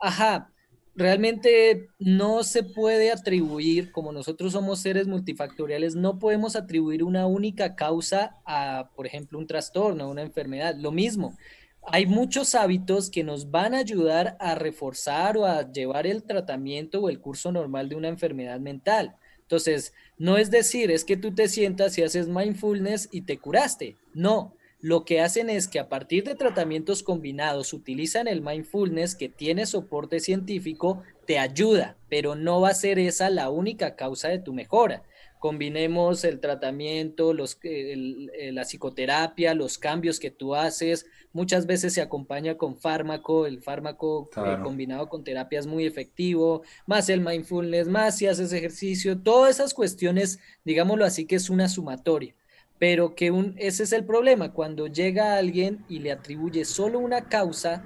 Ajá, 0.00 0.50
realmente 0.98 1.90
no 1.98 2.42
se 2.42 2.64
puede 2.64 3.12
atribuir, 3.12 3.92
como 3.92 4.12
nosotros 4.12 4.52
somos 4.52 4.80
seres 4.80 5.06
multifactoriales, 5.06 5.94
no 5.94 6.18
podemos 6.18 6.56
atribuir 6.56 7.04
una 7.04 7.26
única 7.26 7.76
causa 7.76 8.36
a, 8.44 8.90
por 8.96 9.06
ejemplo, 9.06 9.38
un 9.38 9.46
trastorno, 9.46 10.04
a 10.04 10.08
una 10.08 10.22
enfermedad. 10.22 10.74
Lo 10.76 10.90
mismo, 10.90 11.36
hay 11.82 12.06
muchos 12.06 12.54
hábitos 12.54 13.10
que 13.10 13.22
nos 13.22 13.50
van 13.50 13.74
a 13.74 13.78
ayudar 13.78 14.36
a 14.40 14.56
reforzar 14.56 15.36
o 15.38 15.46
a 15.46 15.70
llevar 15.70 16.06
el 16.06 16.24
tratamiento 16.24 17.00
o 17.00 17.08
el 17.08 17.20
curso 17.20 17.52
normal 17.52 17.88
de 17.88 17.94
una 17.94 18.08
enfermedad 18.08 18.58
mental. 18.58 19.16
Entonces, 19.48 19.94
no 20.18 20.36
es 20.36 20.50
decir, 20.50 20.90
es 20.90 21.06
que 21.06 21.16
tú 21.16 21.34
te 21.34 21.48
sientas 21.48 21.96
y 21.96 22.02
haces 22.02 22.28
mindfulness 22.28 23.08
y 23.10 23.22
te 23.22 23.38
curaste. 23.38 23.96
No, 24.12 24.54
lo 24.78 25.06
que 25.06 25.22
hacen 25.22 25.48
es 25.48 25.68
que 25.68 25.78
a 25.78 25.88
partir 25.88 26.24
de 26.24 26.34
tratamientos 26.34 27.02
combinados 27.02 27.72
utilizan 27.72 28.28
el 28.28 28.42
mindfulness 28.42 29.14
que 29.14 29.30
tiene 29.30 29.64
soporte 29.64 30.20
científico, 30.20 31.02
te 31.26 31.38
ayuda, 31.38 31.96
pero 32.10 32.34
no 32.34 32.60
va 32.60 32.68
a 32.68 32.74
ser 32.74 32.98
esa 32.98 33.30
la 33.30 33.48
única 33.48 33.96
causa 33.96 34.28
de 34.28 34.38
tu 34.38 34.52
mejora 34.52 35.02
combinemos 35.38 36.24
el 36.24 36.40
tratamiento, 36.40 37.32
los, 37.32 37.58
eh, 37.62 38.50
la 38.52 38.62
psicoterapia, 38.64 39.54
los 39.54 39.78
cambios 39.78 40.18
que 40.18 40.30
tú 40.30 40.54
haces. 40.54 41.06
Muchas 41.32 41.66
veces 41.66 41.92
se 41.94 42.00
acompaña 42.00 42.56
con 42.56 42.76
fármaco, 42.76 43.46
el 43.46 43.60
fármaco 43.60 44.30
eh, 44.36 44.56
combinado 44.62 45.08
con 45.08 45.24
terapia 45.24 45.58
es 45.58 45.66
muy 45.66 45.84
efectivo, 45.86 46.62
más 46.86 47.08
el 47.08 47.20
mindfulness, 47.20 47.88
más 47.88 48.16
si 48.16 48.26
haces 48.26 48.52
ejercicio, 48.52 49.18
todas 49.18 49.56
esas 49.56 49.74
cuestiones, 49.74 50.40
digámoslo 50.64 51.04
así, 51.04 51.26
que 51.26 51.36
es 51.36 51.50
una 51.50 51.68
sumatoria. 51.68 52.34
Pero 52.78 53.14
que 53.14 53.30
un, 53.30 53.54
ese 53.58 53.82
es 53.82 53.92
el 53.92 54.04
problema, 54.04 54.52
cuando 54.52 54.86
llega 54.86 55.36
alguien 55.36 55.84
y 55.88 55.98
le 55.98 56.12
atribuye 56.12 56.64
solo 56.64 56.98
una 56.98 57.28
causa, 57.28 57.84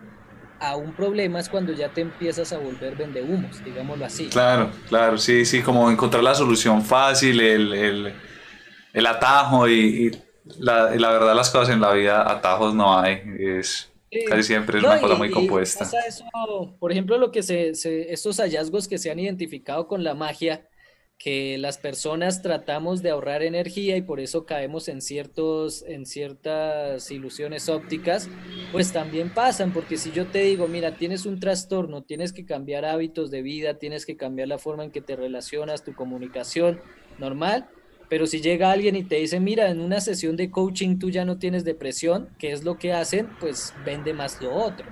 a 0.62 0.76
un 0.76 0.94
problema 0.94 1.40
es 1.40 1.48
cuando 1.48 1.72
ya 1.72 1.88
te 1.88 2.02
empiezas 2.02 2.52
a 2.52 2.58
volver 2.58 2.94
vendehumos, 2.94 3.64
digámoslo 3.64 4.04
así. 4.04 4.28
Claro, 4.28 4.70
claro, 4.88 5.18
sí, 5.18 5.44
sí, 5.44 5.60
como 5.60 5.90
encontrar 5.90 6.22
la 6.22 6.36
solución 6.36 6.82
fácil, 6.82 7.40
el, 7.40 7.72
el, 7.72 8.14
el 8.92 9.06
atajo 9.06 9.68
y, 9.68 10.16
la, 10.44 10.94
la, 10.96 11.10
verdad 11.12 11.34
las 11.34 11.50
cosas 11.50 11.70
en 11.74 11.80
la 11.80 11.92
vida, 11.92 12.30
atajos 12.30 12.74
no 12.74 12.98
hay, 12.98 13.22
es 13.38 13.92
casi 14.28 14.42
siempre 14.42 14.78
es 14.78 14.84
una 14.84 15.00
cosa 15.00 15.14
muy 15.14 15.30
compuesta. 15.30 15.88
por 16.78 16.92
ejemplo, 16.92 17.18
lo 17.18 17.30
que 17.30 17.42
se, 17.42 17.74
se, 17.74 18.12
estos 18.12 18.38
hallazgos 18.38 18.88
que 18.88 18.98
se 18.98 19.10
han 19.10 19.18
identificado 19.18 19.86
con 19.86 20.04
la 20.04 20.14
magia, 20.14 20.68
que 21.22 21.56
las 21.56 21.78
personas 21.78 22.42
tratamos 22.42 23.00
de 23.00 23.10
ahorrar 23.10 23.44
energía 23.44 23.96
y 23.96 24.02
por 24.02 24.18
eso 24.18 24.44
caemos 24.44 24.88
en, 24.88 25.00
ciertos, 25.00 25.84
en 25.86 26.04
ciertas 26.04 27.08
ilusiones 27.12 27.68
ópticas, 27.68 28.28
pues 28.72 28.92
también 28.92 29.32
pasan, 29.32 29.72
porque 29.72 29.96
si 29.96 30.10
yo 30.10 30.26
te 30.26 30.40
digo, 30.40 30.66
mira, 30.66 30.96
tienes 30.96 31.24
un 31.24 31.38
trastorno, 31.38 32.02
tienes 32.02 32.32
que 32.32 32.44
cambiar 32.44 32.84
hábitos 32.84 33.30
de 33.30 33.42
vida, 33.42 33.78
tienes 33.78 34.04
que 34.04 34.16
cambiar 34.16 34.48
la 34.48 34.58
forma 34.58 34.82
en 34.82 34.90
que 34.90 35.00
te 35.00 35.14
relacionas, 35.14 35.84
tu 35.84 35.94
comunicación 35.94 36.80
normal, 37.18 37.68
pero 38.12 38.26
si 38.26 38.42
llega 38.42 38.70
alguien 38.70 38.94
y 38.94 39.04
te 39.04 39.14
dice, 39.14 39.40
mira, 39.40 39.70
en 39.70 39.80
una 39.80 39.98
sesión 39.98 40.36
de 40.36 40.50
coaching 40.50 40.98
tú 40.98 41.08
ya 41.08 41.24
no 41.24 41.38
tienes 41.38 41.64
depresión, 41.64 42.28
¿qué 42.38 42.52
es 42.52 42.62
lo 42.62 42.76
que 42.76 42.92
hacen? 42.92 43.26
Pues 43.40 43.72
vende 43.86 44.12
más 44.12 44.38
lo 44.42 44.54
otro. 44.54 44.84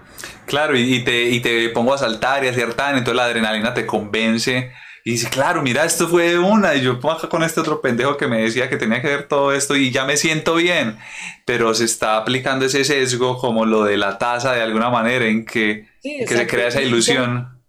Claro, 0.46 0.74
y, 0.74 1.04
te, 1.04 1.24
y 1.24 1.40
te 1.40 1.68
pongo 1.68 1.92
a 1.92 1.98
saltar 1.98 2.42
y 2.42 2.48
a 2.48 2.50
hacer 2.52 2.72
tan, 2.72 2.96
entonces 2.96 3.16
la 3.16 3.26
adrenalina 3.26 3.74
te 3.74 3.84
convence 3.84 4.72
y 5.04 5.10
dice, 5.10 5.28
claro, 5.28 5.60
mira, 5.60 5.84
esto 5.84 6.08
fue 6.08 6.38
una. 6.38 6.74
Y 6.74 6.80
yo 6.80 6.92
acá 7.10 7.28
con 7.28 7.42
este 7.42 7.60
otro 7.60 7.82
pendejo 7.82 8.16
que 8.16 8.26
me 8.26 8.40
decía 8.40 8.70
que 8.70 8.78
tenía 8.78 9.02
que 9.02 9.08
ver 9.08 9.28
todo 9.28 9.52
esto 9.52 9.76
y 9.76 9.90
ya 9.90 10.06
me 10.06 10.16
siento 10.16 10.54
bien. 10.54 10.96
Pero 11.44 11.74
se 11.74 11.84
está 11.84 12.16
aplicando 12.16 12.64
ese 12.64 12.84
sesgo 12.84 13.36
como 13.36 13.66
lo 13.66 13.84
de 13.84 13.98
la 13.98 14.16
taza 14.16 14.54
de 14.54 14.62
alguna 14.62 14.88
manera 14.88 15.26
en 15.26 15.44
que, 15.44 15.88
que 16.02 16.26
se 16.26 16.46
crea 16.46 16.68
esa 16.68 16.80
ilusión. 16.80 17.59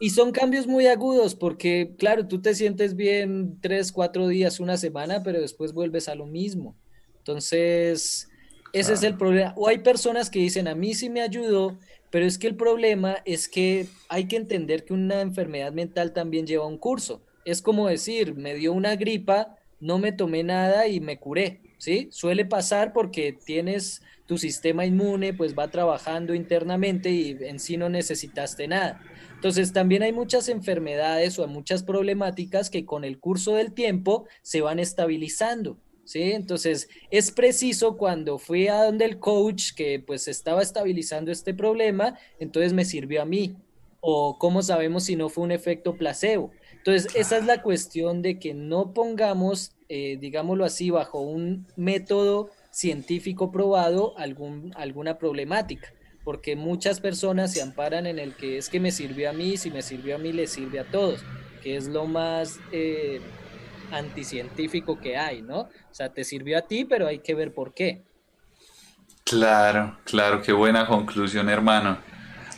Y 0.00 0.10
son 0.10 0.30
cambios 0.30 0.66
muy 0.66 0.86
agudos 0.86 1.34
porque, 1.34 1.94
claro, 1.98 2.28
tú 2.28 2.40
te 2.40 2.54
sientes 2.54 2.94
bien 2.94 3.58
tres, 3.60 3.90
cuatro 3.90 4.28
días, 4.28 4.60
una 4.60 4.76
semana, 4.76 5.22
pero 5.22 5.40
después 5.40 5.72
vuelves 5.72 6.08
a 6.08 6.14
lo 6.14 6.26
mismo. 6.26 6.76
Entonces, 7.18 8.28
ese 8.72 8.92
es 8.92 9.02
el 9.02 9.16
problema. 9.16 9.54
O 9.56 9.68
hay 9.68 9.78
personas 9.78 10.30
que 10.30 10.38
dicen, 10.38 10.68
a 10.68 10.74
mí 10.74 10.94
sí 10.94 11.10
me 11.10 11.20
ayudó, 11.20 11.78
pero 12.10 12.26
es 12.26 12.38
que 12.38 12.46
el 12.46 12.54
problema 12.54 13.18
es 13.24 13.48
que 13.48 13.86
hay 14.08 14.26
que 14.26 14.36
entender 14.36 14.84
que 14.84 14.94
una 14.94 15.20
enfermedad 15.20 15.72
mental 15.72 16.12
también 16.12 16.46
lleva 16.46 16.66
un 16.66 16.78
curso. 16.78 17.22
Es 17.44 17.60
como 17.60 17.88
decir, 17.88 18.34
me 18.34 18.54
dio 18.54 18.72
una 18.72 18.96
gripa, 18.96 19.56
no 19.80 19.98
me 19.98 20.12
tomé 20.12 20.42
nada 20.42 20.86
y 20.86 21.00
me 21.00 21.18
curé, 21.18 21.60
¿sí? 21.78 22.08
Suele 22.10 22.44
pasar 22.44 22.92
porque 22.92 23.32
tienes 23.32 24.02
tu 24.26 24.38
sistema 24.38 24.84
inmune, 24.84 25.32
pues 25.32 25.58
va 25.58 25.68
trabajando 25.68 26.34
internamente 26.34 27.10
y 27.10 27.36
en 27.40 27.58
sí 27.58 27.76
no 27.76 27.88
necesitaste 27.88 28.68
nada. 28.68 29.00
Entonces 29.38 29.72
también 29.72 30.02
hay 30.02 30.12
muchas 30.12 30.48
enfermedades 30.48 31.38
o 31.38 31.46
muchas 31.46 31.84
problemáticas 31.84 32.70
que 32.70 32.84
con 32.84 33.04
el 33.04 33.20
curso 33.20 33.54
del 33.54 33.72
tiempo 33.72 34.26
se 34.42 34.62
van 34.62 34.80
estabilizando. 34.80 35.78
¿sí? 36.02 36.32
Entonces, 36.32 36.88
es 37.12 37.30
preciso 37.30 37.96
cuando 37.96 38.38
fui 38.38 38.66
a 38.66 38.82
donde 38.82 39.04
el 39.04 39.20
coach 39.20 39.74
que 39.76 40.02
pues 40.04 40.26
estaba 40.26 40.60
estabilizando 40.60 41.30
este 41.30 41.54
problema, 41.54 42.18
entonces 42.40 42.72
me 42.72 42.84
sirvió 42.84 43.22
a 43.22 43.26
mí. 43.26 43.54
O 44.00 44.38
cómo 44.40 44.60
sabemos 44.60 45.04
si 45.04 45.14
no 45.14 45.28
fue 45.28 45.44
un 45.44 45.52
efecto 45.52 45.96
placebo. 45.96 46.50
Entonces, 46.72 47.14
esa 47.14 47.36
es 47.36 47.44
la 47.44 47.62
cuestión 47.62 48.22
de 48.22 48.40
que 48.40 48.54
no 48.54 48.92
pongamos, 48.92 49.76
eh, 49.88 50.16
digámoslo 50.20 50.64
así, 50.64 50.90
bajo 50.90 51.20
un 51.20 51.68
método 51.76 52.50
científico 52.72 53.52
probado 53.52 54.18
algún, 54.18 54.72
alguna 54.74 55.16
problemática, 55.16 55.94
porque 56.28 56.56
muchas 56.56 57.00
personas 57.00 57.54
se 57.54 57.62
amparan 57.62 58.06
en 58.06 58.18
el 58.18 58.34
que 58.34 58.58
es 58.58 58.68
que 58.68 58.80
me 58.80 58.92
sirvió 58.92 59.30
a 59.30 59.32
mí, 59.32 59.56
si 59.56 59.70
me 59.70 59.80
sirvió 59.80 60.16
a 60.16 60.18
mí, 60.18 60.30
le 60.30 60.46
sirve 60.46 60.78
a 60.78 60.84
todos, 60.84 61.24
que 61.62 61.74
es 61.74 61.88
lo 61.88 62.04
más 62.04 62.60
eh, 62.70 63.22
anticientífico 63.90 65.00
que 65.00 65.16
hay, 65.16 65.40
¿no? 65.40 65.60
O 65.60 65.70
sea, 65.90 66.12
te 66.12 66.24
sirvió 66.24 66.58
a 66.58 66.60
ti, 66.60 66.84
pero 66.84 67.06
hay 67.06 67.20
que 67.20 67.34
ver 67.34 67.54
por 67.54 67.72
qué. 67.72 68.02
Claro, 69.24 70.00
claro, 70.04 70.42
qué 70.42 70.52
buena 70.52 70.86
conclusión, 70.86 71.48
hermano. 71.48 71.96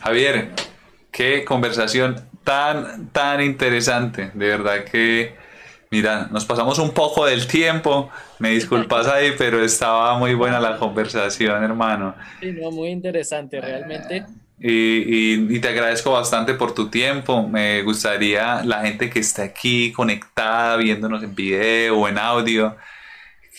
Javier, 0.01 0.51
qué 1.09 1.45
conversación 1.45 2.27
tan, 2.43 3.07
tan 3.13 3.39
interesante. 3.39 4.31
De 4.33 4.47
verdad 4.47 4.83
que, 4.83 5.37
mira, 5.89 6.27
nos 6.29 6.43
pasamos 6.43 6.77
un 6.77 6.91
poco 6.91 7.25
del 7.25 7.47
tiempo. 7.47 8.11
Me 8.41 8.49
disculpas 8.49 9.05
ahí, 9.05 9.33
pero 9.37 9.63
estaba 9.63 10.17
muy 10.17 10.33
buena 10.33 10.59
la 10.59 10.77
conversación, 10.77 11.63
hermano. 11.63 12.15
Sí, 12.39 12.51
no, 12.51 12.71
muy 12.71 12.89
interesante, 12.89 13.61
realmente. 13.61 14.25
Y, 14.59 15.59
te 15.59 15.67
agradezco 15.67 16.11
bastante 16.11 16.55
por 16.55 16.73
tu 16.73 16.89
tiempo. 16.89 17.47
Me 17.47 17.83
gustaría 17.83 18.63
la 18.63 18.81
gente 18.81 19.11
que 19.11 19.19
está 19.19 19.43
aquí 19.43 19.91
conectada, 19.91 20.77
viéndonos 20.77 21.21
en 21.21 21.35
video 21.35 21.99
o 21.99 22.07
en 22.07 22.17
audio, 22.17 22.75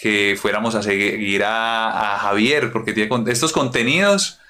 que 0.01 0.37
fuéramos 0.37 0.74
a 0.74 0.83
seguir 0.83 1.45
a, 1.47 2.18
Javier, 2.20 2.72
porque 2.72 2.93
tiene 2.93 3.09
estos 3.30 3.53
contenidos 3.53 4.41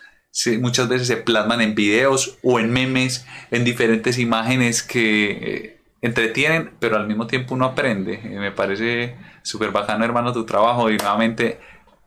muchas 0.61 0.89
veces 0.89 1.09
se 1.09 1.18
plasman 1.18 1.61
en 1.61 1.74
videos 1.74 2.39
o 2.43 2.59
en 2.59 2.72
memes, 2.72 3.26
en 3.51 3.64
diferentes 3.64 4.18
imágenes 4.18 4.83
que 4.83 5.30
eh, 5.30 5.82
entretienen, 6.03 6.73
pero 6.81 6.97
al 6.97 7.07
mismo 7.07 7.27
tiempo 7.27 7.55
uno 7.55 7.65
aprende. 7.65 8.19
me 8.19 8.51
parece 8.51 9.17
súper 9.43 9.71
bacano, 9.71 10.05
hermano, 10.05 10.33
tu 10.33 10.45
trabajo 10.45 10.91
y 10.91 10.99
nuevamente 10.99 11.59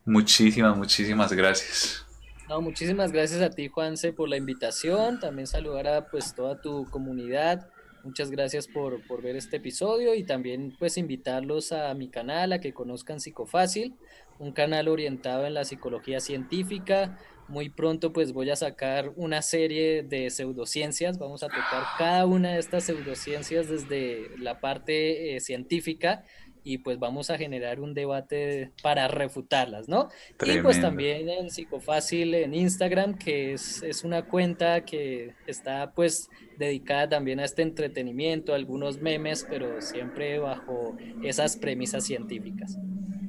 muchísimas, 0.06 0.78
muchísimas 0.78 1.34
gracias. 1.34 2.06
No, 2.48 2.62
muchísimas 2.62 3.12
gracias 3.12 3.42
a 3.42 3.50
ti, 3.50 3.70
Juanse, 3.70 4.14
por 4.14 4.30
la 4.30 4.38
invitación. 4.38 5.20
También 5.20 5.48
saludar 5.48 5.88
a 5.88 6.08
pues 6.10 6.36
toda 6.36 6.62
tu 6.62 6.88
comunidad. 6.92 7.70
Muchas 8.04 8.30
gracias 8.30 8.68
por, 8.68 9.02
por, 9.08 9.24
ver 9.24 9.36
este 9.36 9.58
episodio 9.58 10.14
y 10.14 10.24
también 10.24 10.76
pues 10.78 11.00
invitarlos 11.00 11.72
a 11.72 11.92
mi 11.96 12.08
canal 12.08 12.54
a 12.54 12.60
que 12.60 12.72
conozcan 12.72 13.20
Psicofácil, 13.20 13.96
un 14.38 14.52
canal 14.52 14.90
orientado 14.90 15.48
en 15.48 15.56
la 15.56 15.64
psicología 15.64 16.20
científica. 16.20 17.18
Muy 17.48 17.70
pronto 17.70 18.12
pues 18.12 18.34
voy 18.34 18.50
a 18.50 18.56
sacar 18.56 19.12
una 19.16 19.42
serie 19.42 20.02
de 20.04 20.30
pseudociencias. 20.30 21.20
Vamos 21.20 21.44
a 21.44 21.48
tocar 21.48 21.84
cada 21.98 22.26
una 22.26 22.54
de 22.54 22.60
estas 22.60 22.86
pseudociencias 22.86 23.70
desde 23.70 24.30
la 24.38 24.60
parte 24.60 25.36
eh, 25.36 25.40
científica 25.40 26.24
y 26.66 26.80
pues 26.80 26.98
vamos 26.98 27.30
a 27.30 27.38
generar 27.38 27.80
un 27.80 27.94
debate 27.94 28.72
para 28.82 29.08
refutarlas, 29.08 29.88
¿no? 29.88 30.10
Y 30.44 30.58
pues 30.62 30.82
también 30.82 31.30
en 31.30 31.52
Psicofácil 31.52 32.34
en 32.34 32.56
Instagram, 32.56 33.20
que 33.20 33.54
es, 33.54 33.84
es, 33.84 34.04
una 34.04 34.24
cuenta 34.24 34.84
que 34.84 35.36
está 35.46 35.92
pues 35.92 36.28
dedicada 36.58 37.08
también 37.08 37.40
a 37.40 37.46
este 37.46 37.62
entretenimiento, 37.62 38.56
algunos 38.56 39.00
memes, 39.00 39.46
pero 39.48 39.80
siempre 39.80 40.40
bajo 40.40 40.98
esas 41.24 41.56
premisas 41.56 42.04
científicas. 42.04 42.80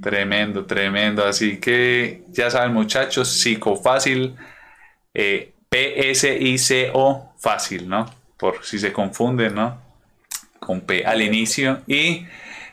Tremendo, 0.00 0.64
tremendo. 0.64 1.22
Así 1.22 1.58
que 1.60 2.22
ya 2.30 2.50
saben 2.50 2.72
muchachos, 2.72 3.28
Psicofácil, 3.28 4.34
eh, 5.12 5.52
P-S-I-C-O, 5.68 7.34
fácil, 7.36 7.86
¿no? 7.86 8.06
Por 8.38 8.64
si 8.64 8.78
se 8.78 8.94
confunden, 8.94 9.54
¿no? 9.54 9.78
Con 10.58 10.80
P 10.80 11.04
al 11.04 11.20
inicio 11.20 11.82
y... 11.86 12.24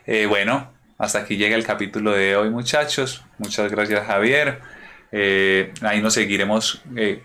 Eh, 0.06 0.26
bueno, 0.26 0.70
hasta 0.98 1.20
aquí 1.20 1.38
llega 1.38 1.56
el 1.56 1.66
capítulo 1.66 2.12
de 2.12 2.36
hoy, 2.36 2.50
muchachos. 2.50 3.24
Muchas 3.38 3.72
gracias, 3.72 4.06
Javier. 4.06 4.60
Eh, 5.12 5.74
ahí 5.82 6.02
nos 6.02 6.16
seguiremos 6.16 6.82
eh, 6.96 7.24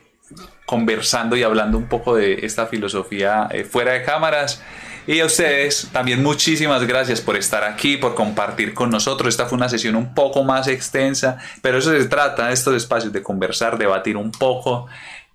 conversando 0.67 1.37
y 1.37 1.43
hablando 1.43 1.79
un 1.79 1.89
poco 1.89 2.15
de 2.15 2.47
esta 2.47 2.67
filosofía 2.67 3.49
fuera 3.69 3.93
de 3.93 4.03
cámaras. 4.05 4.63
Y 5.07 5.21
a 5.21 5.25
ustedes 5.25 5.89
también 5.91 6.23
muchísimas 6.23 6.87
gracias 6.87 7.23
por 7.23 7.35
estar 7.37 7.65
aquí, 7.65 7.97
por 7.97 8.15
compartir 8.15 8.75
con 8.75 8.91
nosotros. 8.91 9.31
Esta 9.31 9.47
fue 9.47 9.57
una 9.57 9.71
sesión 9.71 9.97
un 9.97 10.15
poco 10.15 10.45
más 10.45 10.69
extensa, 10.69 11.39
pero 11.63 11.79
eso 11.79 11.91
se 11.91 12.05
trata, 12.05 12.53
estos 12.53 12.77
espacios 12.77 13.11
de 13.11 13.23
conversar, 13.23 13.79
debatir 13.79 14.19
un 14.19 14.31
poco. 14.31 14.87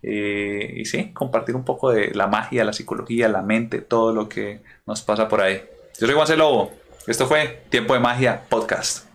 Y 0.03 0.85
sí, 0.85 1.11
compartir 1.13 1.55
un 1.55 1.65
poco 1.65 1.89
de 1.89 2.11
la 2.13 2.27
magia, 2.27 2.63
la 2.63 2.73
psicología, 2.73 3.27
la 3.29 3.41
mente, 3.41 3.81
todo 3.81 4.13
lo 4.13 4.29
que 4.29 4.61
nos 4.85 5.01
pasa 5.01 5.27
por 5.27 5.41
ahí. 5.41 5.63
Yo 5.99 6.05
soy 6.05 6.15
Juan 6.15 6.27
C. 6.27 6.37
Lobo. 6.37 6.82
Esto 7.05 7.27
fue 7.27 7.63
Tiempo 7.69 7.93
de 7.93 7.99
Magia 7.99 8.43
Podcast. 8.47 9.05